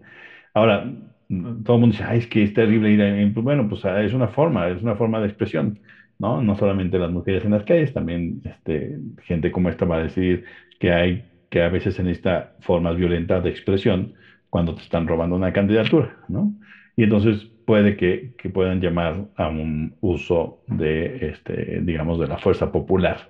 Ahora, 0.55 0.85
todo 1.29 1.77
el 1.77 1.81
mundo 1.81 1.97
dice, 1.97 2.05
es 2.17 2.27
que 2.27 2.43
es 2.43 2.55
terrible 2.55 2.91
ir 2.91 3.03
a... 3.03 3.41
Bueno, 3.41 3.69
pues 3.69 3.85
es 3.85 4.13
una 4.15 4.29
forma, 4.29 4.69
es 4.69 4.83
una 4.83 4.97
forma 4.97 5.21
de 5.21 5.27
expresión, 5.29 5.79
¿no? 6.19 6.43
No 6.43 6.57
solamente 6.57 6.99
las 6.99 7.11
mujeres 7.11 7.45
en 7.45 7.53
las 7.53 7.65
calles, 7.65 7.93
también 7.93 8.43
este, 8.45 8.99
gente 9.23 9.53
como 9.53 9.69
esta 9.69 9.85
va 9.85 9.99
a 9.99 10.03
decir 10.03 10.45
que 10.79 10.93
hay 10.93 11.25
que 11.51 11.63
a 11.63 11.69
veces 11.69 11.95
se 11.97 12.03
necesita 12.05 12.55
formas 12.61 12.97
violentas 12.97 13.43
de 13.43 13.51
expresión 13.51 14.15
cuando 14.51 14.75
te 14.75 14.83
están 14.83 15.07
robando 15.07 15.37
una 15.37 15.53
candidatura, 15.53 16.17
¿no? 16.29 16.55
Y 16.97 17.05
entonces 17.05 17.45
puede 17.67 17.97
que, 17.97 18.35
que 18.39 18.51
puedan 18.51 18.81
llamar 18.81 19.27
a 19.37 19.49
un 19.49 19.97
uso 20.01 20.63
de, 20.69 21.29
este, 21.29 21.81
digamos, 21.83 22.19
de 22.21 22.29
la 22.29 22.39
fuerza 22.39 22.73
popular 22.73 23.29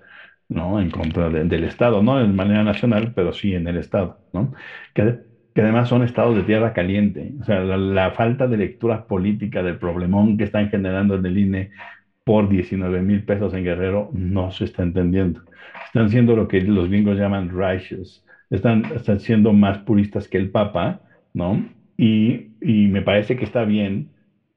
¿no? 0.50 0.80
En 0.80 0.90
contra 0.90 1.30
del 1.30 1.64
Estado, 1.64 2.02
no 2.02 2.18
de 2.18 2.26
manera 2.26 2.64
nacional, 2.64 3.12
pero 3.14 3.32
sí 3.32 3.54
en 3.54 3.68
el 3.68 3.78
Estado, 3.78 4.18
¿no? 4.32 4.52
Que, 4.92 5.20
además 5.56 5.88
son 5.88 6.02
estados 6.02 6.36
de 6.36 6.42
tierra 6.42 6.72
caliente. 6.72 7.32
O 7.40 7.44
sea, 7.44 7.60
la, 7.60 8.10
falta 8.12 8.46
de 8.46 8.56
lectura 8.56 9.06
política 9.06 9.62
del 9.62 9.78
problemón 9.78 10.36
que 10.36 10.44
están 10.44 10.70
generando 10.70 11.16
en 11.16 11.26
el 11.26 11.38
INE 11.38 11.70
por 12.24 12.48
19 12.48 13.02
mil 13.02 13.24
pesos 13.24 13.52
en 13.54 13.64
Guerrero 13.64 14.10
no 14.12 14.50
se 14.50 14.64
está 14.64 14.82
entendiendo. 14.82 15.42
Están 15.86 16.08
siendo 16.08 16.34
lo 16.34 16.48
que 16.48 16.60
los 16.62 16.88
gringos 16.88 17.18
llaman 17.18 17.50
righteous. 17.50 18.24
Están, 18.48 18.84
están 18.96 19.20
siendo 19.20 19.52
más 19.52 19.78
puristas 19.78 20.28
que 20.28 20.38
el 20.38 20.50
Papa, 20.50 21.02
¿no? 21.34 21.62
Y, 21.96 22.52
y 22.62 22.88
me 22.88 23.02
parece 23.02 23.36
que 23.36 23.44
está 23.44 23.64
bien, 23.64 24.08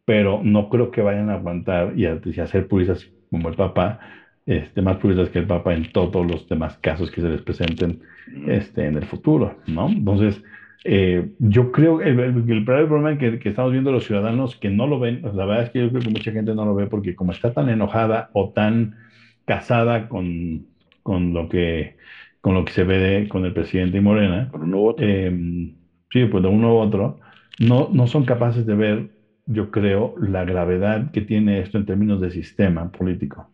pero 0.05 0.41
no 0.43 0.69
creo 0.69 0.89
que 0.89 1.01
vayan 1.01 1.29
a 1.29 1.35
aguantar 1.35 1.93
y 1.97 2.05
a, 2.05 2.19
y 2.23 2.39
a 2.39 2.47
ser 2.47 2.67
puristas 2.67 3.11
como 3.29 3.49
el 3.49 3.55
Papa 3.55 3.99
este, 4.45 4.81
más 4.81 4.97
puristas 4.97 5.29
que 5.29 5.39
el 5.39 5.47
Papa 5.47 5.73
en 5.73 5.91
todos 5.91 6.25
los 6.25 6.47
demás 6.49 6.77
casos 6.79 7.11
que 7.11 7.21
se 7.21 7.29
les 7.29 7.41
presenten 7.41 8.01
este, 8.47 8.85
en 8.85 8.97
el 8.97 9.05
futuro, 9.05 9.57
¿no? 9.67 9.87
Entonces, 9.89 10.43
eh, 10.85 11.31
yo 11.39 11.71
creo 11.71 11.99
que 11.99 12.09
el, 12.09 12.19
el, 12.19 12.65
problema 12.65 13.17
que, 13.17 13.39
que, 13.39 13.49
estamos 13.49 13.71
viendo 13.71 13.91
los 13.91 14.05
ciudadanos 14.05 14.57
que 14.57 14.69
no 14.69 14.85
lo 14.85 14.99
ven, 14.99 15.21
la 15.21 15.45
verdad 15.45 15.63
es 15.63 15.69
que 15.69 15.79
yo 15.79 15.89
creo 15.89 16.01
que 16.01 16.09
mucha 16.09 16.31
gente 16.31 16.53
no 16.53 16.65
lo 16.65 16.75
ve 16.75 16.87
porque 16.87 17.15
como 17.15 17.31
está 17.31 17.53
tan 17.53 17.69
enojada 17.69 18.29
o 18.33 18.49
tan 18.49 18.95
casada 19.45 20.09
con, 20.09 20.67
con 21.03 21.33
lo 21.33 21.47
que 21.47 21.95
con 22.41 22.55
lo 22.55 22.65
que 22.65 22.73
se 22.73 22.83
ve 22.83 23.27
con 23.29 23.45
el 23.45 23.53
presidente 23.53 23.97
y 23.99 24.01
Morena, 24.01 24.49
con 24.51 24.63
uno 24.63 24.77
u 24.81 24.87
otro. 24.89 25.05
Em, 25.07 25.75
sí, 26.11 26.25
pues 26.25 26.43
de 26.43 26.49
uno 26.49 26.75
u 26.75 26.77
otro, 26.79 27.19
no, 27.59 27.89
no 27.93 28.05
son 28.07 28.25
capaces 28.25 28.65
de 28.65 28.75
ver, 28.75 29.11
yo 29.45 29.71
creo, 29.71 30.15
la 30.19 30.43
gravedad 30.43 31.11
que 31.11 31.21
tiene 31.21 31.61
esto 31.61 31.77
en 31.77 31.85
términos 31.85 32.19
de 32.19 32.31
sistema 32.31 32.91
político. 32.91 33.49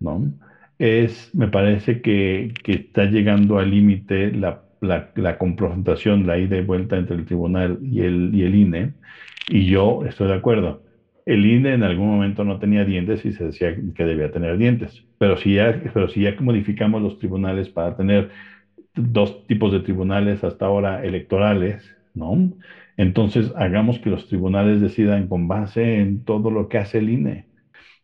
¿No? 0.00 0.32
Es, 0.78 1.34
me 1.34 1.48
parece 1.48 2.00
que, 2.02 2.52
que 2.62 2.72
está 2.72 3.04
llegando 3.06 3.58
al 3.58 3.70
límite 3.70 4.32
la, 4.32 4.64
la, 4.80 5.38
confrontación, 5.38 6.26
la 6.26 6.38
ida 6.38 6.56
y 6.56 6.64
vuelta 6.64 6.96
entre 6.96 7.16
el 7.16 7.24
tribunal 7.26 7.78
y 7.82 8.00
el, 8.02 8.30
y 8.34 8.42
el 8.44 8.54
INE, 8.54 8.94
y 9.48 9.66
yo 9.66 10.04
estoy 10.06 10.28
de 10.28 10.34
acuerdo. 10.34 10.84
El 11.26 11.44
INE 11.46 11.74
en 11.74 11.82
algún 11.82 12.08
momento 12.08 12.44
no 12.44 12.58
tenía 12.58 12.84
dientes 12.84 13.24
y 13.24 13.32
se 13.32 13.44
decía 13.46 13.74
que 13.94 14.04
debía 14.04 14.30
tener 14.30 14.56
dientes, 14.56 15.04
pero 15.18 15.36
si 15.36 15.54
ya, 15.54 15.82
pero 15.92 16.08
si 16.08 16.22
ya 16.22 16.34
modificamos 16.40 17.02
los 17.02 17.18
tribunales 17.18 17.68
para 17.68 17.96
tener 17.96 18.30
dos 18.94 19.46
tipos 19.46 19.72
de 19.72 19.80
tribunales 19.80 20.44
hasta 20.44 20.66
ahora 20.66 21.04
electorales, 21.04 21.84
¿no? 22.14 22.52
Entonces, 22.96 23.52
hagamos 23.56 23.98
que 24.00 24.10
los 24.10 24.26
tribunales 24.28 24.80
decidan 24.80 25.28
con 25.28 25.46
base 25.48 26.00
en 26.00 26.24
todo 26.24 26.50
lo 26.50 26.68
que 26.68 26.78
hace 26.78 26.98
el 26.98 27.10
INE. 27.10 27.48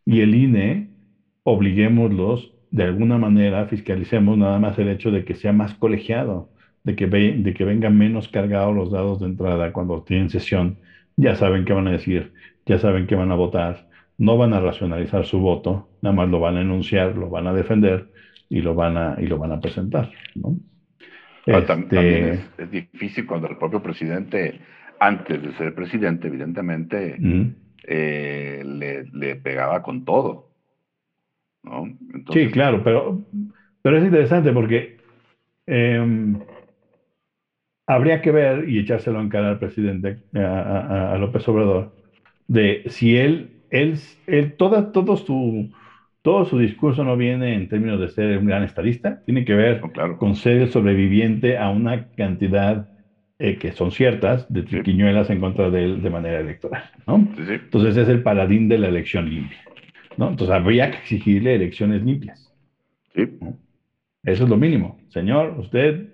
Y 0.05 0.21
el 0.21 0.35
INE, 0.35 0.94
obliguémoslos 1.45 2.51
de 2.71 2.83
alguna 2.83 3.17
manera, 3.17 3.67
fiscalicemos 3.67 4.37
nada 4.37 4.59
más 4.59 4.77
el 4.79 4.89
hecho 4.89 5.11
de 5.11 5.23
que 5.23 5.35
sea 5.35 5.53
más 5.53 5.75
colegiado, 5.75 6.49
de 6.83 6.95
que, 6.95 7.07
de 7.07 7.53
que 7.53 7.63
vengan 7.63 7.97
menos 7.97 8.27
cargados 8.27 8.75
los 8.75 8.91
dados 8.91 9.21
de 9.21 9.27
entrada 9.27 9.71
cuando 9.71 10.03
tienen 10.03 10.29
sesión. 10.29 10.79
Ya 11.15 11.35
saben 11.35 11.63
qué 11.63 11.71
van 11.71 11.87
a 11.87 11.91
decir, 11.91 12.33
ya 12.65 12.79
saben 12.79 13.07
qué 13.07 13.15
van 13.15 13.31
a 13.31 13.35
votar, 13.35 13.87
no 14.17 14.37
van 14.37 14.53
a 14.53 14.59
racionalizar 14.59 15.25
su 15.25 15.39
voto, 15.39 15.87
nada 16.01 16.15
más 16.15 16.29
lo 16.29 16.39
van 16.39 16.57
a 16.57 16.61
enunciar, 16.61 17.15
lo 17.15 17.29
van 17.29 17.47
a 17.47 17.53
defender 17.53 18.09
y 18.49 18.61
lo 18.61 18.75
van 18.75 18.97
a, 18.97 19.15
y 19.19 19.27
lo 19.27 19.37
van 19.37 19.51
a 19.51 19.61
presentar, 19.61 20.11
¿no? 20.35 20.57
También 21.67 22.25
este 22.57 22.63
es, 22.63 22.71
difícil 22.71 23.27
cuando 23.27 23.47
el 23.47 23.57
propio 23.57 23.81
presidente, 23.81 24.59
antes 24.99 25.41
de 25.43 25.53
ser 25.53 25.75
presidente, 25.75 26.27
evidentemente, 26.27 27.17
eh, 27.83 28.63
le, 29.13 29.35
pegaba 29.35 29.83
con 29.83 30.05
todo. 30.05 30.54
¿No? 31.65 31.83
sí, 32.31 32.47
claro, 32.49 32.81
pero, 32.83 33.21
pero 33.81 33.97
es 33.97 34.03
interesante 34.03 34.51
porque 34.53 34.97
em, 35.65 36.39
habría 37.87 38.21
que 38.21 38.31
ver 38.31 38.69
y 38.69 38.79
echárselo 38.79 39.19
en 39.19 39.29
cara 39.29 39.49
al 39.49 39.59
presidente, 39.59 40.19
a, 40.33 41.17
López 41.19 41.47
Obrador, 41.47 41.93
de 42.47 42.83
si 42.87 43.17
él, 43.17 43.51
él, 43.69 43.99
él 44.27 44.55
toda, 44.55 44.91
todo 44.91 45.17
su 45.17 45.69
todo 46.21 46.45
su 46.45 46.57
discurso 46.57 47.03
no 47.03 47.15
viene 47.17 47.53
en 47.53 47.67
términos 47.67 47.99
de 47.99 48.09
ser 48.09 48.39
un 48.39 48.47
gran 48.47 48.63
estadista, 48.63 49.21
tiene 49.25 49.45
que 49.45 49.53
ver 49.53 49.79
con 50.17 50.35
ser 50.35 50.57
el 50.57 50.71
sobreviviente 50.71 51.59
a 51.59 51.69
una 51.69 52.07
cantidad 52.15 52.87
eh, 53.37 53.57
que 53.57 53.73
son 53.73 53.91
ciertas 53.91 54.47
de 54.47 54.63
triquiñuelas 54.63 55.29
en 55.29 55.41
contra 55.41 55.69
de 55.69 55.83
él 55.83 56.01
de 56.01 56.09
manera 56.09 56.39
electoral, 56.39 56.83
¿no? 57.05 57.27
Entonces 57.37 57.97
es 57.97 58.07
el 58.07 58.23
paladín 58.23 58.69
de 58.69 58.77
la 58.77 58.87
elección 58.87 59.29
limpia, 59.29 59.57
¿no? 60.17 60.29
Entonces 60.29 60.55
habría 60.55 60.91
que 60.91 60.97
exigirle 60.97 61.55
elecciones 61.55 62.03
limpias. 62.03 62.51
Eso 64.23 64.43
es 64.43 64.49
lo 64.49 64.57
mínimo. 64.57 64.97
Señor, 65.09 65.59
usted, 65.59 66.09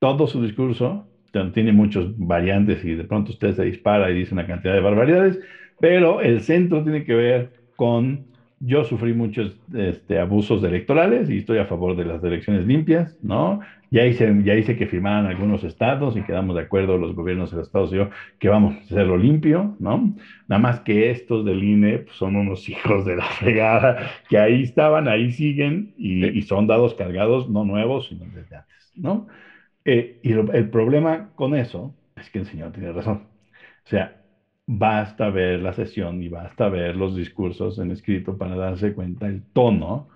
todo 0.00 0.26
su 0.26 0.42
discurso 0.42 1.08
tiene 1.54 1.72
muchas 1.72 2.06
variantes 2.16 2.84
y 2.84 2.94
de 2.94 3.04
pronto 3.04 3.32
usted 3.32 3.54
se 3.54 3.64
dispara 3.64 4.10
y 4.10 4.14
dice 4.14 4.34
una 4.34 4.46
cantidad 4.46 4.74
de 4.74 4.80
barbaridades, 4.80 5.40
pero 5.80 6.20
el 6.20 6.42
centro 6.42 6.82
tiene 6.84 7.04
que 7.04 7.14
ver 7.14 7.52
con 7.76 8.31
yo 8.64 8.84
sufrí 8.84 9.12
muchos 9.12 9.58
este, 9.74 10.20
abusos 10.20 10.62
electorales 10.62 11.28
y 11.28 11.38
estoy 11.38 11.58
a 11.58 11.66
favor 11.66 11.96
de 11.96 12.04
las 12.04 12.22
elecciones 12.22 12.64
limpias, 12.64 13.18
¿no? 13.20 13.58
Ya 13.90 14.06
hice, 14.06 14.32
ya 14.44 14.54
hice 14.54 14.76
que 14.76 14.86
firmaran 14.86 15.26
algunos 15.26 15.64
estados 15.64 16.16
y 16.16 16.22
quedamos 16.22 16.54
de 16.54 16.62
acuerdo 16.62 16.96
los 16.96 17.12
gobiernos 17.16 17.50
de 17.50 17.56
los 17.56 17.66
estados 17.66 17.92
y 17.92 17.96
yo 17.96 18.10
que 18.38 18.48
vamos 18.48 18.76
a 18.76 18.78
hacerlo 18.78 19.16
limpio, 19.16 19.76
¿no? 19.80 20.14
Nada 20.46 20.62
más 20.62 20.80
que 20.80 21.10
estos 21.10 21.44
del 21.44 21.62
INE 21.62 21.98
pues, 21.98 22.16
son 22.16 22.36
unos 22.36 22.68
hijos 22.68 23.04
de 23.04 23.16
la 23.16 23.24
fregada 23.24 24.12
que 24.28 24.38
ahí 24.38 24.62
estaban, 24.62 25.08
ahí 25.08 25.32
siguen 25.32 25.92
y, 25.98 26.40
son 26.42 26.68
dados 26.68 26.94
cargados, 26.94 27.50
no 27.50 27.64
nuevos, 27.64 28.06
sino 28.08 28.26
desde 28.26 28.56
antes, 28.56 28.92
¿no? 28.94 29.26
Eh, 29.84 30.20
y 30.22 30.30
el 30.32 30.70
problema 30.70 31.32
con 31.34 31.56
eso 31.56 31.96
es 32.14 32.30
que 32.30 32.38
el 32.38 32.46
señor 32.46 32.70
tiene 32.70 32.92
razón. 32.92 33.26
O 33.84 33.88
sea, 33.88 34.21
basta 34.66 35.30
ver 35.30 35.60
la 35.60 35.72
sesión 35.72 36.22
y 36.22 36.28
basta 36.28 36.68
ver 36.68 36.96
los 36.96 37.16
discursos 37.16 37.78
en 37.78 37.90
escrito 37.90 38.38
para 38.38 38.56
darse 38.56 38.94
cuenta 38.94 39.26
el 39.26 39.42
tono 39.52 40.08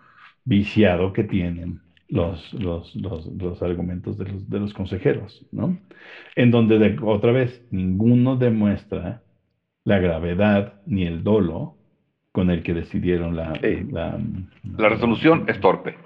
viciado 0.44 1.12
que 1.12 1.24
tienen 1.24 1.80
los, 2.08 2.54
los, 2.54 2.94
los, 2.94 3.62
argumentos 3.62 4.16
de 4.16 4.26
los, 4.26 4.48
de 4.48 4.60
los 4.60 4.72
consejeros, 4.72 5.44
¿no? 5.50 5.76
En 6.36 6.50
donde, 6.50 6.96
otra 7.02 7.32
vez, 7.32 7.66
ninguno 7.70 8.36
demuestra 8.36 9.22
la 9.84 9.98
gravedad 9.98 10.80
ni 10.86 11.04
el 11.04 11.24
dolo 11.24 11.76
con 12.30 12.50
el 12.50 12.62
que 12.62 12.74
decidieron 12.74 13.34
la... 13.34 13.58
La, 13.90 14.20
la, 14.76 14.88
resolución 14.88 15.44
es 15.48 15.58
torpe. 15.60 15.96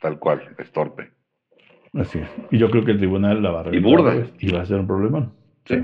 Tal 0.00 0.18
cual, 0.18 0.54
es 0.58 0.70
torpe. 0.70 1.10
Así 1.94 2.18
es. 2.18 2.28
Y 2.50 2.58
yo 2.58 2.70
creo 2.70 2.84
que 2.84 2.90
el 2.90 2.98
tribunal 2.98 3.42
la 3.42 3.50
va 3.50 3.62
a 3.62 3.74
y, 3.74 3.78
y 3.78 4.52
va 4.52 4.60
a 4.60 4.66
ser 4.66 4.80
un 4.80 4.86
problema. 4.86 5.32
Sí. 5.64 5.76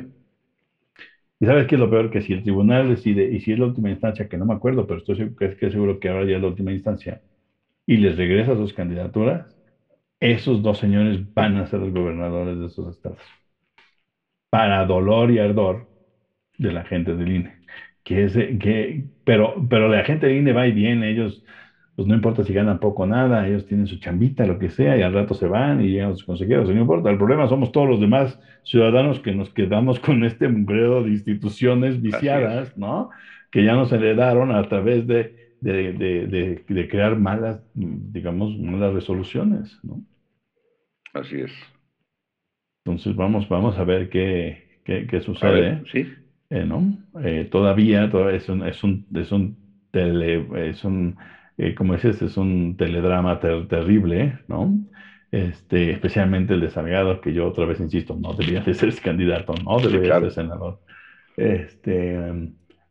Y 1.41 1.47
sabes 1.47 1.67
qué 1.67 1.77
es 1.77 1.81
lo 1.81 1.91
peor, 1.91 2.11
que 2.11 2.21
si 2.23 2.33
el 2.35 2.43
tribunal 2.43 2.89
decide, 2.91 3.25
y 3.33 3.41
si 3.41 3.53
es 3.53 3.59
la 3.59 3.67
última 3.67 3.91
instancia, 3.91 4.27
que 4.29 4.37
no 4.39 4.45
me 4.47 4.55
acuerdo, 4.55 4.87
pero 4.87 4.99
estoy 4.99 5.17
seguro 5.17 5.37
que, 5.59 5.71
seguro 5.71 5.99
que 5.99 6.09
ahora 6.11 6.25
ya 6.27 6.37
es 6.37 6.43
la 6.43 6.49
última 6.49 6.73
instancia, 6.73 7.19
y 7.87 7.99
les 7.99 8.17
regresa 8.17 8.57
sus 8.57 8.73
candidaturas, 8.75 9.57
esos 10.21 10.63
dos 10.63 10.79
señores 10.79 11.21
van 11.35 11.57
a 11.59 11.67
ser 11.67 11.81
los 11.81 11.93
gobernadores 11.93 12.59
de 12.59 12.67
esos 12.67 12.89
estados. 12.97 13.19
Para 14.51 14.85
dolor 14.85 15.31
y 15.31 15.39
ardor 15.39 15.87
de 16.59 16.73
la 16.73 16.85
gente 16.85 17.15
del 17.15 17.33
INE. 17.33 17.57
Que 18.05 18.25
es, 18.25 18.35
que, 18.61 19.05
pero, 19.25 19.55
pero 19.69 19.89
la 19.89 20.05
gente 20.05 20.27
del 20.29 20.39
INE 20.39 20.53
va 20.53 20.67
y 20.67 20.73
viene, 20.73 21.11
ellos 21.11 21.45
pues 22.01 22.09
no 22.09 22.15
importa 22.15 22.43
si 22.43 22.55
ganan 22.55 22.79
poco 22.79 23.03
o 23.03 23.07
nada, 23.07 23.47
ellos 23.47 23.67
tienen 23.67 23.87
su 23.87 23.99
chambita, 23.99 24.47
lo 24.47 24.57
que 24.57 24.71
sea, 24.71 24.97
y 24.97 25.03
al 25.03 25.13
rato 25.13 25.35
se 25.35 25.47
van 25.47 25.83
y 25.83 25.91
llegan 25.91 26.17
sus 26.17 26.25
consejeros, 26.25 26.71
no 26.71 26.81
importa, 26.81 27.11
el 27.11 27.19
problema 27.19 27.47
somos 27.47 27.71
todos 27.73 27.87
los 27.87 28.01
demás 28.01 28.39
ciudadanos 28.63 29.21
que 29.21 29.33
nos 29.33 29.51
quedamos 29.51 30.01
con 30.01 30.25
este 30.25 30.49
mugrero 30.49 31.03
de 31.03 31.11
instituciones 31.11 32.01
viciadas, 32.01 32.75
¿no? 32.75 33.11
Que 33.51 33.65
ya 33.65 33.75
nos 33.75 33.93
heredaron 33.93 34.51
a 34.51 34.63
través 34.63 35.07
de, 35.07 35.35
de, 35.61 36.89
crear 36.89 37.17
malas, 37.17 37.61
digamos, 37.75 38.57
malas 38.57 38.95
resoluciones, 38.95 39.79
¿no? 39.83 40.03
Así 41.13 41.39
es. 41.39 41.53
Entonces 42.87 43.15
vamos, 43.15 43.47
vamos 43.47 43.77
a 43.77 43.85
ver 43.85 44.09
qué, 44.09 44.57
qué, 44.85 45.21
sucede. 45.21 45.83
sí. 45.93 46.07
Eh, 46.49 46.65
¿no? 46.65 46.97
Eh, 47.23 47.47
todavía, 47.51 48.09
todavía 48.09 48.39
es 48.39 48.49
un, 48.49 48.67
es 48.67 48.83
un, 48.83 49.05
es 49.15 49.31
un 49.33 49.55
tele, 49.91 50.47
es 50.71 50.83
un 50.83 51.15
eh, 51.61 51.75
como 51.75 51.95
dices, 51.95 52.23
es 52.23 52.37
un 52.39 52.77
teledrama 52.77 53.39
terrible, 53.41 54.39
¿no? 54.49 54.79
Este, 55.31 55.91
especialmente 55.93 56.55
el 56.55 56.61
de 56.61 56.71
Salgado, 56.71 57.21
que 57.21 57.35
yo 57.35 57.47
otra 57.47 57.67
vez 57.67 57.81
insisto, 57.81 58.17
no 58.17 58.33
debería 58.33 58.63
de 58.63 58.75
ser 58.75 58.95
candidato, 59.03 59.55
no 59.65 59.79
debería 59.79 60.21
ser 60.21 60.33
senador. 60.33 60.81
Este, 61.37 62.19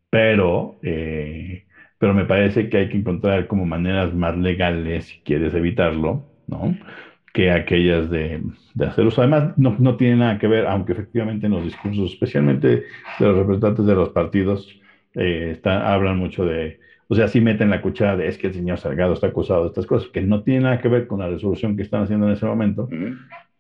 pero, 0.10 0.80
eh, 0.84 1.66
pero 1.98 2.14
me 2.14 2.26
parece 2.26 2.70
que 2.70 2.78
hay 2.78 2.90
que 2.90 2.98
encontrar 2.98 3.48
como 3.48 3.66
maneras 3.66 4.14
más 4.14 4.38
legales, 4.38 5.06
si 5.08 5.20
quieres 5.22 5.54
evitarlo, 5.56 6.32
¿no? 6.48 6.78
Que 7.34 7.52
aquellas 7.52 8.10
de, 8.12 8.42
de 8.76 8.86
hacer 8.86 9.06
uso. 9.08 9.22
Además, 9.22 9.58
no, 9.58 9.76
no 9.80 9.98
tiene 9.98 10.18
nada 10.18 10.38
que 10.40 10.48
ver, 10.48 10.68
aunque 10.68 10.94
efectivamente 10.94 11.48
en 11.48 11.54
los 11.54 11.64
discursos, 11.64 12.12
especialmente 12.14 12.68
de 12.68 12.86
los 13.20 13.36
representantes 13.38 13.86
de 13.86 13.96
los 13.96 14.10
partidos, 14.10 14.68
eh, 15.16 15.60
hablan 15.64 16.18
mucho 16.18 16.46
de 16.46 16.80
o 17.12 17.16
sea, 17.16 17.28
sí 17.28 17.42
meten 17.42 17.72
la 17.72 17.82
cuchara 17.82 18.16
de 18.16 18.28
es 18.28 18.38
que 18.38 18.48
el 18.48 18.54
señor 18.54 18.78
Salgado 18.78 19.14
está 19.14 19.28
acusado 19.28 19.64
de 19.64 19.70
estas 19.70 19.88
cosas, 19.88 20.10
que 20.12 20.22
no 20.22 20.44
tiene 20.44 20.62
nada 20.62 20.80
que 20.80 20.88
ver 20.88 21.08
con 21.08 21.20
la 21.20 21.28
resolución 21.28 21.76
que 21.76 21.82
están 21.82 22.04
haciendo 22.04 22.28
en 22.28 22.34
ese 22.34 22.46
momento, 22.46 22.88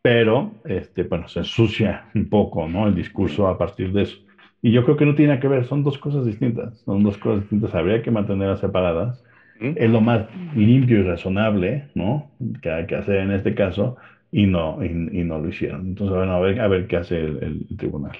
pero, 0.03 0.53
este, 0.65 1.03
bueno, 1.03 1.27
se 1.27 1.39
ensucia 1.39 2.05
un 2.13 2.29
poco, 2.29 2.67
¿no? 2.67 2.87
El 2.87 2.93
discurso 2.93 3.47
a 3.47 3.57
partir 3.57 3.91
de 3.91 4.03
eso. 4.03 4.17
Y 4.61 4.71
yo 4.71 4.85
creo 4.85 4.97
que 4.97 5.05
no 5.05 5.15
tiene 5.15 5.29
nada 5.29 5.41
que 5.41 5.47
ver, 5.47 5.65
son 5.65 5.83
dos 5.83 5.97
cosas 5.97 6.25
distintas, 6.25 6.77
son 6.81 7.01
dos 7.03 7.17
cosas 7.17 7.41
distintas, 7.41 7.73
habría 7.73 8.03
que 8.03 8.11
mantenerlas 8.11 8.59
separadas. 8.59 9.23
Es 9.59 9.89
lo 9.89 9.99
más 9.99 10.27
limpio 10.55 10.99
y 10.99 11.03
razonable, 11.03 11.89
¿no? 11.93 12.31
Que 12.61 12.71
hay 12.71 12.85
que 12.85 12.95
hacer 12.95 13.17
en 13.17 13.31
este 13.31 13.55
caso, 13.55 13.97
y 14.31 14.45
no, 14.45 14.77
y, 14.85 14.89
no 14.89 15.39
lo 15.39 15.49
hicieron. 15.49 15.87
Entonces, 15.87 16.15
bueno, 16.15 16.33
a 16.33 16.39
ver, 16.39 16.61
a 16.61 16.67
ver 16.67 16.87
qué 16.87 16.97
hace 16.97 17.19
el, 17.19 17.65
el 17.69 17.77
tribunal. 17.77 18.15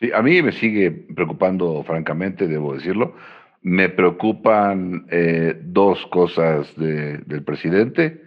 Sí, 0.00 0.10
a 0.12 0.20
mí 0.20 0.42
me 0.42 0.52
sigue 0.52 0.90
preocupando, 0.90 1.82
francamente, 1.84 2.46
debo 2.46 2.74
decirlo, 2.74 3.14
me 3.62 3.88
preocupan 3.88 5.06
eh, 5.10 5.56
dos 5.62 6.04
cosas 6.06 6.74
del 6.76 7.42
presidente, 7.44 8.22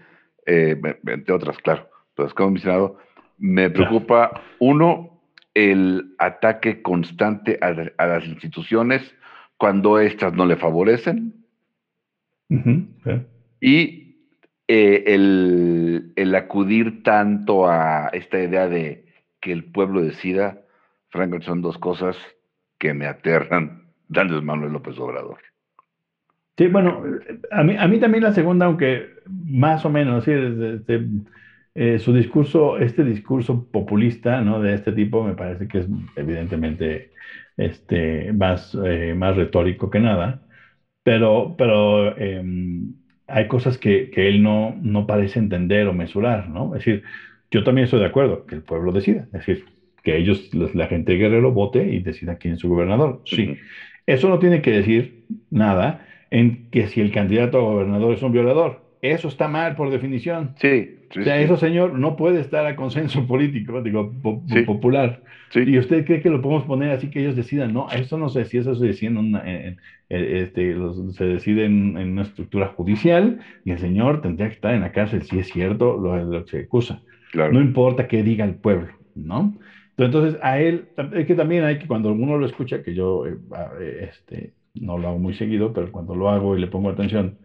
eh, 0.45 0.79
entre 1.07 1.33
otras, 1.33 1.57
claro, 1.57 1.89
pero 2.15 2.33
como 2.33 2.51
mencionado, 2.51 2.97
me 3.37 3.69
preocupa, 3.69 4.41
uno, 4.59 5.21
el 5.53 6.15
ataque 6.19 6.81
constante 6.81 7.59
a, 7.61 8.05
las 8.05 8.25
instituciones 8.25 9.13
cuando 9.57 9.99
éstas 9.99 10.33
no 10.33 10.45
le 10.45 10.55
favorecen. 10.55 11.33
Y 13.59 14.17
eh, 14.67 15.03
el, 15.07 16.13
el, 16.15 16.35
acudir 16.35 17.03
tanto 17.03 17.69
a 17.69 18.09
esta 18.13 18.39
idea 18.41 18.67
de 18.67 19.05
que 19.41 19.51
el 19.51 19.65
pueblo 19.65 20.01
decida, 20.01 20.61
francamente 21.09 21.45
son 21.45 21.61
dos 21.61 21.77
cosas 21.77 22.17
que 22.77 22.93
me 22.93 23.07
aterran 23.07 23.84
Andrés 24.13 24.43
Manuel 24.43 24.73
López 24.73 24.97
Obrador. 24.99 25.37
Sí, 26.57 26.67
bueno, 26.67 27.03
a 27.51 27.63
mí, 27.63 27.75
a 27.77 27.87
mí 27.87 27.99
también 27.99 28.23
la 28.23 28.33
segunda, 28.33 28.65
aunque 28.65 29.09
más 29.27 29.85
o 29.85 29.89
menos, 29.89 30.23
sí, 30.23 30.31
eh, 31.75 31.99
su 31.99 32.13
discurso, 32.13 32.77
este 32.77 33.03
discurso 33.03 33.69
populista, 33.69 34.39
¿no? 34.41 34.61
De 34.61 34.73
este 34.73 34.93
tipo, 34.93 35.23
me 35.23 35.35
parece 35.35 35.67
que 35.67 35.79
es 35.79 35.87
evidentemente 36.15 37.11
este, 37.57 38.31
más, 38.33 38.77
eh, 38.85 39.13
más 39.15 39.35
retórico 39.35 39.89
que 39.89 39.99
nada, 39.99 40.47
pero, 41.03 41.55
pero 41.57 42.17
em, 42.17 42.93
hay 43.27 43.47
cosas 43.47 43.77
que, 43.77 44.09
que, 44.09 44.29
él 44.29 44.41
no, 44.41 44.75
no 44.81 45.05
parece 45.07 45.39
entender 45.39 45.87
o 45.87 45.93
mesurar, 45.93 46.49
¿no? 46.49 46.75
Es 46.75 46.85
decir, 46.85 47.03
Yo 47.51 47.63
también 47.63 47.85
estoy 47.85 47.99
de 47.99 48.07
acuerdo 48.07 48.45
que 48.45 48.55
el 48.55 48.63
pueblo 48.63 48.91
decida, 48.93 49.23
es 49.25 49.31
decir, 49.33 49.65
que 50.03 50.17
ellos, 50.17 50.53
la 50.53 50.87
gente 50.87 51.13
de 51.13 51.17
Guerrero, 51.17 51.51
vote 51.51 51.83
y 51.83 51.99
decida 51.99 52.37
quién 52.37 52.53
es 52.55 52.59
su 52.61 52.69
gobernador. 52.69 53.21
Sí. 53.25 53.57
Eso 54.05 54.29
no 54.29 54.39
tiene 54.39 54.61
que 54.61 54.71
decir 54.71 55.25
nada 55.49 56.05
en 56.31 56.69
que 56.69 56.87
si 56.87 57.01
el 57.01 57.11
candidato 57.11 57.57
a 57.57 57.61
gobernador 57.61 58.13
es 58.13 58.21
un 58.21 58.31
violador. 58.31 58.83
Eso 59.01 59.27
está 59.27 59.47
mal 59.47 59.75
por 59.75 59.91
definición. 59.91 60.55
Sí. 60.57 60.95
o 61.17 61.23
sea, 61.23 61.39
eso, 61.39 61.57
señor, 61.57 61.97
no 61.97 62.15
puede 62.15 62.39
estar 62.39 62.65
a 62.65 62.75
consenso 62.75 63.25
político, 63.27 63.81
digo, 63.81 64.11
popular. 64.65 65.21
¿Y 65.53 65.77
usted 65.77 66.05
cree 66.05 66.21
que 66.21 66.29
lo 66.29 66.41
podemos 66.41 66.65
poner 66.65 66.91
así 66.91 67.09
que 67.09 67.21
ellos 67.21 67.35
decidan? 67.35 67.73
No, 67.73 67.87
eso 67.91 68.17
no 68.17 68.29
sé 68.29 68.45
si 68.45 68.57
eso 68.57 68.75
se 68.75 68.87
decide 68.87 69.11
en, 69.11 69.17
una, 69.17 69.43
este, 70.09 70.75
se 71.11 71.25
decide 71.25 71.65
en, 71.65 71.95
una 71.95 72.23
estructura 72.23 72.67
judicial 72.67 73.39
y 73.63 73.71
el 73.71 73.79
señor 73.79 74.21
tendría 74.21 74.47
que 74.49 74.55
estar 74.55 74.73
en 74.73 74.81
la 74.81 74.91
cárcel 74.91 75.21
si 75.21 75.39
es 75.39 75.47
cierto 75.47 75.97
lo, 75.97 76.17
lo 76.17 76.43
que 76.43 76.51
se 76.51 76.59
acusa. 76.61 77.01
No 77.33 77.61
importa 77.61 78.07
qué 78.07 78.23
diga 78.23 78.45
el 78.45 78.55
pueblo, 78.55 78.93
¿no? 79.13 79.53
Entonces, 79.97 80.39
a 80.43 80.59
él, 80.59 80.89
es 81.13 81.25
que 81.25 81.35
también 81.35 81.63
hay 81.63 81.79
que, 81.79 81.87
cuando 81.87 82.11
uno 82.11 82.37
lo 82.37 82.45
escucha, 82.45 82.83
que 82.83 82.93
yo 82.93 83.25
eh, 83.25 83.37
eh, 83.79 84.09
este, 84.11 84.53
no 84.73 84.97
lo 84.97 85.07
hago 85.09 85.19
muy 85.19 85.33
seguido, 85.33 85.73
pero 85.73 85.91
cuando 85.91 86.15
lo 86.15 86.29
hago 86.29 86.57
y 86.57 86.61
le 86.61 86.67
pongo 86.67 86.89
atención, 86.89 87.39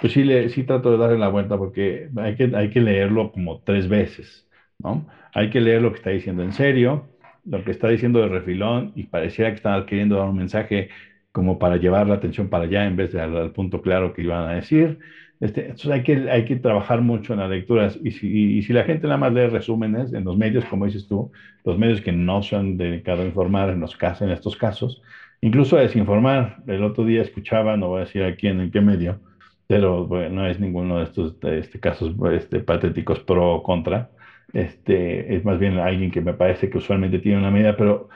pues 0.00 0.12
sí, 0.12 0.22
le, 0.24 0.48
sí 0.50 0.64
trato 0.64 0.90
de 0.92 0.98
darle 0.98 1.18
la 1.18 1.28
vuelta 1.28 1.58
porque 1.58 2.08
hay 2.16 2.36
que, 2.36 2.52
hay 2.54 2.70
que 2.70 2.80
leerlo 2.80 3.32
como 3.32 3.60
tres 3.62 3.88
veces, 3.88 4.48
¿no? 4.78 5.06
Hay 5.34 5.50
que 5.50 5.60
leer 5.60 5.82
lo 5.82 5.90
que 5.90 5.96
está 5.98 6.10
diciendo 6.10 6.42
en 6.42 6.52
serio, 6.52 7.08
lo 7.44 7.64
que 7.64 7.70
está 7.72 7.88
diciendo 7.88 8.20
de 8.20 8.28
refilón 8.28 8.92
y 8.94 9.04
pareciera 9.04 9.50
que 9.50 9.56
están 9.56 9.86
queriendo 9.86 10.16
dar 10.16 10.28
un 10.28 10.36
mensaje 10.36 10.90
como 11.36 11.58
para 11.58 11.76
llevar 11.76 12.06
la 12.06 12.14
atención 12.14 12.48
para 12.48 12.64
allá 12.64 12.86
en 12.86 12.96
vez 12.96 13.12
de 13.12 13.20
al, 13.20 13.52
punto 13.52 13.82
claro 13.82 14.14
que 14.14 14.22
iban 14.22 14.48
a 14.48 14.54
decir. 14.54 14.98
Este, 15.38 15.66
entonces 15.66 15.90
hay 15.90 16.02
que, 16.02 16.30
hay 16.30 16.46
que 16.46 16.56
trabajar 16.56 17.02
mucho 17.02 17.34
en 17.34 17.40
las 17.40 17.50
lecturas 17.50 17.98
y 18.02 18.12
si, 18.12 18.56
y 18.56 18.62
si 18.62 18.72
la 18.72 18.84
gente 18.84 19.06
nada 19.06 19.18
más 19.18 19.34
lee 19.34 19.46
resúmenes 19.48 20.14
en 20.14 20.24
los 20.24 20.38
medios, 20.38 20.64
como 20.64 20.86
dices 20.86 21.06
tú, 21.06 21.30
los 21.62 21.76
medios 21.76 22.00
que 22.00 22.10
no 22.10 22.42
se 22.42 22.56
han 22.56 22.78
dedicado 22.78 23.20
a 23.20 23.26
informar 23.26 23.68
en, 23.68 23.80
los 23.80 23.94
casos, 23.98 24.22
en 24.22 24.30
estos 24.30 24.56
casos, 24.56 25.02
incluso 25.42 25.76
a 25.76 25.82
desinformar. 25.82 26.62
El 26.66 26.82
otro 26.82 27.04
día 27.04 27.20
escuchaba, 27.20 27.76
no 27.76 27.88
voy 27.88 27.98
a 27.98 28.04
decir 28.06 28.22
aquí 28.24 28.46
en, 28.46 28.60
en 28.60 28.70
qué 28.70 28.80
medio, 28.80 29.20
pero 29.66 30.06
bueno, 30.06 30.36
no 30.36 30.46
es 30.46 30.58
ninguno 30.58 30.96
de 31.00 31.04
estos 31.04 31.36
este, 31.42 31.78
casos 31.80 32.14
este, 32.32 32.60
patéticos 32.60 33.20
pro 33.20 33.56
o 33.56 33.62
contra. 33.62 34.08
Este, 34.54 35.36
es 35.36 35.44
más 35.44 35.58
bien 35.58 35.76
alguien 35.78 36.10
que 36.10 36.22
me 36.22 36.32
parece 36.32 36.70
que 36.70 36.78
usualmente 36.78 37.18
tiene 37.18 37.36
una 37.36 37.50
medida, 37.50 37.76
pero 37.76 38.08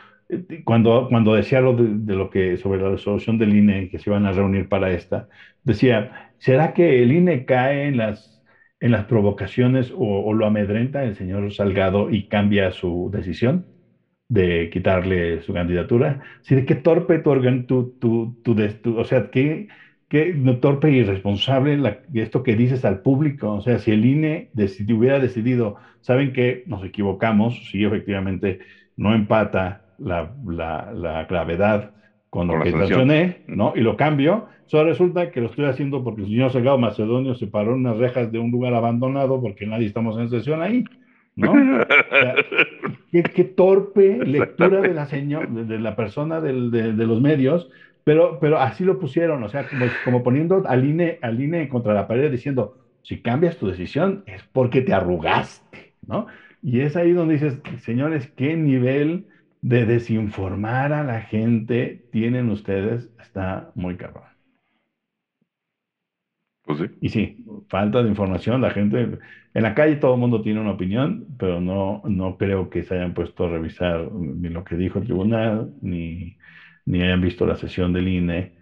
cuando, 0.64 1.08
cuando 1.08 1.34
decía 1.34 1.60
lo 1.60 1.74
de, 1.74 2.14
lo 2.14 2.30
que 2.30 2.56
sobre 2.56 2.80
la 2.80 2.90
resolución 2.90 3.38
del 3.38 3.54
INE 3.54 3.88
que 3.88 3.98
se 3.98 4.10
iban 4.10 4.26
a 4.26 4.32
reunir 4.32 4.68
para 4.68 4.90
esta, 4.92 5.26
decía, 5.62 6.32
¿será 6.38 6.72
que 6.72 7.02
el 7.02 7.12
INE 7.12 7.44
cae 7.44 7.86
en 7.86 7.96
las, 7.96 8.42
en 8.80 8.92
las 8.92 9.04
provocaciones 9.06 9.92
o, 9.94 10.32
lo 10.32 10.46
amedrenta 10.46 11.04
el 11.04 11.16
señor 11.16 11.52
Salgado 11.52 12.10
y 12.10 12.28
cambia 12.28 12.70
su 12.70 13.10
decisión 13.12 13.66
de 14.28 14.70
quitarle 14.72 15.42
su 15.42 15.52
candidatura? 15.52 16.22
¿Sí, 16.42 16.54
de 16.54 16.64
qué 16.64 16.74
torpe 16.76 17.18
tu, 17.20 17.96
tu, 17.98 18.36
tu, 18.42 18.98
o 18.98 19.04
sea, 19.04 19.30
qué, 19.30 19.68
qué 20.08 20.34
torpe 20.60 20.88
e 20.88 20.92
irresponsable 20.92 21.76
la, 21.78 22.00
esto 22.14 22.42
que 22.42 22.56
dices 22.56 22.84
al 22.84 23.00
público. 23.02 23.52
O 23.54 23.60
sea, 23.60 23.78
si 23.78 23.92
el 23.92 24.04
INE 24.04 24.50
hubiera 24.54 25.18
decidido, 25.20 25.76
saben 26.00 26.32
que 26.32 26.62
nos 26.66 26.84
equivocamos, 26.84 27.68
sí, 27.70 27.84
efectivamente, 27.84 28.58
no 28.96 29.14
empata 29.14 29.79
la, 30.00 30.32
la, 30.92 31.24
gravedad 31.24 31.92
con 32.30 32.48
lo 32.48 32.62
que 32.62 32.70
sancioné, 32.70 33.42
¿no? 33.46 33.72
Y 33.76 33.80
lo 33.80 33.96
cambio. 33.96 34.46
Solo 34.66 34.90
resulta 34.90 35.30
que 35.30 35.40
lo 35.40 35.48
estoy 35.48 35.66
haciendo 35.66 36.04
porque 36.04 36.22
el 36.22 36.28
señor 36.28 36.52
Salgado 36.52 36.78
Macedonio 36.78 37.34
se 37.34 37.46
paró 37.46 37.72
en 37.72 37.80
unas 37.80 37.98
rejas 37.98 38.30
de 38.30 38.38
un 38.38 38.50
lugar 38.50 38.74
abandonado 38.74 39.40
porque 39.40 39.66
nadie 39.66 39.86
estamos 39.86 40.18
en 40.18 40.30
sesión 40.30 40.62
ahí. 40.62 40.84
¿no? 41.36 41.52
qué, 43.12 43.44
torpe 43.44 44.18
lectura 44.26 44.80
de 44.80 44.94
la, 44.94 45.06
señor, 45.06 45.48
de, 45.48 45.78
la 45.78 45.96
persona 45.96 46.40
del, 46.40 46.70
de, 46.70 46.92
de, 46.92 47.06
los 47.06 47.20
medios 47.20 47.70
pero, 48.04 48.38
pero 48.40 48.58
así 48.58 48.84
lo 48.84 48.98
pusieron, 48.98 49.42
o 49.44 49.48
sea, 49.48 49.68
como, 49.68 49.86
como 50.04 50.22
poniendo 50.22 50.62
al 50.66 50.84
INE, 50.84 51.18
al 51.22 51.40
INE 51.40 51.68
contra 51.68 51.94
la 51.94 52.08
pared 52.08 52.30
diciendo, 52.30 52.76
si 53.02 53.20
cambias 53.20 53.56
tu 53.56 53.68
decisión 53.68 54.24
es 54.26 54.42
porque 54.52 54.82
te 54.82 54.92
arrugaste, 54.92 55.94
¿no? 56.06 56.26
Y 56.62 56.80
es 56.80 56.96
ahí 56.96 57.12
donde 57.12 57.34
dices, 57.34 57.58
señores, 57.78 58.26
¿qué 58.36 58.56
nivel 58.56 59.26
de 59.62 59.86
desinformar 59.86 60.92
a 60.92 61.04
la 61.04 61.20
gente 61.22 62.02
tienen 62.10 62.50
ustedes? 62.50 63.10
Está 63.18 63.70
muy 63.74 63.96
cabrón. 63.96 64.24
Pues 66.64 66.78
sí. 66.78 66.84
Y 67.00 67.08
sí, 67.08 67.44
falta 67.68 68.02
de 68.02 68.08
información, 68.08 68.60
la 68.60 68.70
gente, 68.70 69.18
en 69.54 69.62
la 69.62 69.74
calle 69.74 69.96
todo 69.96 70.14
el 70.14 70.20
mundo 70.20 70.42
tiene 70.42 70.60
una 70.60 70.72
opinión, 70.72 71.26
pero 71.38 71.60
no, 71.60 72.00
no 72.04 72.36
creo 72.36 72.70
que 72.70 72.84
se 72.84 72.94
hayan 72.94 73.14
puesto 73.14 73.44
a 73.44 73.48
revisar 73.48 74.10
ni 74.12 74.48
lo 74.50 74.62
que 74.62 74.76
dijo 74.76 74.98
el 74.98 75.04
tribunal, 75.06 75.72
ni 75.80 76.36
ni 76.90 77.02
hayan 77.02 77.20
visto 77.20 77.46
la 77.46 77.56
sesión 77.56 77.92
del 77.92 78.08
INE. 78.08 78.52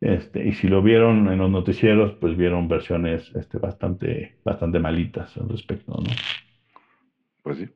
Este, 0.00 0.46
y 0.46 0.52
si 0.52 0.68
lo 0.68 0.82
vieron 0.82 1.28
en 1.28 1.38
los 1.38 1.50
noticieros, 1.50 2.14
pues 2.20 2.36
vieron 2.36 2.68
versiones 2.68 3.30
este, 3.34 3.58
bastante, 3.58 4.36
bastante 4.44 4.78
malitas 4.78 5.36
al 5.36 5.48
respecto, 5.48 5.92
¿no? 5.92 6.10
Pues 7.42 7.58
sí. 7.58 7.68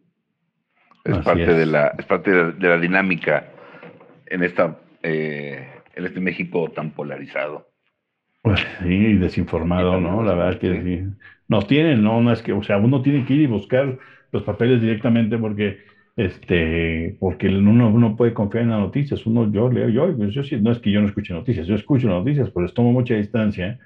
Es 1.07 1.19
parte, 1.19 1.55
De 1.55 1.67
la, 1.67 1.95
es 1.99 2.05
parte 2.05 2.31
de 2.31 2.69
la, 2.69 2.79
dinámica 2.79 3.47
en, 4.27 4.43
esta, 4.43 4.79
eh, 5.03 5.67
en 5.95 6.07
este 6.07 6.21
México 6.21 6.71
tan 6.75 6.91
polarizado. 6.91 7.69
Pues 8.43 8.65
sí, 8.83 9.15
desinformado, 9.15 10.01
¿no? 10.01 10.23
La 10.23 10.35
verdad 10.35 10.53
es 10.53 10.59
que 10.59 10.83
sí. 10.83 11.05
Nos 11.49 11.67
tienen, 11.67 12.03
¿no? 12.03 12.21
No 12.21 12.33
es 12.33 12.43
que, 12.43 12.53
o 12.53 12.63
sea, 12.63 12.77
uno 12.79 13.03
tiene 13.03 13.25
que 13.25 13.35
ir 13.35 13.43
y 13.43 13.47
buscar 13.47 13.99
los 14.33 14.43
papeles 14.43 14.81
directamente 14.81 15.39
porque 15.39 15.79
este, 16.17 17.15
porque 17.21 17.49
uno, 17.49 17.91
uno 17.91 18.17
puede 18.17 18.33
confiar 18.33 18.65
en 18.65 18.71
las 18.71 18.81
noticias, 18.81 19.27
uno, 19.27 19.53
yo 19.53 19.71
leo, 19.71 19.91
yo, 19.91 20.17
pues 20.17 20.33
yo 20.33 20.43
sí, 20.43 20.57
no 20.57 20.73
es 20.73 20.79
que 20.79 20.91
yo 20.91 21.03
no 21.03 21.09
escuche 21.09 21.35
noticias, 21.35 21.67
yo 21.67 21.75
escucho 21.75 22.09
noticias, 22.09 22.51
pero 22.51 22.65
les 22.65 22.75
tomo 22.75 22.91
mucha 22.93 23.15
distancia, 23.15 23.79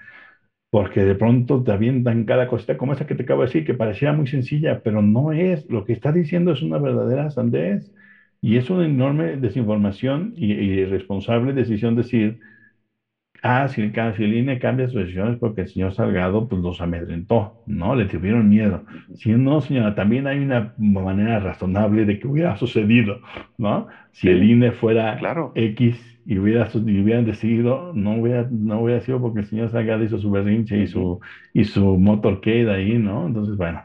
porque 0.70 1.02
de 1.04 1.14
pronto 1.16 1.62
te 1.64 1.72
avientan 1.72 2.24
cada 2.24 2.46
cosita 2.48 2.76
como 2.76 2.92
esa 2.92 3.06
que 3.06 3.14
te 3.16 3.24
acabo 3.24 3.42
de 3.42 3.48
decir, 3.48 3.64
que 3.64 3.74
parecía 3.74 4.12
muy 4.12 4.26
sencilla, 4.28 4.80
pero 4.82 5.02
no 5.02 5.32
es, 5.32 5.68
lo 5.70 5.84
que 5.84 5.92
está 5.92 6.12
diciendo 6.12 6.52
es 6.52 6.62
una 6.62 6.78
verdadera 6.78 7.30
sandez, 7.30 7.92
y 8.40 8.56
es 8.56 8.70
una 8.70 8.86
enorme 8.86 9.36
desinformación 9.36 10.32
y, 10.36 10.52
y 10.54 10.80
irresponsable 10.80 11.52
decisión 11.52 11.96
decir, 11.96 12.38
Ah, 13.42 13.68
si 13.68 13.80
INE 14.34 14.58
cambia 14.58 14.86
sus 14.86 14.96
decisiones 15.00 15.38
porque 15.38 15.62
el 15.62 15.68
señor 15.68 15.94
Salgado 15.94 16.46
pues 16.46 16.60
los 16.60 16.80
amedrentó, 16.82 17.62
¿no? 17.64 17.94
Le 17.94 18.04
tuvieron 18.04 18.48
miedo. 18.50 18.84
Si 19.14 19.30
no, 19.32 19.62
señora, 19.62 19.94
también 19.94 20.26
hay 20.26 20.40
una 20.40 20.74
manera 20.76 21.38
razonable 21.40 22.04
de 22.04 22.18
que 22.18 22.26
hubiera 22.28 22.56
sucedido, 22.58 23.20
¿no? 23.56 23.86
Si 24.12 24.28
el 24.28 24.42
INE 24.44 24.72
fuera 24.72 25.24
X 25.54 26.19
y, 26.30 26.38
hubiera, 26.38 26.68
y 26.72 27.00
hubieran 27.00 27.24
decidido, 27.24 27.90
no 27.92 28.12
hubiera, 28.12 28.46
no 28.52 28.82
hubiera 28.82 29.00
sido 29.00 29.20
porque 29.20 29.40
el 29.40 29.46
señor 29.46 29.72
Salgado 29.72 30.04
hizo 30.04 30.16
su 30.20 30.30
berrinche 30.30 30.78
y 30.78 30.86
su, 30.86 31.18
y 31.52 31.64
su 31.64 31.98
motorcade 31.98 32.70
ahí, 32.70 32.98
¿no? 32.98 33.26
Entonces, 33.26 33.56
bueno, 33.56 33.82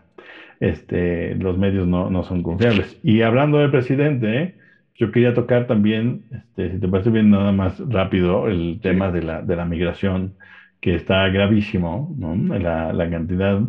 este, 0.59 1.33
los 1.33 1.57
medios 1.57 1.87
no, 1.87 2.11
no 2.11 2.21
son 2.23 2.43
confiables. 2.43 2.99
Y 3.01 3.23
hablando 3.23 3.57
del 3.57 3.71
presidente, 3.71 4.41
¿eh? 4.43 4.55
Yo 4.93 5.11
quería 5.11 5.33
tocar 5.33 5.65
también, 5.65 6.25
este, 6.31 6.73
si 6.73 6.79
te 6.79 6.87
parece 6.87 7.09
bien, 7.09 7.31
nada 7.31 7.51
más 7.51 7.79
rápido, 7.89 8.47
el 8.47 8.79
tema 8.79 9.11
de 9.11 9.23
la, 9.23 9.41
de 9.41 9.55
la 9.55 9.65
migración, 9.65 10.35
que 10.81 10.93
está 10.93 11.27
gravísimo, 11.29 12.15
¿no? 12.15 12.35
La, 12.59 12.93
la 12.93 13.09
cantidad 13.09 13.59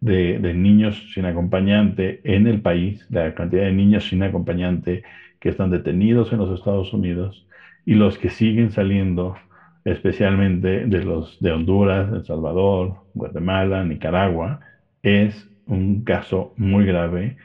de, 0.00 0.40
de, 0.40 0.54
niños 0.54 1.12
sin 1.14 1.24
acompañante 1.26 2.20
en 2.24 2.48
el 2.48 2.60
país, 2.62 3.06
la 3.10 3.32
cantidad 3.32 3.62
de 3.62 3.72
niños 3.72 4.08
sin 4.08 4.24
acompañante 4.24 5.04
que 5.38 5.50
están 5.50 5.70
detenidos 5.70 6.32
en 6.32 6.38
los 6.38 6.58
Estados 6.58 6.92
Unidos 6.92 7.46
y 7.86 7.94
los 7.94 8.18
que 8.18 8.30
siguen 8.30 8.70
saliendo, 8.70 9.36
especialmente 9.84 10.86
de 10.86 11.04
los 11.04 11.38
de 11.40 11.52
Honduras, 11.52 12.12
El 12.12 12.24
Salvador, 12.24 12.96
Guatemala, 13.14 13.84
Nicaragua, 13.84 14.60
es 15.02 15.48
un 15.66 16.04
caso 16.04 16.54
muy 16.56 16.86
grave 16.86 17.36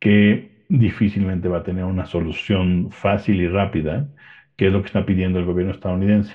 que 0.00 0.50
difícilmente 0.68 1.48
va 1.48 1.58
a 1.58 1.62
tener 1.62 1.84
una 1.84 2.06
solución 2.06 2.90
fácil 2.90 3.40
y 3.40 3.48
rápida, 3.48 4.08
que 4.56 4.66
es 4.66 4.72
lo 4.72 4.80
que 4.80 4.86
está 4.86 5.06
pidiendo 5.06 5.38
el 5.38 5.44
gobierno 5.44 5.72
estadounidense. 5.72 6.34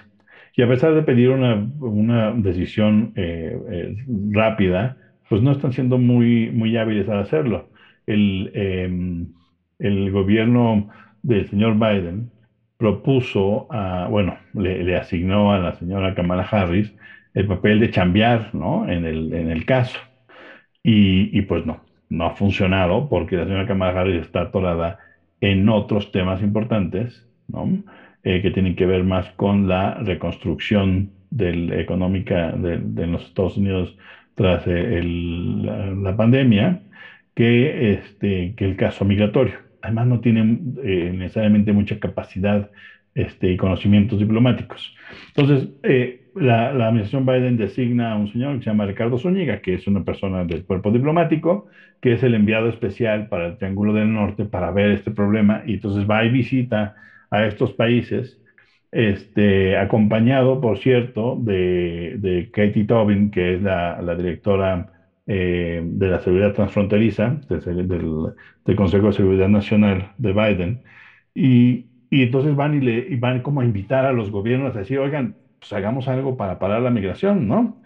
Y 0.56 0.62
a 0.62 0.68
pesar 0.68 0.94
de 0.94 1.04
pedir 1.04 1.30
una, 1.30 2.34
decisión 2.34 3.14
eh, 3.16 3.58
eh, 3.72 3.96
rápida, 4.32 4.98
pues 5.30 5.42
no 5.42 5.52
están 5.52 5.74
siendo 5.74 5.98
muy, 5.98 6.50
muy 6.52 6.76
hábiles 6.78 7.08
al 7.10 7.20
hacerlo. 7.20 7.70
El, 8.06 8.52
em, 8.54 9.28
el 9.78 10.12
gobierno 10.12 10.90
del 11.22 11.48
señor 11.50 11.76
Biden 11.76 12.32
propuso, 12.80 13.68
bueno, 14.10 14.38
le, 14.54 14.96
asignó 14.96 15.52
a 15.52 15.60
la 15.60 15.74
señora 15.74 16.16
Kamala 16.16 16.44
Harris 16.44 16.96
el 17.34 17.46
papel 17.46 17.82
de 17.82 17.92
chambear 17.92 18.56
¿no? 18.56 18.90
en, 18.90 19.06
el, 19.06 19.34
en 19.34 19.52
el 19.52 19.66
caso. 19.66 20.00
Y, 20.82 21.42
pues 21.42 21.66
no, 21.66 21.84
no 22.08 22.26
ha 22.26 22.32
funcionado 22.32 23.10
porque 23.10 23.36
la 23.36 23.44
señora 23.44 23.68
Kamala 23.68 24.00
Harris 24.00 24.22
está 24.22 24.44
atorada 24.44 24.98
en 25.42 25.68
otros 25.68 26.14
temas 26.14 26.42
importantes, 26.42 27.28
¿no? 27.50 27.84
Eh, 28.24 28.42
que 28.42 28.52
tienen 28.52 28.76
que 28.76 28.86
ver 28.86 29.04
más 29.04 29.30
con 29.32 29.68
la 29.68 29.96
reconstrucción 29.96 31.12
económica 31.38 32.52
de, 32.52 33.08
los 33.08 33.24
Estados 33.24 33.58
Unidos 33.58 33.98
tras 34.36 34.64
eh, 34.68 35.02
la, 35.04 36.16
pandemia 36.16 36.82
que, 37.36 37.94
este, 37.94 38.56
que 38.56 38.66
el 38.66 38.78
caso 38.78 39.06
migratorio. 39.06 39.69
Además, 39.82 40.08
no 40.08 40.20
tienen 40.20 40.76
eh, 40.84 41.12
necesariamente 41.16 41.74
mucha 41.74 42.00
capacidad 42.00 42.70
este, 43.16 43.52
y 43.52 43.58
conocimientos 43.58 44.20
diplomáticos. 44.20 44.96
Entonces, 45.36 45.70
eh, 45.84 46.28
la, 46.36 46.72
la, 46.74 46.88
administración 46.88 47.26
Biden 47.26 47.58
designa 47.58 48.14
a 48.14 48.16
un 48.18 48.32
señor 48.32 48.58
que 48.58 48.64
se 48.64 48.70
llama 48.70 48.86
Ricardo 48.86 49.18
Zúñiga, 49.18 49.62
que 49.62 49.74
es 49.74 49.88
una 49.88 50.04
persona 50.04 50.46
del 50.46 50.64
cuerpo 50.64 50.92
diplomático, 50.92 51.68
que 52.02 52.14
es 52.14 52.24
el 52.24 52.36
enviado 52.36 52.70
especial 52.70 53.28
para 53.28 53.48
el 53.48 53.58
Triángulo 53.58 53.94
del 53.94 54.14
Norte 54.14 54.46
para 54.46 54.72
ver 54.72 54.92
este 54.92 55.12
problema, 55.12 55.64
y 55.66 55.74
entonces 55.74 56.10
va 56.10 56.24
y 56.24 56.30
visita 56.30 56.96
a 57.32 57.46
estos 57.46 57.74
países, 57.74 58.40
este, 58.92 59.78
acompañado, 59.78 60.62
por 60.62 60.80
cierto, 60.80 61.38
de, 61.40 62.16
de 62.18 62.50
Katie 62.52 62.86
Tobin, 62.86 63.32
que 63.32 63.56
es 63.56 63.62
la, 63.62 64.02
la 64.02 64.16
directora 64.16 64.92
eh, 65.32 65.82
de 65.84 66.08
la 66.08 66.20
seguridad 66.20 66.54
transfronteriza, 66.54 67.40
del, 67.50 67.88
del, 67.88 68.76
Consejo 68.76 69.08
de 69.08 69.14
Seguridad 69.14 69.48
Nacional 69.48 70.14
de 70.18 70.34
Biden, 70.34 70.84
y, 71.36 71.86
y 72.10 72.24
entonces 72.24 72.56
van 72.56 72.74
y, 72.76 72.82
le, 72.82 73.06
y 73.10 73.16
van 73.16 73.42
como 73.42 73.62
a 73.62 73.66
invitar 73.66 74.06
a 74.06 74.12
los 74.14 74.32
gobiernos 74.32 74.76
a 74.76 74.80
decir, 74.80 74.98
oigan, 75.00 75.38
pues 75.60 75.72
hagamos 75.74 76.08
algo 76.08 76.36
para 76.36 76.58
parar 76.60 76.82
la 76.82 76.90
migración, 76.90 77.48
¿no? 77.48 77.80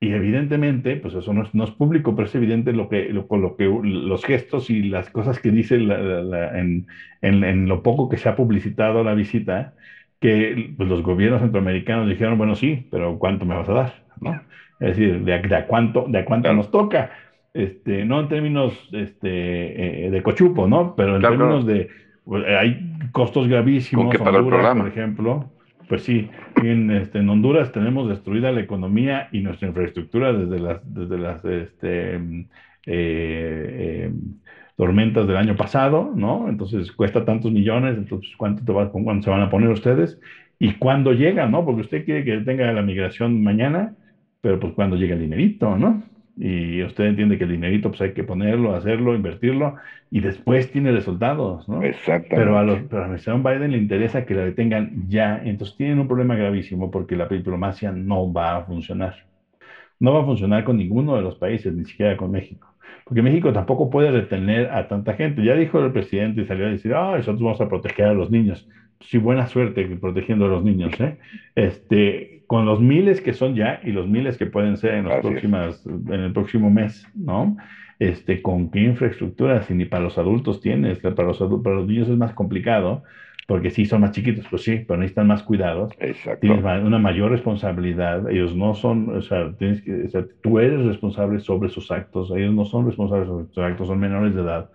Y 0.00 0.12
evidentemente, 0.12 0.96
pues 0.96 1.14
eso 1.14 1.32
no 1.34 1.42
es, 1.42 1.54
no 1.54 1.64
es 1.64 1.72
público, 1.72 2.14
pero 2.14 2.26
es 2.26 2.34
evidente 2.34 2.72
lo 2.72 2.88
que, 2.88 3.08
lo, 3.12 3.26
lo 3.36 3.56
que, 3.56 3.64
los 3.66 4.24
gestos 4.24 4.70
y 4.70 4.82
las 4.84 5.10
cosas 5.10 5.40
que 5.40 5.50
dice 5.50 5.78
la, 5.78 5.98
la, 6.22 6.58
en, 6.58 6.86
en, 7.20 7.44
en, 7.44 7.68
lo 7.68 7.82
poco 7.82 8.08
que 8.08 8.16
se 8.16 8.28
ha 8.30 8.36
publicitado 8.36 9.04
la 9.04 9.14
visita, 9.14 9.74
que 10.20 10.72
pues, 10.76 10.88
los 10.88 11.02
gobiernos 11.02 11.42
centroamericanos 11.42 12.08
dijeron, 12.08 12.38
bueno, 12.38 12.54
sí, 12.54 12.86
pero 12.90 13.18
¿cuánto 13.18 13.44
me 13.44 13.56
vas 13.56 13.68
a 13.68 13.72
dar? 13.74 14.04
¿no? 14.20 14.40
Es 14.80 14.96
decir, 14.96 15.24
de, 15.24 15.40
de 15.40 15.56
a 15.56 15.66
cuánto, 15.66 16.06
de 16.08 16.18
a 16.18 16.24
cuánto 16.24 16.52
nos 16.52 16.70
toca. 16.70 17.10
Este, 17.54 18.04
no 18.04 18.20
en 18.20 18.28
términos 18.28 18.88
este, 18.92 20.06
eh, 20.06 20.10
de 20.10 20.22
cochupo, 20.22 20.68
¿no? 20.68 20.94
Pero 20.94 21.16
en 21.16 21.22
términos 21.22 21.66
de, 21.66 21.88
pues, 22.24 22.44
hay 22.46 22.92
costos 23.12 23.48
gravísimos. 23.48 24.14
Honduras, 24.14 24.34
el 24.34 24.46
programa? 24.46 24.82
Por 24.82 24.92
ejemplo, 24.92 25.50
pues 25.88 26.02
sí, 26.02 26.28
en, 26.62 26.90
este, 26.90 27.18
en 27.18 27.28
Honduras 27.28 27.72
tenemos 27.72 28.08
destruida 28.08 28.52
la 28.52 28.60
economía 28.60 29.28
y 29.32 29.40
nuestra 29.40 29.68
infraestructura 29.68 30.32
desde 30.32 30.58
las, 30.58 30.94
desde 30.94 31.18
las 31.18 31.44
este, 31.44 32.16
eh, 32.16 32.20
eh, 32.86 34.12
tormentas 34.76 35.26
del 35.26 35.36
año 35.36 35.56
pasado, 35.56 36.12
¿no? 36.14 36.48
Entonces 36.48 36.92
cuesta 36.92 37.24
tantos 37.24 37.50
millones, 37.50 37.96
entonces 37.96 38.30
¿cuánto, 38.36 38.64
te 38.64 38.72
va, 38.72 38.90
cuánto 38.92 39.24
se 39.24 39.30
van 39.30 39.42
a 39.42 39.50
poner 39.50 39.70
ustedes? 39.70 40.20
Y 40.58 40.74
cuándo 40.74 41.12
llega, 41.12 41.46
¿no? 41.46 41.64
Porque 41.64 41.80
usted 41.80 42.04
quiere 42.04 42.24
que 42.24 42.38
tenga 42.38 42.70
la 42.72 42.82
migración 42.82 43.42
mañana, 43.42 43.94
pero 44.48 44.60
pues 44.60 44.72
cuando 44.72 44.96
llega 44.96 45.14
el 45.14 45.20
dinerito, 45.20 45.76
¿no? 45.76 46.02
Y 46.38 46.82
usted 46.82 47.04
entiende 47.04 47.36
que 47.36 47.44
el 47.44 47.50
dinerito 47.50 47.90
pues 47.90 48.00
hay 48.00 48.14
que 48.14 48.24
ponerlo, 48.24 48.74
hacerlo, 48.74 49.14
invertirlo 49.14 49.74
y 50.10 50.20
después 50.20 50.72
tiene 50.72 50.90
resultados, 50.90 51.68
¿no? 51.68 51.82
Exactamente. 51.82 52.34
Pero 52.34 52.56
a, 52.56 52.62
los, 52.62 52.80
pero 52.84 52.96
a 52.96 53.00
la 53.00 53.04
administración 53.08 53.42
Biden 53.42 53.72
le 53.72 53.76
interesa 53.76 54.24
que 54.24 54.32
la 54.32 54.46
detengan 54.46 55.04
ya, 55.06 55.42
entonces 55.44 55.76
tienen 55.76 55.98
un 55.98 56.08
problema 56.08 56.34
gravísimo 56.34 56.90
porque 56.90 57.14
la 57.14 57.26
diplomacia 57.26 57.92
no 57.92 58.32
va 58.32 58.56
a 58.56 58.64
funcionar. 58.64 59.16
No 60.00 60.14
va 60.14 60.22
a 60.22 60.24
funcionar 60.24 60.64
con 60.64 60.78
ninguno 60.78 61.14
de 61.16 61.20
los 61.20 61.34
países, 61.34 61.74
ni 61.74 61.84
siquiera 61.84 62.16
con 62.16 62.30
México. 62.30 62.72
Porque 63.04 63.20
México 63.20 63.52
tampoco 63.52 63.90
puede 63.90 64.10
retener 64.10 64.70
a 64.70 64.88
tanta 64.88 65.12
gente. 65.12 65.44
Ya 65.44 65.56
dijo 65.56 65.78
el 65.78 65.92
presidente 65.92 66.40
y 66.40 66.46
salió 66.46 66.68
a 66.68 66.70
decir, 66.70 66.94
ah, 66.94 67.16
nosotros 67.18 67.42
vamos 67.42 67.60
a 67.60 67.68
proteger 67.68 68.06
a 68.06 68.14
los 68.14 68.30
niños. 68.30 68.66
Sí, 69.00 69.18
buena 69.18 69.46
suerte 69.46 69.84
protegiendo 70.00 70.46
a 70.46 70.48
los 70.48 70.64
niños, 70.64 70.98
¿eh? 71.00 71.18
Este, 71.54 72.37
con 72.48 72.64
los 72.64 72.80
miles 72.80 73.20
que 73.20 73.34
son 73.34 73.54
ya 73.54 73.78
y 73.84 73.92
los 73.92 74.08
miles 74.08 74.38
que 74.38 74.46
pueden 74.46 74.78
ser 74.78 74.94
en, 74.94 75.04
los 75.04 75.20
próximas, 75.20 75.84
en 75.86 76.20
el 76.20 76.32
próximo 76.32 76.70
mes, 76.70 77.06
¿no? 77.14 77.58
Este, 77.98 78.40
con 78.40 78.70
qué 78.70 78.80
infraestructura, 78.80 79.62
si 79.62 79.74
ni 79.74 79.84
para 79.84 80.04
los 80.04 80.16
adultos 80.16 80.62
tienes, 80.62 80.98
para 81.00 81.24
los, 81.24 81.38
para 81.38 81.76
los 81.76 81.86
niños 81.86 82.08
es 82.08 82.16
más 82.16 82.32
complicado, 82.32 83.02
porque 83.46 83.70
sí 83.70 83.84
son 83.84 84.00
más 84.00 84.12
chiquitos, 84.12 84.46
pues 84.48 84.62
sí, 84.62 84.82
pero 84.88 84.98
necesitan 84.98 85.26
más 85.26 85.42
cuidados. 85.42 85.92
Exacto. 85.98 86.40
Tienes 86.40 86.64
una 86.64 86.98
mayor 86.98 87.32
responsabilidad, 87.32 88.30
ellos 88.30 88.56
no 88.56 88.74
son, 88.74 89.14
o 89.14 89.20
sea, 89.20 89.52
tienes 89.58 89.82
que, 89.82 90.04
o 90.04 90.08
sea, 90.08 90.24
tú 90.42 90.58
eres 90.58 90.82
responsable 90.86 91.40
sobre 91.40 91.68
sus 91.68 91.90
actos, 91.90 92.30
ellos 92.34 92.54
no 92.54 92.64
son 92.64 92.86
responsables 92.86 93.28
sobre 93.28 93.46
sus 93.48 93.58
actos, 93.58 93.88
son 93.88 94.00
menores 94.00 94.34
de 94.34 94.40
edad. 94.40 94.70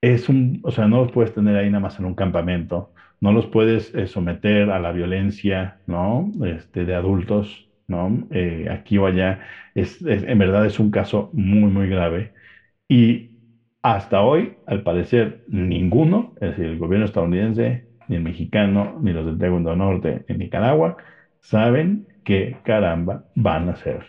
Es 0.00 0.28
un, 0.28 0.60
o 0.62 0.70
sea, 0.70 0.86
no 0.86 0.98
los 0.98 1.10
puedes 1.10 1.34
tener 1.34 1.56
ahí 1.56 1.66
nada 1.68 1.80
más 1.80 1.98
en 1.98 2.04
un 2.04 2.14
campamento 2.14 2.92
no 3.20 3.32
los 3.32 3.46
puedes 3.46 3.94
eh, 3.94 4.06
someter 4.06 4.70
a 4.70 4.78
la 4.78 4.92
violencia, 4.92 5.78
¿no? 5.86 6.30
Este, 6.44 6.84
de 6.84 6.94
adultos, 6.94 7.68
¿no? 7.88 8.26
Eh, 8.30 8.68
aquí 8.70 8.98
o 8.98 9.06
allá. 9.06 9.40
Es, 9.74 10.00
en 10.02 10.38
verdad 10.38 10.66
es 10.66 10.78
un 10.78 10.90
caso 10.90 11.30
muy, 11.32 11.70
muy 11.70 11.88
grave. 11.88 12.32
Y 12.88 13.30
hasta 13.82 14.22
hoy, 14.22 14.58
al 14.66 14.82
parecer, 14.82 15.42
ninguno, 15.46 16.34
es 16.40 16.50
decir, 16.50 16.66
el 16.66 16.78
gobierno 16.78 17.06
estadounidense, 17.06 17.84
ni 18.08 18.16
el 18.16 18.22
mexicano, 18.22 18.98
ni 19.00 19.12
los 19.12 19.26
del 19.26 19.38
Segundo 19.38 19.74
Norte 19.76 20.24
en 20.28 20.38
Nicaragua, 20.38 20.96
saben 21.40 22.06
qué 22.24 22.56
caramba 22.64 23.22
van 23.34 23.68
a 23.68 23.72
hacer 23.72 24.04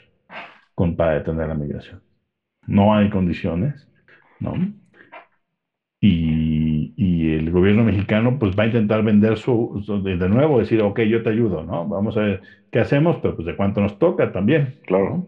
con, 0.75 0.95
para 0.95 1.13
detener 1.15 1.47
la 1.47 1.55
migración. 1.55 2.01
No 2.67 2.95
hay 2.95 3.09
condiciones, 3.09 3.89
¿no? 4.39 4.53
Y, 6.01 6.56
y, 6.97 7.35
el 7.35 7.51
gobierno 7.51 7.83
mexicano 7.83 8.39
pues 8.39 8.55
va 8.57 8.63
a 8.63 8.65
intentar 8.67 9.03
vender 9.03 9.37
su, 9.37 9.83
de 10.03 10.29
nuevo, 10.29 10.59
decir, 10.59 10.81
ok, 10.81 11.01
yo 11.01 11.21
te 11.21 11.29
ayudo, 11.29 11.63
¿no? 11.63 11.85
Vamos 11.87 12.17
a 12.17 12.21
ver 12.21 12.41
qué 12.71 12.79
hacemos, 12.79 13.17
pero 13.21 13.35
pues 13.35 13.45
de 13.45 13.55
cuánto 13.55 13.81
nos 13.81 13.97
toca 13.99 14.31
también. 14.31 14.75
Claro. 14.81 15.27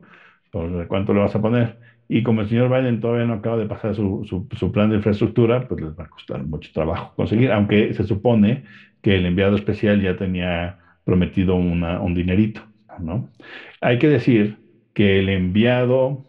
Pues, 0.52 0.72
de 0.74 0.88
cuánto 0.88 1.14
le 1.14 1.20
vas 1.20 1.36
a 1.36 1.42
poner. 1.42 1.78
Y 2.08 2.24
como 2.24 2.42
el 2.42 2.48
señor 2.48 2.70
Biden 2.70 3.00
todavía 3.00 3.26
no 3.26 3.34
acaba 3.34 3.58
de 3.58 3.68
pasar 3.68 3.94
su, 3.94 4.26
su, 4.28 4.48
su, 4.58 4.72
plan 4.72 4.90
de 4.90 4.96
infraestructura, 4.96 5.62
pues 5.62 5.80
les 5.80 5.92
va 5.92 6.06
a 6.06 6.08
costar 6.08 6.44
mucho 6.44 6.72
trabajo 6.74 7.14
conseguir, 7.16 7.52
aunque 7.52 7.94
se 7.94 8.04
supone 8.04 8.64
que 9.02 9.16
el 9.18 9.26
enviado 9.28 9.56
especial 9.56 10.02
ya 10.02 10.16
tenía 10.16 10.76
prometido 11.04 11.56
una, 11.56 12.00
un 12.02 12.16
dinerito, 12.16 12.68
¿no? 13.00 13.30
Hay 13.80 14.00
que 14.00 14.08
decir 14.08 14.58
que 14.94 15.20
el 15.20 15.30
enviado 15.30 16.26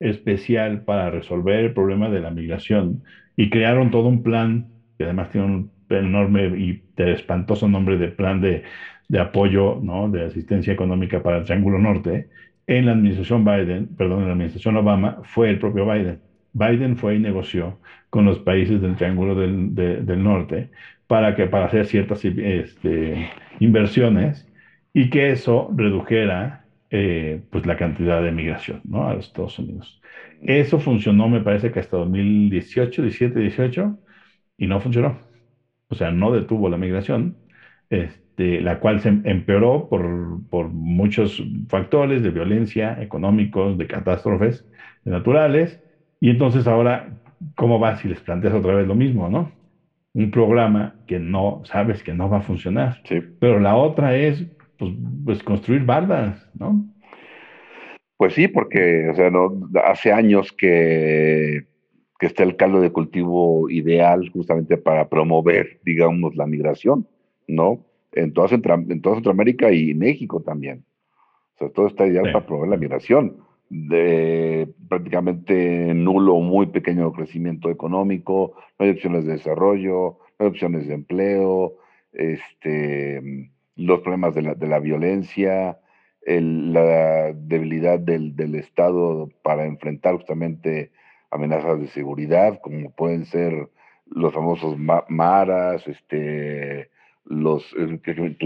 especial 0.00 0.82
para 0.82 1.10
resolver 1.10 1.64
el 1.64 1.72
problema 1.72 2.10
de 2.10 2.20
la 2.20 2.30
migración 2.30 3.02
y 3.36 3.50
crearon 3.50 3.90
todo 3.90 4.08
un 4.08 4.22
plan, 4.22 4.68
que 4.98 5.04
además 5.04 5.30
tiene 5.30 5.46
un 5.46 5.70
enorme 5.90 6.46
y 6.58 6.82
espantoso 6.96 7.68
nombre 7.68 7.98
de 7.98 8.08
plan 8.08 8.40
de, 8.40 8.62
de 9.08 9.20
apoyo, 9.20 9.78
¿no? 9.82 10.08
de 10.08 10.24
asistencia 10.24 10.72
económica 10.72 11.22
para 11.22 11.38
el 11.38 11.44
Triángulo 11.44 11.78
Norte, 11.78 12.28
en 12.66 12.86
la 12.86 12.92
administración 12.92 13.44
Biden, 13.44 13.88
perdón, 13.96 14.20
en 14.22 14.26
la 14.26 14.32
administración 14.32 14.76
Obama, 14.76 15.18
fue 15.24 15.50
el 15.50 15.58
propio 15.58 15.84
Biden. 15.84 16.20
Biden 16.52 16.96
fue 16.96 17.16
y 17.16 17.18
negoció 17.18 17.78
con 18.10 18.24
los 18.24 18.38
países 18.38 18.80
del 18.80 18.96
Triángulo 18.96 19.34
del, 19.34 19.74
del 19.74 20.22
Norte 20.22 20.70
para, 21.06 21.34
que, 21.34 21.46
para 21.46 21.66
hacer 21.66 21.86
ciertas 21.86 22.24
este, 22.24 23.30
inversiones 23.58 24.48
y 24.92 25.10
que 25.10 25.30
eso 25.30 25.70
redujera 25.76 26.63
eh, 26.96 27.42
pues 27.50 27.66
la 27.66 27.76
cantidad 27.76 28.22
de 28.22 28.30
migración 28.32 28.80
¿no? 28.84 29.08
a 29.08 29.14
los 29.14 29.26
Estados 29.26 29.58
Unidos. 29.58 30.00
Eso 30.40 30.78
funcionó, 30.78 31.28
me 31.28 31.40
parece 31.40 31.72
que 31.72 31.80
hasta 31.80 31.96
2018, 31.96 33.02
17, 33.02 33.40
18, 33.40 33.98
y 34.58 34.66
no 34.68 34.80
funcionó. 34.80 35.18
O 35.88 35.94
sea, 35.94 36.10
no 36.10 36.32
detuvo 36.32 36.68
la 36.68 36.76
migración, 36.76 37.36
este, 37.90 38.60
la 38.60 38.78
cual 38.80 39.00
se 39.00 39.08
empeoró 39.24 39.88
por, 39.88 40.40
por 40.48 40.68
muchos 40.70 41.42
factores 41.68 42.22
de 42.22 42.30
violencia, 42.30 42.96
económicos, 43.00 43.78
de 43.78 43.86
catástrofes 43.86 44.66
naturales. 45.04 45.80
Y 46.20 46.30
entonces 46.30 46.66
ahora, 46.66 47.12
¿cómo 47.56 47.80
va 47.80 47.96
si 47.96 48.08
les 48.08 48.22
planteas 48.22 48.54
otra 48.54 48.74
vez 48.74 48.86
lo 48.86 48.94
mismo, 48.94 49.28
no? 49.28 49.52
Un 50.14 50.30
programa 50.30 50.96
que 51.06 51.18
no 51.18 51.62
sabes 51.64 52.02
que 52.02 52.14
no 52.14 52.28
va 52.30 52.38
a 52.38 52.42
funcionar. 52.42 52.96
Sí. 53.04 53.20
Pero 53.40 53.58
la 53.60 53.76
otra 53.76 54.16
es, 54.16 54.46
pues, 54.78 54.92
pues 55.24 55.42
construir 55.42 55.84
bardas, 55.84 56.48
¿no? 56.58 56.84
Pues 58.16 58.34
sí, 58.34 58.48
porque 58.48 59.08
o 59.10 59.14
sea, 59.14 59.30
no, 59.30 59.68
hace 59.84 60.12
años 60.12 60.52
que, 60.52 61.66
que, 62.18 62.26
está 62.26 62.42
el 62.44 62.56
caldo 62.56 62.80
de 62.80 62.92
cultivo 62.92 63.68
ideal 63.68 64.30
justamente 64.30 64.76
para 64.76 65.08
promover, 65.08 65.80
digamos, 65.84 66.36
la 66.36 66.46
migración, 66.46 67.08
¿no? 67.48 67.84
En 68.12 68.32
toda, 68.32 68.48
en 68.50 69.02
toda 69.02 69.16
Centroamérica 69.16 69.72
y 69.72 69.94
México 69.94 70.40
también. 70.40 70.84
O 71.56 71.58
sea, 71.58 71.68
todo 71.70 71.86
está 71.86 72.06
ideal 72.06 72.32
para 72.32 72.46
promover 72.46 72.70
la 72.70 72.76
migración. 72.76 73.38
De 73.70 74.68
prácticamente 74.88 75.92
nulo 75.94 76.34
o 76.34 76.40
muy 76.40 76.66
pequeño 76.66 77.12
crecimiento 77.12 77.70
económico, 77.70 78.54
no 78.78 78.84
hay 78.84 78.92
opciones 78.92 79.24
de 79.24 79.32
desarrollo, 79.32 80.18
no 80.38 80.44
hay 80.44 80.46
opciones 80.46 80.86
de 80.86 80.94
empleo, 80.94 81.76
este, 82.12 83.50
los 83.76 84.00
problemas 84.00 84.34
de 84.34 84.42
la, 84.42 84.54
de 84.54 84.66
la 84.66 84.78
violencia, 84.78 85.78
la 86.26 87.32
debilidad 87.32 87.98
del, 87.98 88.34
del, 88.34 88.54
Estado 88.54 89.30
para 89.42 89.66
enfrentar 89.66 90.16
justamente 90.16 90.90
amenazas 91.30 91.80
de 91.80 91.88
seguridad, 91.88 92.60
como 92.62 92.90
pueden 92.92 93.26
ser 93.26 93.68
los 94.06 94.32
famosos 94.32 94.76
maras, 95.08 95.86
este, 95.86 96.90
los, 97.24 97.72
el, 97.74 98.00
el, 98.04 98.36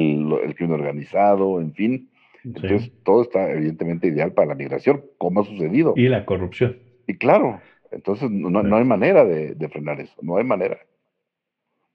crimen 0.54 0.72
organizado, 0.72 1.60
en 1.60 1.74
fin. 1.74 2.10
Entonces, 2.44 2.92
todo 3.04 3.22
está 3.22 3.50
evidentemente 3.50 4.06
ideal 4.06 4.32
para 4.32 4.48
la 4.48 4.54
migración, 4.54 5.04
como 5.18 5.40
ha 5.40 5.44
sucedido. 5.44 5.92
Y 5.96 6.08
la 6.08 6.24
corrupción. 6.24 6.78
Y 7.06 7.14
claro. 7.14 7.60
Entonces, 7.90 8.30
no, 8.30 8.50
no 8.50 8.76
hay 8.76 8.84
manera 8.84 9.24
de, 9.24 9.68
frenar 9.68 10.00
eso, 10.00 10.14
no 10.22 10.36
hay 10.36 10.44
manera. 10.44 10.78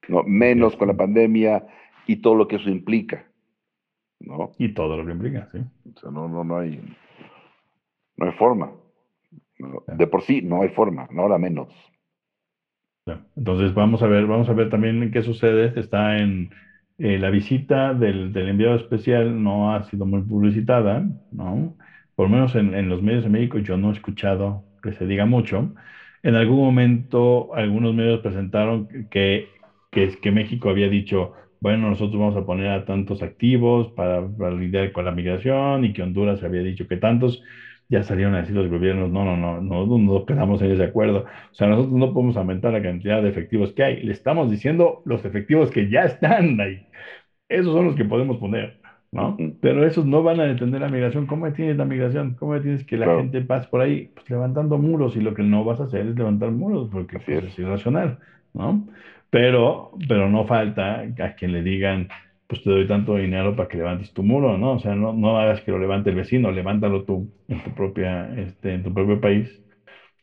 No, 0.07 0.23
menos 0.23 0.76
con 0.76 0.89
la 0.89 0.95
pandemia 0.95 1.65
y 2.07 2.17
todo 2.17 2.35
lo 2.35 2.47
que 2.47 2.57
eso 2.57 2.69
implica. 2.69 3.25
¿no? 4.19 4.51
Y 4.57 4.73
todo 4.73 4.97
lo 4.97 5.05
que 5.05 5.11
implica, 5.11 5.47
sí. 5.51 5.59
O 5.95 5.99
sea, 5.99 6.11
no, 6.11 6.27
no, 6.27 6.43
no 6.43 6.57
hay, 6.57 6.81
no 8.17 8.25
hay 8.25 8.31
forma. 8.34 8.71
De 9.88 10.07
por 10.07 10.23
sí 10.23 10.41
no 10.41 10.61
hay 10.61 10.69
forma, 10.69 11.07
no 11.11 11.23
ahora 11.23 11.38
menos. 11.38 11.69
Entonces 13.35 13.73
vamos 13.73 14.01
a 14.01 14.07
ver, 14.07 14.25
vamos 14.25 14.47
a 14.49 14.53
ver 14.53 14.69
también 14.69 15.11
qué 15.11 15.21
sucede. 15.23 15.77
Está 15.80 16.17
en 16.17 16.51
eh, 16.97 17.17
la 17.19 17.30
visita 17.30 17.93
del, 17.93 18.31
del, 18.31 18.49
enviado 18.49 18.75
especial 18.75 19.41
no 19.43 19.73
ha 19.73 19.84
sido 19.85 20.05
muy 20.05 20.21
publicitada, 20.21 21.05
¿no? 21.31 21.75
Por 22.15 22.30
lo 22.30 22.35
menos 22.35 22.55
en, 22.55 22.75
en, 22.75 22.89
los 22.89 23.01
medios 23.01 23.23
de 23.23 23.30
México 23.30 23.57
yo 23.57 23.77
no 23.77 23.89
he 23.89 23.93
escuchado 23.93 24.63
que 24.81 24.93
se 24.93 25.05
diga 25.05 25.25
mucho. 25.25 25.73
En 26.21 26.35
algún 26.35 26.57
momento 26.57 27.53
algunos 27.55 27.93
medios 27.93 28.21
presentaron 28.21 28.88
que, 29.09 29.49
que, 29.91 30.17
que 30.21 30.31
México 30.31 30.69
había 30.69 30.88
dicho, 30.88 31.34
bueno, 31.64 31.90
nosotros 31.90 32.19
vamos 32.19 32.35
a 32.35 32.45
poner 32.45 32.68
a 32.72 32.84
tantos 32.84 33.23
activos 33.23 33.90
para, 33.94 34.22
lidiar 34.52 34.91
con 34.91 35.06
la 35.06 35.11
migración 35.11 35.85
y 35.85 35.94
que 35.94 36.03
Honduras 36.03 36.44
había 36.44 36.61
dicho 36.61 36.90
que 36.90 36.98
tantos 36.98 37.41
ya 37.88 38.03
salieron 38.03 38.35
a 38.35 38.41
decir 38.41 38.53
los 38.53 38.69
gobiernos, 38.69 39.10
no, 39.10 39.23
no, 39.23 39.38
no, 39.38 39.61
no, 39.61 39.98
no 39.98 40.26
quedamos 40.26 40.61
en 40.61 40.72
ese 40.73 40.84
acuerdo. 40.84 41.19
O 41.52 41.56
sea, 41.56 41.68
nosotros 41.68 41.94
no 41.94 42.14
podemos 42.14 42.35
aumentar 42.35 42.73
la 42.73 42.81
cantidad 42.81 43.23
de 43.23 43.30
efectivos 43.30 43.72
que 43.72 43.84
hay. 43.84 44.03
Le 44.03 44.11
estamos 44.11 44.52
diciendo 44.52 45.03
los 45.06 45.23
efectivos 45.23 45.72
que 45.72 45.90
ya 45.90 46.02
están 46.03 46.60
ahí. 46.60 46.85
Esos 47.48 47.73
son 47.73 47.85
los 47.85 47.95
que 47.95 48.03
podemos 48.03 48.40
poner, 48.40 48.81
¿no? 49.11 49.38
Pero 49.61 49.88
esos 49.88 50.06
no 50.06 50.22
van 50.22 50.41
a 50.41 50.45
detener 50.45 50.81
la 50.81 50.90
migración. 50.90 51.27
¿Cómo 51.27 51.45
detienes 51.45 51.77
la 51.77 51.85
migración? 51.85 52.35
¿Cómo 52.35 52.56
detienes 52.56 52.85
que 52.85 52.98
la 52.98 53.15
gente 53.15 53.40
pase 53.41 53.69
por 53.69 53.80
ahí? 53.80 54.11
Pues 54.14 54.30
levantando 54.30 54.77
muros 54.77 55.15
y 55.15 55.22
lo 55.22 55.34
que 55.34 55.44
no 55.44 55.64
vas 55.64 55.80
a 55.80 55.85
hacer 55.85 56.07
es 56.07 56.15
levantar 56.18 56.52
muros 56.52 56.90
porque 56.91 57.19
pues, 57.19 57.45
es 57.45 57.57
irracional, 57.57 58.19
¿no? 58.53 58.85
Pero, 59.34 59.91
pero 60.07 60.30
no 60.30 60.45
falta 60.45 61.01
a 61.19 61.34
quien 61.35 61.53
le 61.53 61.64
digan, 61.64 62.07
pues 62.47 62.61
te 62.64 62.69
doy 62.69 62.85
tanto 62.88 63.15
dinero 63.15 63.55
para 63.55 63.68
que 63.68 63.77
levantes 63.77 64.14
tu 64.14 64.22
muro, 64.23 64.57
¿no? 64.60 64.73
O 64.73 64.80
sea, 64.80 64.95
no, 64.95 65.11
no 65.14 65.39
hagas 65.39 65.61
que 65.61 65.72
lo 65.72 65.80
levante 65.80 66.11
el 66.11 66.15
vecino, 66.18 66.51
levántalo 66.51 67.03
tú 67.03 67.31
en 67.47 67.64
tu 67.64 67.73
propia, 67.73 68.31
este, 68.39 68.73
en 68.76 68.84
tu 68.84 68.93
propio 68.93 69.19
país, 69.19 69.49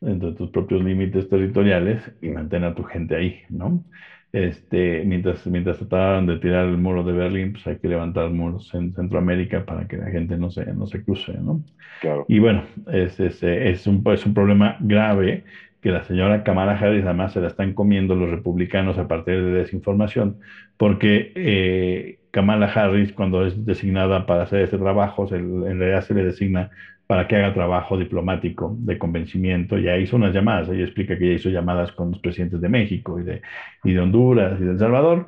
dentro 0.01 0.31
de 0.31 0.37
tus 0.37 0.51
propios 0.51 0.83
límites 0.85 1.29
territoriales 1.29 2.13
y 2.21 2.31
mantén 2.31 2.65
a 2.65 2.75
tu 2.75 2.85
gente 2.85 3.17
ahí, 3.17 3.41
¿no? 3.49 3.85
Este, 4.33 5.05
mientras, 5.05 5.47
mientras 5.49 5.79
trataban 5.79 6.27
de 6.27 6.39
tirar 6.39 6.67
el 6.67 6.79
muro 6.79 7.03
de 7.05 7.13
Berlín, 7.13 7.53
pues 7.53 7.67
hay 7.67 7.79
que 7.79 7.89
levantar 7.89 8.31
muros 8.31 8.73
en 8.75 8.93
Centroamérica 8.95 9.65
para 9.65 9.87
que 9.89 9.97
la 9.97 10.11
gente 10.11 10.37
no 10.39 10.51
se, 10.51 10.67
no 10.75 10.87
se 10.87 11.03
cruce, 11.03 11.35
¿no? 11.35 11.65
Claro. 12.01 12.25
Y 12.29 12.39
bueno, 12.39 12.65
es, 12.93 13.19
es, 13.21 13.43
es, 13.43 13.87
un, 13.89 14.03
es 14.07 14.27
un 14.27 14.35
problema 14.35 14.77
grave 14.81 15.45
que 15.81 15.91
la 15.91 16.05
señora 16.05 16.43
Kamala 16.43 16.73
Harris 16.79 17.05
además 17.05 17.33
se 17.33 17.41
la 17.41 17.49
están 17.49 17.73
comiendo 17.75 18.15
los 18.15 18.31
republicanos 18.31 18.99
a 18.99 19.07
partir 19.09 19.37
de 19.43 19.53
desinformación, 19.53 20.39
porque 20.77 21.33
eh, 21.35 22.17
Kamala 22.31 22.67
Harris, 22.67 23.13
cuando 23.13 23.45
es 23.47 23.65
designada 23.65 24.27
para 24.27 24.43
hacer 24.45 24.63
este 24.63 24.79
trabajo, 24.79 25.27
en 25.35 25.79
realidad 25.79 26.03
se 26.03 26.15
le 26.15 26.25
designa 26.25 26.69
para 27.07 27.27
que 27.27 27.37
haga 27.37 27.53
trabajo 27.53 27.97
diplomático 27.99 28.75
de 28.79 28.99
convencimiento. 28.99 29.79
Ya 29.79 29.97
hizo 29.99 30.17
unas 30.17 30.33
llamadas, 30.33 30.69
ella 30.69 30.85
explica 30.85 31.19
que 31.19 31.29
ya 31.29 31.35
hizo 31.35 31.49
llamadas 31.51 31.93
con 31.93 32.11
los 32.11 32.21
presidentes 32.21 32.61
de 32.61 32.69
México 32.69 33.19
y 33.19 33.25
de, 33.25 33.41
y 33.85 33.93
de 33.93 34.01
Honduras 34.01 34.61
y 34.61 34.65
de 34.65 34.71
El 34.73 34.79
Salvador, 34.79 35.27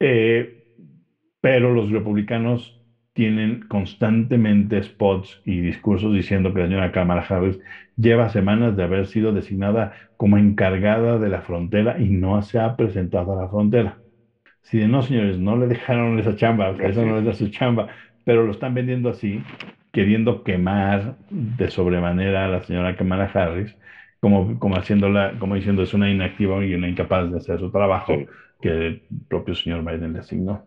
eh, 0.00 0.56
pero 1.40 1.72
los 1.72 1.90
republicanos 1.90 2.79
tienen 3.20 3.60
constantemente 3.68 4.82
spots 4.82 5.40
y 5.44 5.60
discursos 5.60 6.14
diciendo 6.14 6.54
que 6.54 6.60
la 6.60 6.66
señora 6.68 6.90
Kamala 6.90 7.20
Harris 7.28 7.58
lleva 7.94 8.30
semanas 8.30 8.74
de 8.76 8.82
haber 8.84 9.06
sido 9.06 9.32
designada 9.34 9.94
como 10.16 10.38
encargada 10.38 11.18
de 11.18 11.28
la 11.28 11.42
frontera 11.42 11.98
y 12.00 12.08
no 12.08 12.40
se 12.40 12.58
ha 12.58 12.76
presentado 12.76 13.32
a 13.34 13.42
la 13.42 13.48
frontera. 13.50 14.00
Si 14.62 14.78
de 14.78 14.88
no, 14.88 15.02
señores, 15.02 15.38
no 15.38 15.56
le 15.56 15.66
dejaron 15.68 16.18
esa 16.18 16.34
chamba, 16.34 16.70
eso 16.80 17.04
no 17.04 17.18
es 17.18 17.24
de 17.26 17.34
su 17.34 17.48
chamba, 17.48 17.88
pero 18.24 18.44
lo 18.44 18.52
están 18.52 18.74
vendiendo 18.74 19.10
así, 19.10 19.42
queriendo 19.92 20.42
quemar 20.44 21.16
de 21.28 21.68
sobremanera 21.70 22.46
a 22.46 22.48
la 22.48 22.62
señora 22.62 22.96
Kamala 22.96 23.24
Harris, 23.34 23.76
como, 24.20 24.58
como 24.58 24.76
haciéndola, 24.76 25.38
como 25.38 25.56
diciendo 25.56 25.82
es 25.82 25.94
una 25.94 26.10
inactiva 26.10 26.64
y 26.64 26.74
una 26.74 26.88
incapaz 26.88 27.30
de 27.30 27.38
hacer 27.38 27.58
su 27.60 27.70
trabajo 27.70 28.24
que 28.60 28.68
el 28.68 29.02
propio 29.28 29.54
señor 29.54 29.84
Biden 29.84 30.12
le 30.12 30.20
asignó. 30.20 30.64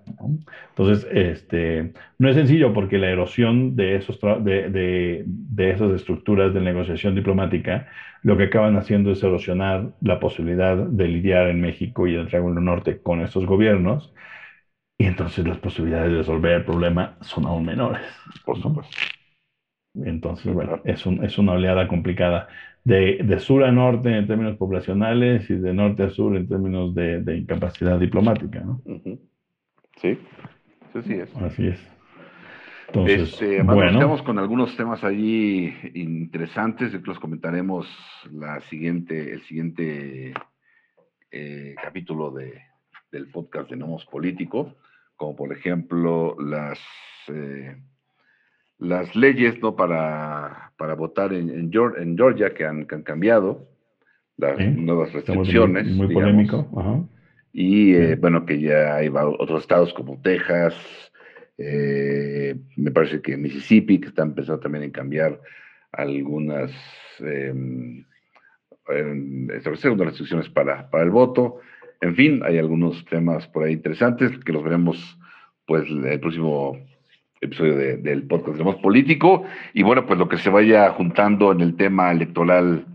Entonces, 0.69 1.07
este, 1.11 1.93
no 2.17 2.29
es 2.29 2.35
sencillo 2.35 2.73
porque 2.73 2.97
la 2.97 3.09
erosión 3.09 3.75
de, 3.75 3.95
esos 3.95 4.19
de, 4.21 4.69
de, 4.69 5.23
de, 5.25 5.71
esas 5.71 5.91
estructuras 5.91 6.53
de 6.53 6.61
negociación 6.61 7.15
diplomática 7.15 7.87
lo 8.23 8.37
que 8.37 8.43
acaban 8.43 8.77
haciendo 8.77 9.11
es 9.11 9.21
erosionar 9.23 9.91
la 10.01 10.19
posibilidad 10.19 10.77
de 10.77 11.07
lidiar 11.07 11.47
en 11.49 11.61
México 11.61 12.07
y 12.07 12.15
en 12.15 12.21
el 12.21 12.27
Triángulo 12.27 12.61
Norte 12.61 13.01
con 13.01 13.21
estos 13.21 13.45
gobiernos. 13.45 14.13
Y 14.97 15.05
entonces 15.05 15.45
las 15.47 15.57
posibilidades 15.57 16.11
de 16.11 16.17
resolver 16.19 16.53
el 16.53 16.65
problema 16.65 17.17
son 17.21 17.45
aún 17.45 17.65
menores. 17.65 18.01
Por 18.45 18.61
supuesto. 18.61 18.95
Entonces, 19.95 20.51
bueno, 20.53 20.81
es, 20.85 21.05
un, 21.05 21.23
es 21.23 21.37
una 21.37 21.53
oleada 21.53 21.87
complicada 21.87 22.47
de, 22.83 23.19
de, 23.23 23.39
sur 23.39 23.63
a 23.63 23.71
norte 23.71 24.15
en 24.15 24.27
términos 24.27 24.57
poblacionales 24.57 25.49
y 25.49 25.55
de 25.55 25.73
norte 25.73 26.03
a 26.03 26.09
sur 26.09 26.35
en 26.35 26.47
términos 26.47 26.93
de, 26.93 27.21
de 27.21 27.37
incapacidad 27.37 27.99
diplomática, 27.99 28.59
¿no? 28.59 28.81
Sí, 29.97 30.17
sí, 31.05 31.13
es. 31.13 31.35
Así 31.37 31.67
es. 31.67 31.93
Entonces, 32.87 33.33
este, 33.33 33.63
bueno. 33.63 33.91
estamos 33.91 34.21
con 34.21 34.37
algunos 34.37 34.75
temas 34.77 35.03
allí 35.03 35.73
interesantes, 35.95 36.91
que 36.91 36.99
los 36.99 37.19
comentaremos 37.19 37.87
la 38.31 38.59
siguiente, 38.61 39.33
el 39.33 39.41
siguiente 39.43 40.33
eh, 41.31 41.75
capítulo 41.81 42.31
de, 42.31 42.61
del 43.11 43.31
podcast 43.31 43.69
de 43.69 43.77
Nomos 43.77 44.05
Político, 44.05 44.75
como 45.15 45.35
por 45.35 45.51
ejemplo 45.51 46.35
las... 46.39 46.79
Eh, 47.29 47.75
las 48.79 49.15
leyes 49.15 49.61
¿no? 49.61 49.75
para, 49.75 50.73
para 50.77 50.95
votar 50.95 51.33
en, 51.33 51.49
en, 51.49 51.71
Georgia 52.17 52.53
que 52.53 52.65
han, 52.65 52.85
cambiado, 52.85 53.69
las 54.37 54.59
nuevas 54.59 55.13
restricciones. 55.13 55.87
Muy, 55.87 56.13
polémico. 56.13 57.07
Y 57.51 57.93
eh, 57.93 58.15
bueno, 58.15 58.45
que 58.45 58.59
ya 58.59 58.95
hay 58.95 59.09
otros 59.09 59.61
estados 59.61 59.93
como 59.93 60.19
Texas, 60.21 60.73
eh, 61.57 62.55
me 62.77 62.91
parece 62.91 63.21
que 63.21 63.37
Mississippi, 63.37 63.99
que 63.99 64.07
están 64.07 64.29
empezando 64.29 64.59
también 64.59 64.89
a 64.89 64.91
cambiar 64.91 65.39
algunas, 65.91 66.71
eh, 67.19 67.53
establecer 69.53 69.91
unas 69.91 70.07
restricciones 70.07 70.49
para, 70.49 70.89
para 70.89 71.03
el 71.03 71.11
voto. 71.11 71.59
En 72.01 72.15
fin, 72.15 72.41
hay 72.43 72.57
algunos 72.57 73.05
temas 73.05 73.47
por 73.47 73.63
ahí 73.63 73.73
interesantes 73.73 74.37
que 74.39 74.51
los 74.51 74.63
veremos 74.63 75.17
pues 75.65 75.87
el 75.89 76.19
próximo 76.19 76.77
episodio 77.43 77.75
del 77.97 78.23
podcast 78.23 78.57
de 78.57 78.73
Político. 78.75 79.43
Y 79.73 79.83
bueno, 79.83 80.05
pues 80.05 80.17
lo 80.17 80.27
que 80.27 80.37
se 80.37 80.49
vaya 80.49 80.89
juntando 80.91 81.51
en 81.51 81.61
el 81.61 81.75
tema 81.75 82.11
electoral 82.11 82.85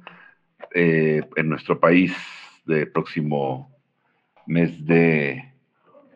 eh, 0.75 1.23
en 1.37 1.49
nuestro 1.49 1.79
país 1.79 2.17
del 2.65 2.91
próximo 2.91 3.71
mes 4.47 4.85
de. 4.87 5.45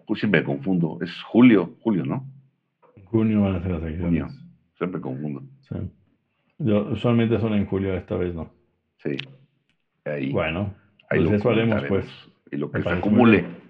Pues 0.06 0.20
siempre 0.20 0.40
me 0.40 0.46
confundo, 0.46 0.98
es 1.00 1.22
julio, 1.22 1.76
julio, 1.80 2.04
¿no? 2.04 2.26
Junio 3.04 3.42
van 3.42 3.56
a 3.56 3.62
ser 3.62 3.72
las 3.72 3.82
elecciones. 3.82 4.22
Junio, 4.22 4.28
siempre 4.76 5.00
confundo. 5.00 5.42
Sí. 5.68 5.76
Yo, 6.58 6.88
usualmente 6.90 7.38
son 7.38 7.54
en 7.54 7.66
julio, 7.66 7.94
esta 7.94 8.16
vez 8.16 8.34
no. 8.34 8.50
Sí. 8.98 9.16
Ahí, 10.04 10.32
bueno, 10.32 10.74
ahí 11.08 11.20
pues 11.20 11.40
eso 11.40 11.50
haremos, 11.50 11.84
pues. 11.84 12.06
Y 12.50 12.56
lo 12.56 12.70
que 12.70 12.82
se 12.82 12.88
acumule. 12.88 13.61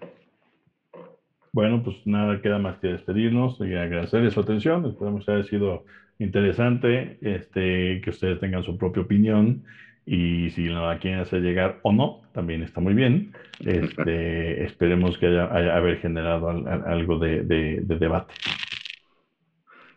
Bueno, 1.53 1.83
pues 1.83 1.97
nada 2.07 2.41
queda 2.41 2.59
más 2.59 2.79
que 2.79 2.89
despedirnos 2.89 3.59
y 3.61 3.75
agradecerles 3.75 4.33
su 4.33 4.41
atención. 4.41 4.87
Esperamos 4.87 5.27
que 5.27 5.33
haya 5.33 5.45
sido 5.45 5.85
interesante, 6.19 7.19
este, 7.21 8.01
que 8.01 8.11
ustedes 8.11 8.41
tengan 8.41 8.63
su 8.63 8.79
propia 8.79 9.03
opinión 9.03 9.63
y 10.07 10.51
si 10.51 10.67
la 10.67 10.99
quieren 10.99 11.21
hacer 11.21 11.43
llegar 11.43 11.79
o 11.83 11.93
no, 11.93 12.23
también 12.33 12.63
está 12.63 12.81
muy 12.81 12.95
bien. 12.95 13.33
Este, 13.61 14.65
esperemos 14.65 15.19
que 15.19 15.27
haya, 15.27 15.45
haber 15.77 15.99
generado 16.01 16.49
algo 16.49 17.19
de, 17.19 17.43
debate. 17.85 18.35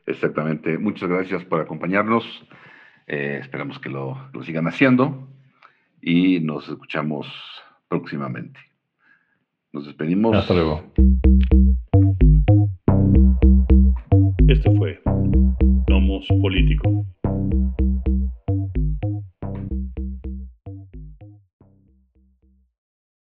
Exactamente. 0.05 0.77
Muchas 0.77 1.07
gracias 1.07 1.45
por 1.45 1.61
acompañarnos. 1.61 2.25
Eh, 3.07 3.39
esperamos 3.41 3.79
que 3.79 3.89
lo 3.89 4.29
sigan 4.43 4.67
haciendo 4.67 5.29
y 6.01 6.41
nos 6.41 6.67
escuchamos 6.67 7.27
próximamente. 7.87 8.74
Nos 9.75 9.87
despedimos. 9.87 10.33
Hasta 10.33 10.53
luego. 10.53 10.81
Este 14.47 14.73
fue 14.77 15.01
Nomos 15.89 16.25
Político. 16.41 17.05